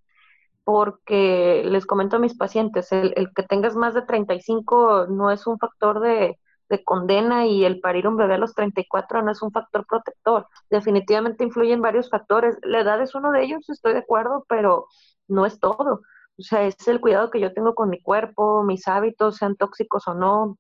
porque 0.63 1.63
les 1.65 1.85
comento 1.85 2.15
a 2.15 2.19
mis 2.19 2.35
pacientes, 2.35 2.91
el, 2.91 3.13
que 3.35 3.43
tengas 3.43 3.75
más 3.75 3.93
de 3.93 4.01
35 4.03 5.07
no 5.09 5.29
es 5.29 5.45
un 5.45 5.59
factor 5.59 5.99
de, 5.99 6.39
de 6.69 6.83
condena 6.83 7.45
y 7.45 7.65
el 7.65 7.79
parir 7.79 8.07
un 8.07 8.17
bebé 8.17 8.35
a 8.35 8.37
los 8.37 8.55
34 8.55 9.21
no 9.21 9.31
es 9.31 9.41
un 9.41 9.51
factor 9.51 9.85
protector. 9.85 10.47
Definitivamente 10.69 11.43
influyen 11.43 11.81
varios 11.81 12.09
factores. 12.09 12.57
La 12.63 12.79
edad 12.79 13.01
es 13.01 13.13
uno 13.13 13.31
de 13.31 13.43
ellos, 13.43 13.69
estoy 13.69 13.93
de 13.93 13.99
acuerdo, 13.99 14.45
pero 14.47 14.87
no 15.27 15.45
es 15.45 15.59
todo 15.59 16.01
O 16.37 16.41
sea, 16.41 16.65
es 16.65 16.87
el 16.87 16.99
cuidado 16.99 17.29
que 17.29 17.39
yo 17.39 17.53
tengo 17.53 17.75
con 17.75 17.89
mi 17.89 18.01
cuerpo, 18.01 18.63
mis 18.63 18.87
hábitos, 18.87 19.37
sean 19.37 19.55
tóxicos 19.55 20.07
o 20.07 20.13
no, 20.15 20.57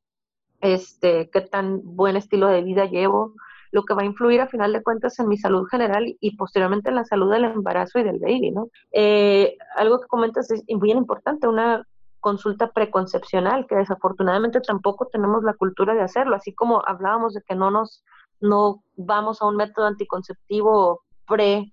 este, 0.61 1.29
qué 1.31 1.41
tan 1.41 1.81
buen 1.83 2.15
estilo 2.15 2.47
de 2.47 2.61
vida 2.61 2.85
llevo, 2.85 3.33
lo 3.71 3.83
que 3.83 3.95
va 3.95 4.03
a 4.03 4.05
influir 4.05 4.39
a 4.39 4.47
final 4.47 4.71
de 4.71 4.83
cuentas 4.83 5.19
en 5.19 5.27
mi 5.27 5.37
salud 5.37 5.67
general 5.67 6.15
y, 6.19 6.37
posteriormente 6.37 6.89
en 6.89 6.95
la 6.95 7.05
salud 7.05 7.31
del 7.31 7.45
embarazo 7.45 7.99
y 7.99 8.03
del 8.03 8.19
baby, 8.19 8.51
¿no? 8.51 8.69
Eh, 8.91 9.57
algo 9.75 9.99
que 9.99 10.07
comentas 10.07 10.51
es 10.51 10.63
muy 10.69 10.91
importante, 10.91 11.47
una 11.47 11.85
consulta 12.19 12.71
preconcepcional, 12.71 13.65
que 13.67 13.75
desafortunadamente 13.75 14.61
tampoco 14.61 15.07
tenemos 15.07 15.43
la 15.43 15.55
cultura 15.55 15.95
de 15.95 16.01
hacerlo, 16.01 16.35
así 16.35 16.53
como 16.53 16.81
hablábamos 16.87 17.33
de 17.33 17.41
que 17.41 17.55
no 17.55 17.71
nos, 17.71 18.03
no 18.39 18.83
vamos 18.95 19.41
a 19.41 19.47
un 19.47 19.57
método 19.57 19.87
anticonceptivo 19.87 21.01
pre 21.27 21.71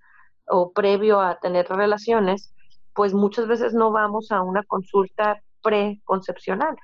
o 0.49 0.73
previo 0.73 1.21
a 1.21 1.39
tener 1.39 1.69
relaciones, 1.69 2.53
pues 2.95 3.14
muchas 3.14 3.47
veces 3.47 3.74
no 3.74 3.91
vamos 3.91 4.32
a 4.32 4.43
una 4.43 4.62
consulta 4.64 5.41
preconcepcional. 5.62 6.76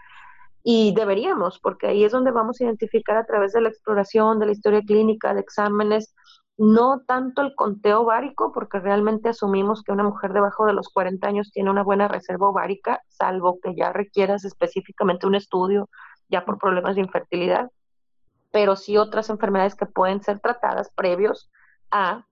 Y 0.62 0.92
deberíamos, 0.94 1.60
porque 1.60 1.86
ahí 1.86 2.04
es 2.04 2.12
donde 2.12 2.32
vamos 2.32 2.60
a 2.60 2.64
identificar 2.64 3.16
a 3.16 3.24
través 3.24 3.52
de 3.52 3.60
la 3.60 3.68
exploración, 3.68 4.38
de 4.38 4.46
la 4.46 4.52
historia 4.52 4.82
clínica, 4.82 5.32
de 5.32 5.40
exámenes, 5.40 6.14
no 6.58 7.02
tanto 7.06 7.42
el 7.42 7.54
conteo 7.54 8.00
ovárico, 8.00 8.52
porque 8.52 8.80
realmente 8.80 9.28
asumimos 9.28 9.82
que 9.82 9.92
una 9.92 10.02
mujer 10.02 10.32
debajo 10.32 10.66
de 10.66 10.72
los 10.72 10.88
40 10.88 11.28
años 11.28 11.50
tiene 11.52 11.70
una 11.70 11.82
buena 11.82 12.08
reserva 12.08 12.48
ovárica, 12.48 13.00
salvo 13.08 13.58
que 13.62 13.74
ya 13.76 13.92
requieras 13.92 14.44
específicamente 14.44 15.26
un 15.26 15.34
estudio 15.34 15.88
ya 16.28 16.44
por 16.44 16.58
problemas 16.58 16.96
de 16.96 17.02
infertilidad, 17.02 17.70
pero 18.50 18.74
sí 18.74 18.96
otras 18.96 19.28
enfermedades 19.30 19.74
que 19.74 19.86
pueden 19.86 20.22
ser 20.22 20.40
tratadas 20.40 20.90
previos 20.94 21.50
a 21.90 22.26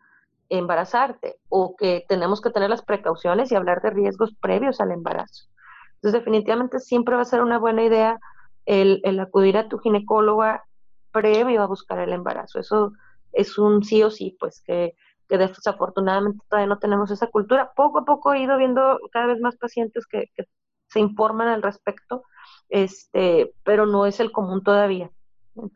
embarazarte 0.49 1.37
o 1.49 1.77
que 1.77 2.05
tenemos 2.09 2.41
que 2.41 2.51
tener 2.51 2.71
las 2.71 2.83
precauciones 2.83 3.51
y 3.51 3.55
hablar 3.55 3.83
de 3.83 3.91
riesgos 3.91 4.35
previos 4.41 4.81
al 4.81 4.93
embarazo. 4.93 5.47
Entonces, 5.95 6.21
definitivamente 6.21 6.81
siempre 6.81 7.17
va 7.17 7.23
a 7.23 7.27
ser 7.27 7.43
una 7.43 7.59
buena 7.59 7.83
idea 7.83 8.19
el, 8.67 9.03
acudir 9.21 9.57
a 9.57 9.69
tu 9.69 9.79
ginecóloga 9.79 10.65
previo 11.13 11.63
a 11.63 11.67
buscar 11.67 11.99
el 12.01 12.13
embarazo. 12.13 12.59
Eso 12.59 12.93
es 13.33 13.59
un 13.59 13.83
sí 13.83 14.03
o 14.03 14.11
sí, 14.11 14.37
pues 14.39 14.63
que, 14.67 14.95
desafortunadamente 15.29 16.45
todavía 16.49 16.69
no 16.69 16.79
tenemos 16.79 17.11
esa 17.11 17.27
cultura. 17.29 17.73
Poco 17.75 18.01
a 18.01 18.05
poco 18.05 18.35
he 18.35 18.43
ido 18.43 18.57
viendo 18.59 19.01
cada 19.11 19.27
vez 19.27 19.41
más 19.41 19.57
pacientes 19.57 20.07
que, 20.07 20.31
que 20.37 20.45
se 20.89 21.01
informan 21.01 21.49
al 21.49 21.63
respecto, 21.63 22.25
este, 22.69 23.55
pero 23.65 23.87
no 23.87 24.07
es 24.07 24.21
el 24.21 24.31
común 24.31 24.63
todavía. 24.63 25.11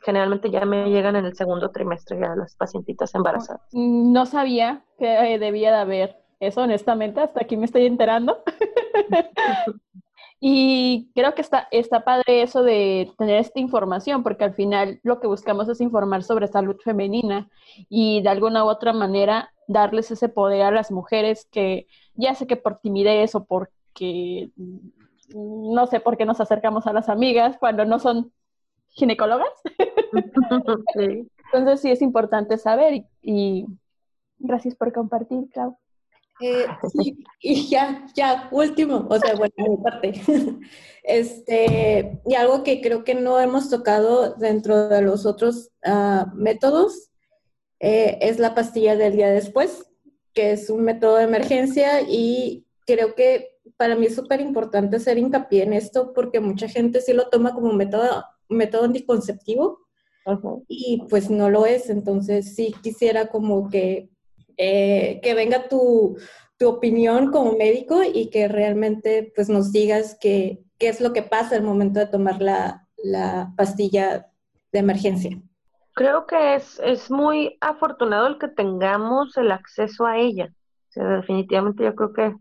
Generalmente 0.00 0.50
ya 0.50 0.64
me 0.64 0.90
llegan 0.90 1.16
en 1.16 1.24
el 1.24 1.36
segundo 1.36 1.70
trimestre 1.70 2.18
ya 2.18 2.34
las 2.34 2.56
pacientitas 2.56 3.14
embarazadas. 3.14 3.62
No 3.72 4.26
sabía 4.26 4.84
que 4.98 5.38
debía 5.38 5.70
de 5.70 5.78
haber 5.78 6.16
eso, 6.40 6.62
honestamente, 6.62 7.20
hasta 7.20 7.40
aquí 7.42 7.56
me 7.56 7.66
estoy 7.66 7.86
enterando. 7.86 8.42
Y 10.40 11.10
creo 11.14 11.34
que 11.34 11.40
está, 11.40 11.66
está 11.72 12.04
padre 12.04 12.42
eso 12.42 12.62
de 12.62 13.12
tener 13.18 13.40
esta 13.40 13.58
información, 13.58 14.22
porque 14.22 14.44
al 14.44 14.54
final 14.54 15.00
lo 15.02 15.18
que 15.18 15.26
buscamos 15.26 15.68
es 15.68 15.80
informar 15.80 16.22
sobre 16.22 16.46
salud 16.46 16.76
femenina 16.82 17.50
y 17.88 18.22
de 18.22 18.28
alguna 18.28 18.64
u 18.64 18.68
otra 18.68 18.92
manera 18.92 19.52
darles 19.66 20.10
ese 20.12 20.28
poder 20.28 20.62
a 20.62 20.70
las 20.70 20.92
mujeres 20.92 21.48
que 21.50 21.88
ya 22.14 22.36
sé 22.36 22.46
que 22.46 22.56
por 22.56 22.78
timidez 22.78 23.34
o 23.34 23.46
porque 23.46 24.50
no 25.34 25.86
sé 25.88 25.98
por 25.98 26.16
qué 26.16 26.24
nos 26.24 26.40
acercamos 26.40 26.86
a 26.86 26.92
las 26.92 27.08
amigas 27.08 27.56
cuando 27.58 27.84
no 27.84 27.98
son 27.98 28.32
ginecólogas. 28.98 29.48
Entonces 30.94 31.80
sí 31.80 31.90
es 31.90 32.02
importante 32.02 32.58
saber 32.58 32.94
y, 32.94 33.06
y 33.22 33.66
gracias 34.38 34.74
por 34.74 34.92
compartir, 34.92 35.48
Clau. 35.52 35.78
Eh, 36.40 36.66
y 37.40 37.68
ya, 37.68 38.06
ya, 38.14 38.48
último, 38.52 39.06
o 39.10 39.18
sea, 39.18 39.34
bueno, 39.34 39.54
mi 39.56 39.76
parte. 39.78 40.12
Este, 41.02 42.20
y 42.26 42.34
algo 42.34 42.62
que 42.62 42.82
creo 42.82 43.02
que 43.02 43.14
no 43.14 43.40
hemos 43.40 43.70
tocado 43.70 44.34
dentro 44.34 44.90
de 44.90 45.00
los 45.00 45.24
otros 45.24 45.70
ah, 45.82 46.30
métodos 46.34 47.08
eh, 47.80 48.18
es 48.20 48.38
la 48.38 48.54
pastilla 48.54 48.94
del 48.94 49.16
día 49.16 49.30
después, 49.30 49.86
que 50.34 50.52
es 50.52 50.68
un 50.68 50.82
método 50.82 51.16
de 51.16 51.24
emergencia 51.24 52.02
y 52.02 52.66
creo 52.86 53.14
que 53.14 53.56
para 53.78 53.94
mí 53.94 54.04
es 54.04 54.16
súper 54.16 54.42
importante 54.42 54.96
hacer 54.96 55.16
hincapié 55.16 55.62
en 55.62 55.72
esto 55.72 56.12
porque 56.12 56.40
mucha 56.40 56.68
gente 56.68 57.00
sí 57.00 57.14
lo 57.14 57.30
toma 57.30 57.54
como 57.54 57.72
método, 57.72 58.22
método 58.48 58.84
anticonceptivo 58.84 59.80
y 60.68 61.04
pues 61.08 61.30
no 61.30 61.50
lo 61.50 61.66
es. 61.66 61.90
Entonces 61.90 62.54
sí 62.54 62.74
quisiera 62.82 63.28
como 63.28 63.68
que 63.68 64.10
eh, 64.58 65.20
que 65.22 65.34
venga 65.34 65.68
tu, 65.68 66.18
opinión 66.60 67.30
como 67.30 67.52
médico 67.52 68.02
y 68.02 68.30
que 68.30 68.48
realmente 68.48 69.32
pues 69.36 69.48
nos 69.48 69.70
digas 69.70 70.18
qué 70.20 70.64
es 70.80 71.00
lo 71.00 71.12
que 71.12 71.22
pasa 71.22 71.54
al 71.54 71.62
momento 71.62 72.00
de 72.00 72.08
tomar 72.08 72.42
la, 72.42 72.84
pastilla 73.56 74.26
de 74.72 74.78
emergencia. 74.80 75.40
Creo 75.94 76.26
que 76.26 76.56
es, 76.56 76.80
es 76.80 77.12
muy 77.12 77.56
afortunado 77.60 78.26
el 78.26 78.38
que 78.38 78.48
tengamos 78.48 79.36
el 79.36 79.52
acceso 79.52 80.04
a 80.04 80.18
ella. 80.18 80.52
definitivamente 80.96 81.84
yo 81.84 81.94
creo 81.94 82.12
que 82.12 82.34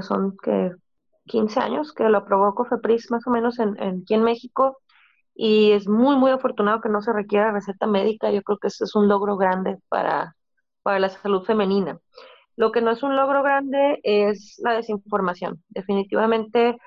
son 0.00 0.34
que 0.42 0.72
15 1.26 1.60
años 1.60 1.92
que 1.92 2.04
lo 2.04 2.16
aprobó 2.16 2.54
COFEPRIS 2.54 3.10
más 3.10 3.26
o 3.26 3.30
menos 3.30 3.58
en, 3.58 3.76
en, 3.82 4.00
aquí 4.00 4.14
en 4.14 4.22
México 4.22 4.78
y 5.36 5.72
es 5.72 5.86
muy, 5.86 6.16
muy 6.16 6.30
afortunado 6.30 6.80
que 6.80 6.88
no 6.88 7.02
se 7.02 7.12
requiera 7.12 7.52
receta 7.52 7.86
médica. 7.86 8.30
Yo 8.30 8.42
creo 8.42 8.58
que 8.58 8.68
eso 8.68 8.84
es 8.84 8.94
un 8.94 9.06
logro 9.08 9.36
grande 9.36 9.78
para, 9.88 10.34
para 10.82 10.98
la 10.98 11.10
salud 11.10 11.44
femenina. 11.44 12.00
Lo 12.56 12.72
que 12.72 12.80
no 12.80 12.90
es 12.90 13.02
un 13.02 13.16
logro 13.16 13.42
grande 13.42 14.00
es 14.02 14.56
la 14.64 14.72
desinformación. 14.72 15.62
Definitivamente 15.68 16.78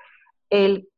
el 0.50 0.88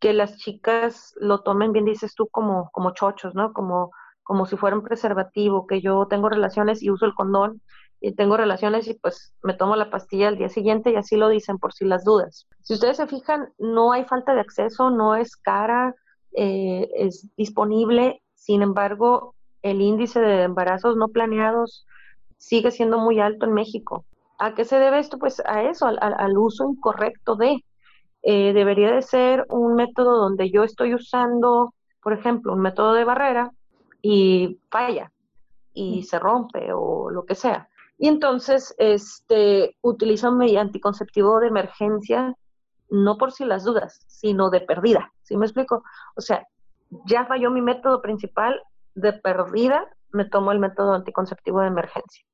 que 0.00 0.14
las 0.14 0.38
chicas 0.38 1.14
lo 1.20 1.42
tomen 1.42 1.72
bien, 1.72 1.84
dices 1.84 2.14
tú, 2.14 2.28
como, 2.28 2.70
como 2.72 2.92
chochos, 2.94 3.34
¿no? 3.34 3.52
Como, 3.52 3.90
como 4.22 4.46
si 4.46 4.56
fuera 4.56 4.76
un 4.76 4.82
preservativo, 4.82 5.66
que 5.66 5.82
yo 5.82 6.06
tengo 6.08 6.30
relaciones 6.30 6.82
y 6.82 6.90
uso 6.90 7.04
el 7.04 7.14
condón 7.14 7.60
y 8.00 8.14
tengo 8.14 8.36
relaciones 8.38 8.88
y 8.88 8.94
pues 8.94 9.34
me 9.42 9.54
tomo 9.54 9.76
la 9.76 9.90
pastilla 9.90 10.28
al 10.28 10.38
día 10.38 10.48
siguiente 10.48 10.90
y 10.92 10.96
así 10.96 11.16
lo 11.16 11.28
dicen 11.28 11.58
por 11.58 11.74
si 11.74 11.84
las 11.84 12.04
dudas. 12.04 12.46
Si 12.62 12.74
ustedes 12.74 12.96
se 12.96 13.06
fijan, 13.06 13.52
no 13.58 13.92
hay 13.92 14.04
falta 14.04 14.34
de 14.34 14.40
acceso, 14.40 14.90
no 14.90 15.14
es 15.14 15.36
cara, 15.36 15.94
eh, 16.36 16.88
es 16.94 17.28
disponible, 17.36 18.22
sin 18.34 18.62
embargo, 18.62 19.34
el 19.62 19.80
índice 19.80 20.20
de 20.20 20.42
embarazos 20.42 20.96
no 20.96 21.08
planeados 21.08 21.86
sigue 22.36 22.70
siendo 22.70 22.98
muy 22.98 23.20
alto 23.20 23.46
en 23.46 23.54
México. 23.54 24.04
¿A 24.38 24.54
qué 24.54 24.66
se 24.66 24.78
debe 24.78 24.98
esto? 24.98 25.18
Pues 25.18 25.42
a 25.46 25.62
eso, 25.62 25.86
al, 25.86 26.38
uso 26.38 26.68
incorrecto 26.68 27.36
de. 27.36 27.64
Eh, 28.22 28.52
debería 28.52 28.92
de 28.92 29.02
ser 29.02 29.46
un 29.48 29.76
método 29.76 30.18
donde 30.18 30.50
yo 30.50 30.62
estoy 30.62 30.94
usando, 30.94 31.72
por 32.02 32.12
ejemplo, 32.12 32.52
un 32.52 32.60
método 32.60 32.92
de 32.92 33.04
barrera 33.04 33.50
y 34.02 34.58
falla 34.70 35.12
y 35.72 36.02
se 36.02 36.18
rompe 36.18 36.72
o 36.74 37.10
lo 37.10 37.24
que 37.24 37.34
sea. 37.34 37.68
Y 37.98 38.08
entonces 38.08 38.74
este, 38.78 39.76
utilizo 39.80 40.32
mi 40.32 40.56
anticonceptivo 40.56 41.40
de 41.40 41.48
emergencia, 41.48 42.34
no 42.90 43.16
por 43.16 43.32
si 43.32 43.44
las 43.46 43.64
dudas, 43.64 44.04
sino 44.06 44.50
de 44.50 44.60
perdida. 44.60 45.12
¿Sí 45.26 45.36
me 45.36 45.46
explico? 45.46 45.82
O 46.14 46.20
sea, 46.20 46.46
ya 47.04 47.26
falló 47.26 47.50
mi 47.50 47.60
método 47.60 48.00
principal, 48.00 48.62
de 48.94 49.12
perdida 49.12 49.84
me 50.12 50.24
tomo 50.24 50.52
el 50.52 50.60
método 50.60 50.94
anticonceptivo 50.94 51.60
de 51.60 51.66
emergencia. 51.66 52.24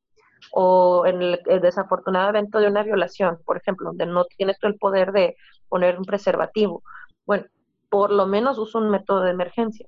O 0.53 1.07
en 1.07 1.23
el, 1.23 1.41
desafortunado 1.63 2.29
evento 2.29 2.59
de 2.61 2.69
una 2.69 2.83
violación, 2.83 3.39
por 3.47 3.57
ejemplo, 3.57 3.89
donde 3.89 4.07
no 4.07 4.25
tienes 4.25 4.59
tú 4.59 4.67
el 4.67 4.77
poder 4.77 5.13
de 5.13 5.37
poner 5.69 5.99
un 5.99 6.05
preservativo. 6.05 6.83
Bueno, 7.25 7.47
por 7.89 8.11
lo 8.13 8.27
menos 8.27 8.59
uso 8.59 8.79
un 8.79 8.91
método 8.91 9.23
de 9.23 9.31
emergencia. 9.31 9.87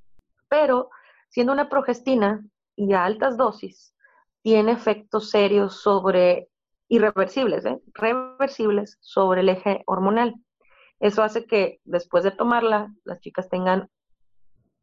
Pero 0.49 0.89
siendo 1.29 1.53
una 1.53 1.69
progestina 1.69 2.43
y 2.75 2.95
a 2.95 3.05
altas 3.05 3.37
dosis, 3.37 3.95
tiene 4.43 4.73
efectos 4.73 5.29
serios 5.31 5.83
sobre, 5.83 6.49
irreversibles, 6.89 7.67
¿eh? 7.67 7.81
reversibles 7.93 8.97
sobre 9.01 9.43
el 9.43 9.51
eje 9.51 9.83
hormonal. 9.87 10.35
Eso 11.05 11.23
hace 11.23 11.45
que 11.45 11.81
después 11.85 12.25
de 12.25 12.31
tomarla, 12.31 12.91
las 13.05 13.21
chicas 13.21 13.51
tengan 13.51 13.91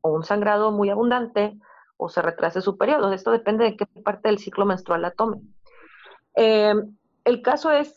un 0.04 0.24
sangrado 0.24 0.72
muy 0.72 0.92
abundante, 0.92 1.58
o 1.98 2.10
se 2.10 2.22
retrase 2.22 2.62
su 2.62 2.78
periodo. 2.78 3.12
Esto 3.12 3.32
depende 3.32 3.64
de 3.64 3.76
qué 3.76 3.88
parte 3.88 4.30
del 4.30 4.38
ciclo 4.38 4.68
menstrual 4.68 5.02
la 5.02 5.10
tome. 5.10 5.42
Eh, 6.36 6.76
el 7.24 7.42
caso 7.42 7.72
es 7.72 7.96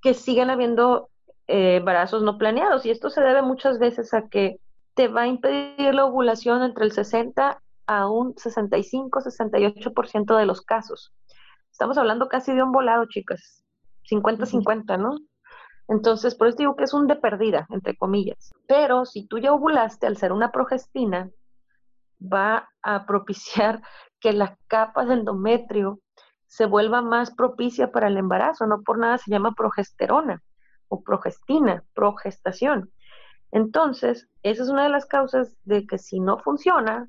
que 0.00 0.14
siguen 0.14 0.50
habiendo 0.50 1.10
eh, 1.48 1.78
embarazos 1.78 2.22
no 2.22 2.38
planeados 2.38 2.86
y 2.86 2.90
esto 2.90 3.10
se 3.10 3.22
debe 3.22 3.42
muchas 3.42 3.80
veces 3.80 4.14
a 4.14 4.28
que 4.28 4.60
te 4.94 5.08
va 5.08 5.22
a 5.22 5.26
impedir 5.26 5.96
la 5.96 6.04
ovulación 6.04 6.62
entre 6.62 6.84
el 6.84 6.92
60 6.92 7.60
a 7.86 8.08
un 8.08 8.36
65-68% 8.36 10.36
de 10.36 10.46
los 10.46 10.62
casos. 10.62 11.12
Estamos 11.72 11.98
hablando 11.98 12.28
casi 12.28 12.54
de 12.54 12.62
un 12.62 12.70
volado, 12.70 13.06
chicas. 13.06 13.64
50-50, 14.08 14.96
¿no? 14.96 15.16
Entonces, 15.88 16.34
por 16.34 16.48
eso 16.48 16.56
digo 16.58 16.76
que 16.76 16.84
es 16.84 16.94
un 16.94 17.06
de 17.06 17.16
perdida, 17.16 17.66
entre 17.70 17.96
comillas. 17.96 18.52
Pero 18.66 19.04
si 19.04 19.26
tú 19.26 19.38
ya 19.38 19.52
ovulaste 19.52 20.06
al 20.06 20.16
ser 20.16 20.32
una 20.32 20.50
progestina, 20.50 21.30
va 22.20 22.70
a 22.82 23.06
propiciar 23.06 23.82
que 24.20 24.32
la 24.32 24.56
capa 24.68 25.04
de 25.04 25.14
endometrio 25.14 26.00
se 26.46 26.66
vuelva 26.66 27.02
más 27.02 27.34
propicia 27.34 27.90
para 27.90 28.08
el 28.08 28.16
embarazo, 28.16 28.66
no 28.66 28.82
por 28.82 28.98
nada 28.98 29.18
se 29.18 29.30
llama 29.30 29.54
progesterona 29.56 30.42
o 30.88 31.02
progestina, 31.02 31.82
progestación. 31.94 32.90
Entonces, 33.50 34.28
esa 34.42 34.62
es 34.62 34.68
una 34.68 34.84
de 34.84 34.88
las 34.88 35.06
causas 35.06 35.56
de 35.64 35.86
que 35.86 35.98
si 35.98 36.20
no 36.20 36.38
funciona, 36.38 37.08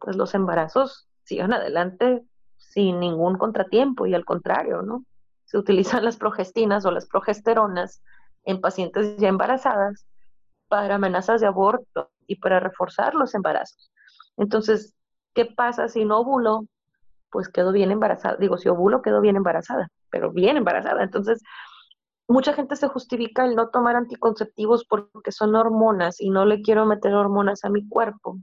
pues 0.00 0.16
los 0.16 0.34
embarazos 0.34 1.08
sigan 1.24 1.52
adelante 1.52 2.24
sin 2.56 3.00
ningún 3.00 3.38
contratiempo 3.38 4.06
y 4.06 4.14
al 4.14 4.24
contrario, 4.24 4.82
¿no? 4.82 5.04
Se 5.46 5.58
utilizan 5.58 6.04
las 6.04 6.16
progestinas 6.16 6.84
o 6.84 6.90
las 6.90 7.06
progesteronas 7.06 8.02
en 8.44 8.60
pacientes 8.60 9.16
ya 9.16 9.28
embarazadas 9.28 10.06
para 10.68 10.96
amenazas 10.96 11.40
de 11.40 11.46
aborto 11.46 12.10
y 12.26 12.36
para 12.36 12.60
reforzar 12.60 13.14
los 13.14 13.34
embarazos. 13.34 13.90
Entonces, 14.36 14.94
¿qué 15.34 15.46
pasa 15.46 15.88
si 15.88 16.04
no 16.04 16.20
ovulo? 16.20 16.66
Pues 17.30 17.48
quedo 17.48 17.72
bien 17.72 17.90
embarazada. 17.90 18.36
Digo, 18.36 18.58
si 18.58 18.68
ovulo, 18.68 19.02
quedo 19.02 19.20
bien 19.20 19.36
embarazada, 19.36 19.88
pero 20.10 20.32
bien 20.32 20.56
embarazada. 20.56 21.02
Entonces, 21.02 21.42
mucha 22.28 22.52
gente 22.52 22.76
se 22.76 22.88
justifica 22.88 23.44
el 23.44 23.54
no 23.54 23.68
tomar 23.70 23.96
anticonceptivos 23.96 24.84
porque 24.84 25.32
son 25.32 25.54
hormonas 25.54 26.20
y 26.20 26.30
no 26.30 26.44
le 26.44 26.62
quiero 26.62 26.86
meter 26.86 27.14
hormonas 27.14 27.64
a 27.64 27.70
mi 27.70 27.88
cuerpo. 27.88 28.38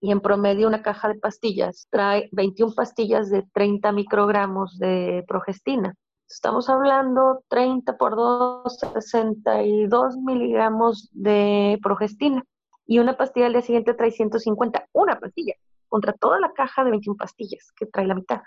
Y 0.00 0.12
en 0.12 0.20
promedio 0.20 0.68
una 0.68 0.82
caja 0.82 1.08
de 1.08 1.18
pastillas 1.18 1.88
trae 1.90 2.28
21 2.32 2.74
pastillas 2.74 3.30
de 3.30 3.42
30 3.52 3.92
microgramos 3.92 4.78
de 4.78 5.24
progestina. 5.26 5.94
Estamos 6.28 6.68
hablando 6.68 7.44
30 7.48 7.96
por 7.96 8.16
2, 8.16 8.78
62 8.94 10.16
miligramos 10.18 11.08
de 11.12 11.78
progestina. 11.82 12.42
Y 12.86 12.98
una 12.98 13.16
pastilla 13.16 13.46
al 13.46 13.52
día 13.52 13.62
siguiente 13.62 13.94
trae 13.94 14.10
150, 14.10 14.88
una 14.92 15.18
pastilla, 15.18 15.54
contra 15.88 16.12
toda 16.12 16.40
la 16.40 16.52
caja 16.52 16.84
de 16.84 16.90
21 16.90 17.16
pastillas 17.16 17.72
que 17.76 17.86
trae 17.86 18.06
la 18.06 18.14
mitad. 18.14 18.42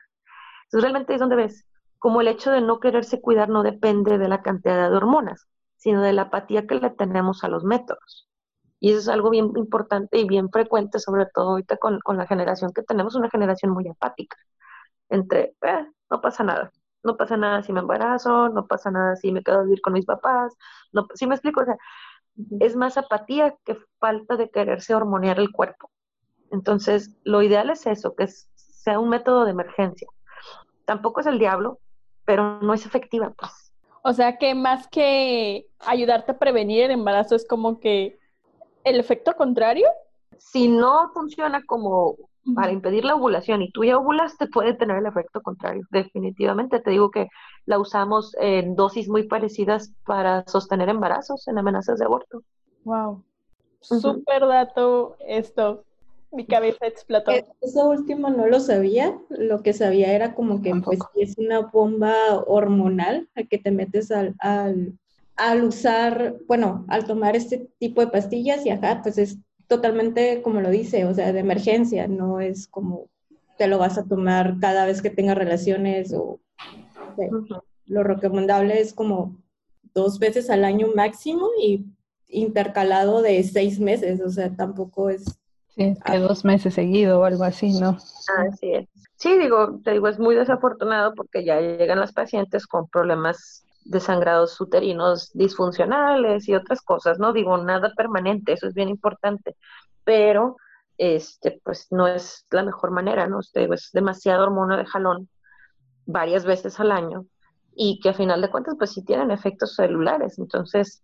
Entonces 0.65 0.81
realmente 0.81 1.13
es 1.13 1.19
donde 1.19 1.35
ves 1.35 1.65
como 1.97 2.21
el 2.21 2.27
hecho 2.27 2.51
de 2.51 2.61
no 2.61 2.79
quererse 2.79 3.21
cuidar 3.21 3.49
no 3.49 3.63
depende 3.63 4.17
de 4.17 4.27
la 4.27 4.41
cantidad 4.41 4.89
de 4.89 4.95
hormonas, 4.95 5.47
sino 5.77 6.01
de 6.01 6.13
la 6.13 6.23
apatía 6.23 6.67
que 6.67 6.75
le 6.75 6.89
tenemos 6.91 7.43
a 7.43 7.47
los 7.47 7.63
métodos. 7.63 8.27
Y 8.79 8.91
eso 8.91 8.99
es 8.99 9.07
algo 9.07 9.29
bien 9.31 9.51
importante 9.55 10.19
y 10.19 10.27
bien 10.27 10.49
frecuente, 10.51 10.99
sobre 10.99 11.25
todo 11.33 11.51
ahorita 11.51 11.77
con, 11.77 11.99
la 12.05 12.27
generación 12.27 12.71
que 12.73 12.83
tenemos, 12.83 13.15
una 13.15 13.29
generación 13.29 13.71
muy 13.71 13.87
apática. 13.87 14.37
Entre, 15.09 15.55
eh, 15.61 15.87
no 16.11 16.21
pasa 16.21 16.43
nada, 16.43 16.71
no 17.07 17.17
pasa 17.17 17.37
nada 17.37 17.63
si 17.63 17.73
me 17.73 17.79
embarazo, 17.79 18.49
no 18.49 18.67
pasa 18.67 18.91
nada 18.91 19.15
si 19.15 19.31
me 19.31 19.41
quedo 19.41 19.59
a 19.59 19.63
vivir 19.63 19.81
con 19.81 19.93
mis 19.93 20.05
papás, 20.05 20.55
no, 20.91 21.07
si 21.15 21.25
me 21.25 21.33
explico, 21.33 21.61
o 21.61 21.65
sea, 21.65 21.77
es 22.59 22.75
más 22.75 22.97
apatía 22.97 23.55
que 23.65 23.75
falta 23.99 24.35
de 24.35 24.49
quererse 24.51 24.93
hormonear 24.93 25.39
el 25.39 25.51
cuerpo. 25.51 25.89
Entonces, 26.51 27.11
lo 27.23 27.41
ideal 27.41 27.69
es 27.69 27.87
eso, 27.87 28.15
que 28.15 28.27
sea 28.27 28.99
un 28.99 29.09
método 29.09 29.45
de 29.45 29.51
emergencia. 29.51 30.07
Tampoco 30.85 31.21
es 31.21 31.25
el 31.25 31.39
diablo, 31.39 31.79
pero 32.25 32.59
no 32.61 32.73
es 32.73 32.85
efectiva, 32.85 33.33
pues. 33.37 33.73
O 34.03 34.13
sea 34.13 34.37
que 34.37 34.53
más 34.53 34.87
que 34.87 35.67
ayudarte 35.79 36.33
a 36.33 36.39
prevenir 36.39 36.83
el 36.83 36.91
embarazo 36.91 37.35
es 37.35 37.45
como 37.47 37.79
que 37.79 38.19
el 38.83 38.99
efecto 38.99 39.33
contrario. 39.35 39.87
Si 40.37 40.67
no 40.67 41.09
funciona 41.13 41.63
como 41.65 42.15
para 42.55 42.71
impedir 42.71 43.05
la 43.05 43.15
ovulación 43.15 43.61
y 43.61 43.71
tú 43.71 43.83
ya 43.83 43.97
ovulaste, 43.97 44.47
puede 44.53 44.73
tener 44.73 44.97
el 44.97 45.05
efecto 45.05 45.41
contrario. 45.41 45.85
Definitivamente 45.91 46.79
te 46.79 46.91
digo 46.91 47.11
que 47.11 47.27
la 47.65 47.79
usamos 47.79 48.35
en 48.39 48.75
dosis 48.75 49.09
muy 49.09 49.23
parecidas 49.23 49.93
para 50.05 50.45
sostener 50.47 50.89
embarazos 50.89 51.47
en 51.47 51.57
amenazas 51.57 51.99
de 51.99 52.05
aborto. 52.05 52.43
Wow. 52.83 53.23
Súper 53.81 54.47
dato 54.47 55.15
esto 55.27 55.83
mi 56.31 56.45
cabeza 56.45 56.85
explotó. 56.85 57.31
Eh, 57.31 57.45
eso 57.61 57.89
último 57.89 58.29
no 58.29 58.47
lo 58.47 58.59
sabía, 58.59 59.17
lo 59.29 59.61
que 59.61 59.73
sabía 59.73 60.13
era 60.13 60.35
como 60.35 60.61
que 60.61 60.73
pues 60.83 60.99
es 61.15 61.37
una 61.37 61.61
bomba 61.61 62.13
hormonal 62.45 63.29
a 63.35 63.43
que 63.43 63.57
te 63.57 63.71
metes 63.71 64.11
al, 64.11 64.35
al, 64.39 64.93
al, 65.35 65.63
usar, 65.63 66.35
bueno, 66.47 66.85
al 66.89 67.05
tomar 67.05 67.35
este 67.35 67.69
tipo 67.79 68.01
de 68.01 68.07
pastillas 68.07 68.65
y 68.65 68.69
acá 68.69 68.99
pues 69.01 69.17
es 69.17 69.37
totalmente 69.67 70.41
como 70.41 70.61
lo 70.61 70.69
dice, 70.69 71.05
o 71.05 71.13
sea, 71.13 71.33
de 71.33 71.39
emergencia, 71.39 72.07
no 72.07 72.39
es 72.39 72.67
como 72.67 73.09
te 73.57 73.67
lo 73.67 73.79
vas 73.79 73.97
a 73.97 74.05
tomar 74.05 74.59
cada 74.59 74.85
vez 74.85 75.01
que 75.01 75.09
tengas 75.09 75.37
relaciones 75.37 76.13
o 76.13 76.39
lo 77.87 78.03
recomendable 78.03 78.79
es 78.79 78.93
como 78.93 79.35
dos 79.93 80.19
veces 80.19 80.49
al 80.49 80.63
año 80.63 80.89
máximo 80.95 81.49
y 81.59 81.85
intercalado 82.27 83.21
de 83.21 83.41
seis 83.43 83.79
meses, 83.79 84.21
o 84.21 84.29
sea, 84.29 84.55
tampoco 84.55 85.09
es 85.09 85.39
Sí, 85.77 85.93
que 86.03 86.17
dos 86.17 86.43
meses 86.43 86.73
seguido 86.73 87.19
o 87.19 87.23
algo 87.23 87.43
así, 87.43 87.79
¿no? 87.79 87.97
Así 88.49 88.73
es. 88.73 88.87
Sí, 89.15 89.37
digo, 89.37 89.79
te 89.83 89.91
digo, 89.91 90.07
es 90.07 90.17
muy 90.17 90.33
desafortunado 90.33 91.13
porque 91.13 91.45
ya 91.45 91.61
llegan 91.61 91.99
las 91.99 92.13
pacientes 92.13 92.65
con 92.65 92.87
problemas 92.87 93.63
de 93.87 93.99
sangrados 93.99 94.59
uterinos 94.59 95.31
disfuncionales 95.33 96.47
y 96.47 96.55
otras 96.55 96.81
cosas, 96.81 97.19
¿no? 97.19 97.33
Digo, 97.33 97.57
nada 97.57 97.93
permanente, 97.95 98.53
eso 98.53 98.67
es 98.67 98.73
bien 98.73 98.89
importante, 98.89 99.55
pero 100.03 100.57
este, 100.97 101.61
pues 101.63 101.87
no 101.91 102.07
es 102.07 102.45
la 102.51 102.63
mejor 102.63 102.91
manera, 102.91 103.27
¿no? 103.27 103.39
Usted 103.39 103.71
es 103.71 103.91
demasiado 103.93 104.43
hormona 104.43 104.77
de 104.77 104.85
jalón 104.85 105.29
varias 106.05 106.45
veces 106.45 106.79
al 106.79 106.91
año 106.91 107.25
y 107.75 107.99
que 107.99 108.09
a 108.09 108.13
final 108.13 108.41
de 108.41 108.49
cuentas, 108.49 108.75
pues 108.77 108.91
sí 108.91 109.03
tienen 109.03 109.31
efectos 109.31 109.75
celulares, 109.75 110.39
entonces, 110.39 111.03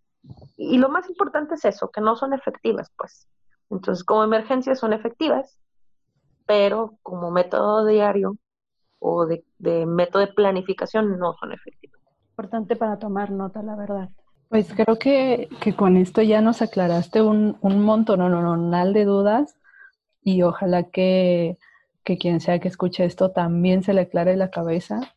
y 0.57 0.77
lo 0.77 0.89
más 0.89 1.09
importante 1.09 1.55
es 1.55 1.65
eso, 1.65 1.89
que 1.91 2.01
no 2.01 2.15
son 2.15 2.33
efectivas, 2.33 2.91
pues. 2.97 3.27
Entonces, 3.69 4.03
como 4.03 4.23
emergencias 4.23 4.79
son 4.79 4.93
efectivas, 4.93 5.59
pero 6.45 6.97
como 7.01 7.31
método 7.31 7.85
diario 7.85 8.37
o 8.99 9.25
de, 9.25 9.43
método 9.85 10.21
de 10.25 10.33
planificación 10.33 11.19
no 11.19 11.35
son 11.39 11.51
efectivas. 11.51 11.82
Importante 12.33 12.75
para 12.75 12.97
tomar 12.97 13.29
nota, 13.29 13.61
la 13.61 13.75
verdad. 13.75 14.09
Pues 14.49 14.73
creo 14.73 14.97
que, 14.97 15.49
con 15.77 15.97
esto 15.97 16.21
ya 16.21 16.41
nos 16.41 16.61
aclaraste 16.61 17.21
un, 17.21 17.57
un 17.61 17.83
montón 17.83 18.21
de 18.93 19.05
dudas 19.05 19.55
y 20.23 20.41
ojalá 20.41 20.83
que, 20.83 21.57
que 22.03 22.17
quien 22.17 22.39
sea 22.39 22.59
que 22.59 22.67
escuche 22.67 23.05
esto 23.05 23.31
también 23.31 23.83
se 23.83 23.93
le 23.93 24.01
aclare 24.01 24.35
la 24.35 24.49
cabeza. 24.49 25.13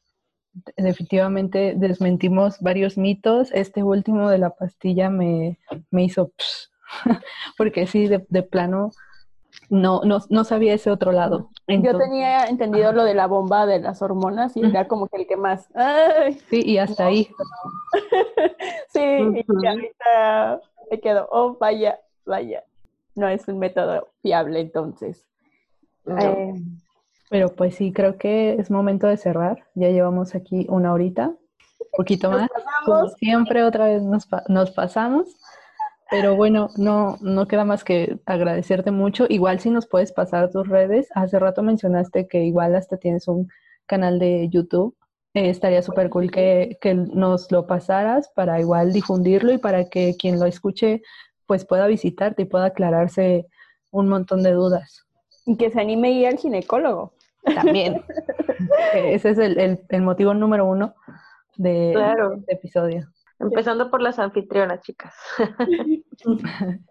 Definitivamente 0.76 1.74
desmentimos 1.76 2.60
varios 2.60 2.98
mitos. 2.98 3.50
Este 3.52 3.82
último 3.82 4.28
de 4.28 4.38
la 4.38 4.50
pastilla 4.50 5.10
me, 5.10 5.58
me 5.90 6.04
hizo 6.04 6.32
porque 7.56 7.86
sí, 7.86 8.08
de, 8.08 8.42
plano, 8.42 8.90
no, 9.68 10.02
no, 10.04 10.20
no, 10.28 10.44
sabía 10.44 10.74
ese 10.74 10.90
otro 10.90 11.12
lado. 11.12 11.50
Yo 11.66 11.98
tenía 11.98 12.44
entendido 12.44 12.92
lo 12.92 13.04
de 13.04 13.14
la 13.14 13.26
bomba 13.26 13.66
de 13.66 13.80
las 13.80 14.00
hormonas 14.00 14.56
y 14.56 14.64
era 14.64 14.86
como 14.86 15.08
que 15.08 15.16
el 15.18 15.26
que 15.26 15.36
más. 15.36 15.68
sí, 16.48 16.62
y 16.64 16.78
hasta 16.78 17.06
ahí. 17.06 17.28
sí, 18.88 19.00
y 19.00 19.66
ahorita 19.66 20.60
me 20.90 21.00
quedo, 21.00 21.28
oh, 21.30 21.56
vaya, 21.58 21.98
vaya. 22.24 22.64
No 23.14 23.28
es 23.28 23.48
un 23.48 23.58
método 23.58 24.08
fiable 24.22 24.60
entonces. 24.60 25.24
Eh, 26.06 26.54
pero 27.28 27.48
pues 27.48 27.74
sí, 27.74 27.92
creo 27.92 28.18
que 28.18 28.54
es 28.54 28.70
momento 28.70 29.06
de 29.08 29.16
cerrar. 29.16 29.64
Ya 29.74 29.88
llevamos 29.88 30.34
aquí 30.34 30.66
una 30.68 30.92
horita, 30.92 31.28
un 31.28 31.88
poquito 31.96 32.30
más. 32.30 32.48
Como 32.84 33.08
siempre, 33.08 33.64
otra 33.64 33.86
vez 33.86 34.02
nos, 34.02 34.28
nos 34.48 34.70
pasamos. 34.70 35.28
Pero 36.10 36.36
bueno, 36.36 36.70
no, 36.76 37.16
no 37.20 37.48
queda 37.48 37.64
más 37.64 37.82
que 37.82 38.18
agradecerte 38.26 38.90
mucho. 38.90 39.26
Igual 39.28 39.60
si 39.60 39.70
nos 39.70 39.86
puedes 39.86 40.12
pasar 40.12 40.50
tus 40.50 40.68
redes. 40.68 41.08
Hace 41.14 41.38
rato 41.38 41.62
mencionaste 41.62 42.28
que 42.28 42.44
igual 42.44 42.74
hasta 42.76 42.96
tienes 42.96 43.26
un 43.26 43.48
canal 43.86 44.18
de 44.18 44.48
YouTube. 44.48 44.96
Eh, 45.34 45.50
estaría 45.50 45.82
súper 45.82 46.08
cool 46.08 46.30
que, 46.30 46.78
que, 46.80 46.94
nos 46.94 47.50
lo 47.50 47.66
pasaras 47.66 48.30
para 48.34 48.60
igual 48.60 48.92
difundirlo 48.92 49.52
y 49.52 49.58
para 49.58 49.88
que 49.90 50.16
quien 50.18 50.38
lo 50.38 50.46
escuche 50.46 51.02
pues 51.46 51.64
pueda 51.64 51.86
visitarte 51.86 52.42
y 52.42 52.46
pueda 52.46 52.66
aclararse 52.66 53.46
un 53.90 54.08
montón 54.08 54.42
de 54.42 54.52
dudas. 54.52 55.06
Y 55.44 55.56
que 55.56 55.70
se 55.70 55.80
anime 55.80 56.08
a 56.08 56.10
ir 56.12 56.26
al 56.26 56.38
ginecólogo. 56.38 57.14
También. 57.54 58.02
Ese 58.94 59.30
es 59.30 59.38
el, 59.38 59.80
el, 59.88 60.02
motivo 60.02 60.34
número 60.34 60.66
uno 60.66 60.94
de, 61.56 61.94
de 61.94 62.34
este 62.38 62.54
episodio. 62.54 63.08
Empezando 63.38 63.90
por 63.90 64.00
las 64.00 64.18
anfitrionas, 64.18 64.80
chicas. 64.80 65.14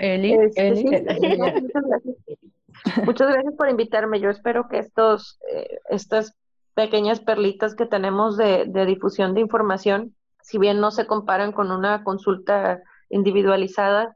Eli, 0.00 0.34
este, 0.34 0.72
muchas, 3.04 3.28
gracias. 3.28 3.54
por 3.56 3.68
invitarme. 3.68 4.20
Yo 4.20 4.30
espero 4.30 4.68
que 4.68 4.78
estos, 4.78 5.38
eh, 5.52 5.80
estas 5.90 6.36
pequeñas 6.74 7.20
perlitas 7.20 7.74
que 7.74 7.86
tenemos 7.86 8.36
de, 8.36 8.66
difusión 8.86 9.34
de 9.34 9.40
información, 9.40 10.14
si 10.42 10.58
bien 10.58 10.80
no 10.80 10.90
se 10.90 11.06
comparan 11.06 11.52
con 11.52 11.72
una 11.72 12.04
consulta 12.04 12.82
individualizada, 13.08 14.14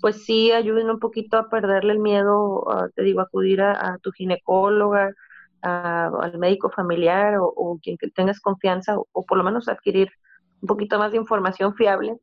pues 0.00 0.24
sí 0.24 0.50
ayuden 0.50 0.90
un 0.90 0.98
poquito 0.98 1.38
a 1.38 1.48
perderle 1.48 1.92
el 1.92 1.98
miedo, 1.98 2.64
te 2.94 3.02
digo, 3.02 3.20
acudir 3.20 3.62
a, 3.62 3.98
tu 4.02 4.12
ginecóloga, 4.12 5.12
al 5.62 6.38
médico 6.38 6.70
familiar 6.70 7.36
o, 7.38 7.78
quien 7.82 7.96
que 7.96 8.10
tengas 8.10 8.40
confianza, 8.40 8.96
o 8.98 9.24
por 9.24 9.38
lo 9.38 9.44
menos 9.44 9.68
adquirir 9.68 10.10
un 10.60 10.66
poquito 10.66 10.98
más 10.98 11.12
de 11.12 11.18
información 11.18 11.74
fiable, 11.74 12.16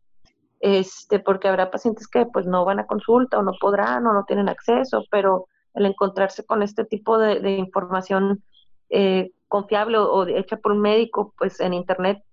este, 0.59 1.19
porque 1.19 1.47
habrá 1.47 1.69
pacientes 1.69 2.07
que 2.07 2.25
pues 2.25 2.45
no 2.45 2.65
van 2.65 2.79
a 2.79 2.87
consulta 2.87 3.39
o 3.39 3.43
no 3.43 3.53
podrán 3.59 4.05
o 4.07 4.13
no 4.13 4.23
tienen 4.25 4.49
acceso, 4.49 5.03
pero 5.11 5.47
el 5.73 5.85
encontrarse 5.85 6.45
con 6.45 6.63
este 6.63 6.85
tipo 6.85 7.17
de, 7.17 7.57
información 7.57 8.43
eh, 8.89 9.31
confiable 9.47 9.97
o, 9.99 10.25
hecha 10.27 10.57
por 10.57 10.71
un 10.71 10.81
médico, 10.81 11.33
pues 11.37 11.59
en 11.59 11.73
internet 11.73 12.23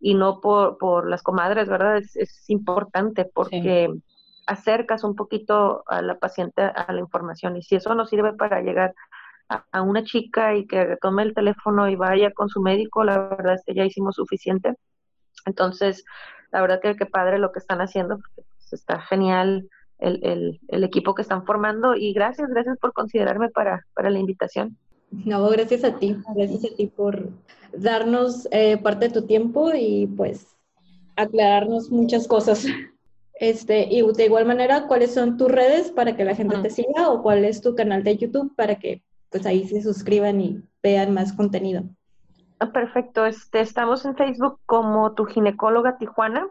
y 0.00 0.14
no 0.14 0.40
por, 0.40 0.78
por 0.78 1.08
las 1.08 1.22
comadres, 1.22 1.68
¿verdad? 1.68 1.98
Es, 1.98 2.16
es 2.16 2.50
importante 2.50 3.24
porque 3.24 3.88
acercas 4.46 5.04
un 5.04 5.14
poquito 5.14 5.84
a 5.86 6.02
la 6.02 6.18
paciente 6.18 6.62
a 6.62 6.92
la 6.92 7.00
información 7.00 7.56
y 7.56 7.62
si 7.62 7.76
eso 7.76 7.94
nos 7.94 8.08
sirve 8.08 8.32
para 8.32 8.62
llegar 8.62 8.94
a, 9.48 9.82
una 9.82 10.04
chica 10.04 10.54
y 10.54 10.66
que 10.66 10.96
tome 11.00 11.22
el 11.22 11.34
teléfono 11.34 11.88
y 11.88 11.96
vaya 11.96 12.32
con 12.32 12.48
su 12.48 12.60
médico, 12.60 13.04
la 13.04 13.18
verdad 13.28 13.54
es 13.54 13.62
que 13.64 13.74
ya 13.74 13.84
hicimos 13.84 14.16
suficiente. 14.16 14.74
Entonces, 15.46 16.04
la 16.52 16.60
verdad 16.60 16.80
que 16.80 16.96
qué 16.96 17.06
padre 17.06 17.38
lo 17.38 17.52
que 17.52 17.58
están 17.58 17.80
haciendo, 17.80 18.18
porque 18.18 18.42
pues, 18.56 18.72
está 18.72 19.00
genial 19.00 19.68
el, 19.98 20.20
el, 20.24 20.60
el, 20.68 20.84
equipo 20.84 21.14
que 21.14 21.22
están 21.22 21.44
formando 21.44 21.96
y 21.96 22.12
gracias, 22.12 22.48
gracias 22.50 22.78
por 22.78 22.92
considerarme 22.92 23.48
para, 23.50 23.84
para 23.94 24.10
la 24.10 24.18
invitación. 24.18 24.76
No, 25.10 25.48
gracias 25.48 25.84
a 25.84 25.96
ti, 25.96 26.16
gracias 26.34 26.72
a 26.72 26.76
ti 26.76 26.86
por 26.86 27.30
darnos 27.72 28.46
eh, 28.50 28.76
parte 28.78 29.08
de 29.08 29.14
tu 29.14 29.26
tiempo 29.26 29.72
y 29.74 30.06
pues 30.06 30.46
aclararnos 31.16 31.90
muchas 31.90 32.26
cosas. 32.26 32.66
Este, 33.40 33.86
y 33.88 34.02
de 34.12 34.24
igual 34.24 34.46
manera, 34.46 34.88
¿cuáles 34.88 35.14
son 35.14 35.36
tus 35.36 35.48
redes 35.48 35.92
para 35.92 36.16
que 36.16 36.24
la 36.24 36.34
gente 36.34 36.58
te 36.58 36.70
siga 36.70 37.08
o 37.08 37.22
cuál 37.22 37.44
es 37.44 37.60
tu 37.60 37.76
canal 37.76 38.02
de 38.02 38.16
YouTube 38.16 38.52
para 38.56 38.80
que 38.80 39.02
pues 39.30 39.46
ahí 39.46 39.66
se 39.68 39.80
suscriban 39.80 40.40
y 40.40 40.60
vean 40.82 41.14
más 41.14 41.32
contenido? 41.32 41.84
Ah, 42.60 42.72
perfecto, 42.72 43.24
este, 43.24 43.60
estamos 43.60 44.04
en 44.04 44.16
Facebook 44.16 44.60
como 44.66 45.14
tu 45.14 45.26
ginecóloga 45.26 45.96
Tijuana 45.96 46.48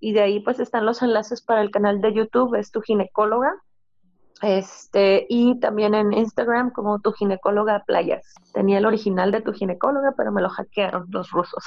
y 0.00 0.12
de 0.12 0.20
ahí 0.20 0.40
pues 0.40 0.60
están 0.60 0.84
los 0.84 1.02
enlaces 1.02 1.40
para 1.40 1.62
el 1.62 1.70
canal 1.70 2.00
de 2.00 2.12
YouTube, 2.12 2.54
es 2.54 2.70
tu 2.70 2.82
ginecóloga. 2.82 3.54
Este, 4.42 5.26
y 5.30 5.58
también 5.60 5.94
en 5.94 6.12
Instagram 6.12 6.70
como 6.70 7.00
tu 7.00 7.12
ginecóloga 7.12 7.84
playas. 7.86 8.34
Tenía 8.52 8.78
el 8.78 8.84
original 8.84 9.32
de 9.32 9.40
tu 9.40 9.54
ginecóloga, 9.54 10.12
pero 10.14 10.30
me 10.30 10.42
lo 10.42 10.50
hackearon 10.50 11.06
los 11.10 11.30
rusos. 11.30 11.64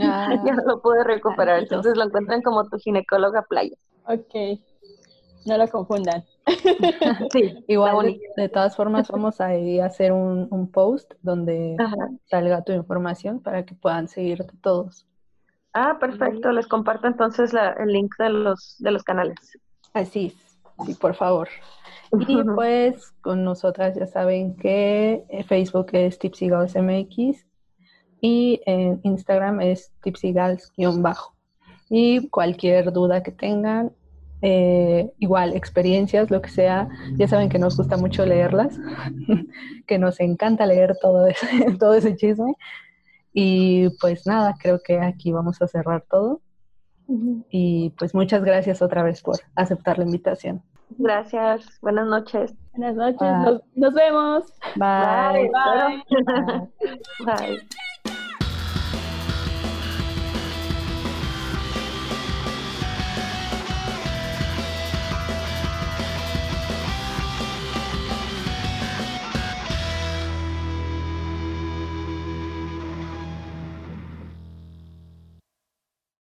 Ah. 0.00 0.36
ya 0.46 0.54
no 0.54 0.62
lo 0.64 0.80
pude 0.80 1.02
recuperar, 1.02 1.58
entonces 1.58 1.96
lo 1.96 2.04
encuentran 2.04 2.42
como 2.42 2.68
tu 2.68 2.78
ginecóloga 2.78 3.42
playas. 3.42 3.78
Ok, 4.06 4.60
no 5.46 5.58
lo 5.58 5.68
confundan. 5.68 6.24
sí, 7.32 7.64
igual 7.68 8.18
de, 8.36 8.48
todas 8.48 8.76
formas 8.76 9.08
vamos 9.08 9.40
a 9.40 9.50
hacer 9.84 10.12
un, 10.12 10.48
un 10.50 10.70
post 10.70 11.12
donde 11.22 11.76
salga 12.26 12.62
tu 12.62 12.72
información 12.72 13.40
para 13.40 13.64
que 13.64 13.74
puedan 13.74 14.08
seguirte 14.08 14.52
todos. 14.62 15.06
Ah, 15.72 15.98
perfecto. 16.00 16.50
Les 16.52 16.66
comparto 16.66 17.06
entonces 17.06 17.52
el 17.54 17.88
link 17.88 18.14
de 18.18 18.30
los, 18.30 18.76
de 18.78 18.90
los 18.90 19.02
canales. 19.02 19.58
Así 19.92 20.26
es. 20.26 20.50
Sí, 20.86 20.94
por 20.94 21.14
favor. 21.14 21.48
Y 22.12 22.42
pues 22.42 23.12
con 23.20 23.44
nosotras 23.44 23.94
ya 23.94 24.06
saben 24.06 24.56
que 24.56 25.24
eh, 25.28 25.44
Facebook 25.44 25.88
es 25.92 26.18
tipsigals.mx 26.18 27.46
y 28.20 28.60
en 28.66 29.00
Instagram 29.04 29.60
es 29.60 29.92
tipsigals-bajo. 30.02 31.34
Y 31.88 32.28
cualquier 32.28 32.92
duda 32.92 33.22
que 33.22 33.30
tengan, 33.30 33.92
eh, 34.42 35.12
igual 35.18 35.54
experiencias, 35.54 36.30
lo 36.30 36.40
que 36.40 36.48
sea, 36.48 36.88
ya 37.16 37.28
saben 37.28 37.48
que 37.48 37.58
nos 37.58 37.76
gusta 37.76 37.96
mucho 37.96 38.24
leerlas, 38.24 38.78
que 39.86 39.98
nos 39.98 40.20
encanta 40.20 40.66
leer 40.66 40.96
todo 41.00 41.26
ese, 41.26 41.46
todo 41.78 41.94
ese 41.94 42.16
chisme. 42.16 42.54
Y 43.32 43.90
pues 44.00 44.26
nada, 44.26 44.56
creo 44.58 44.80
que 44.84 44.98
aquí 44.98 45.32
vamos 45.32 45.60
a 45.62 45.68
cerrar 45.68 46.04
todo. 46.10 46.40
Y 47.50 47.90
pues 47.98 48.14
muchas 48.14 48.44
gracias 48.44 48.82
otra 48.82 49.02
vez 49.02 49.20
por 49.20 49.36
aceptar 49.56 49.98
la 49.98 50.04
invitación. 50.04 50.62
Gracias, 50.98 51.78
buenas 51.80 52.06
noches. 52.06 52.54
Buenas 52.72 52.94
noches, 52.94 53.20
nos, 53.20 53.62
nos, 53.74 53.94
vemos. 53.94 54.44
Bye. 54.76 55.50
Bye. 55.50 56.04
Bye. 56.24 57.26
Bye. 57.26 57.60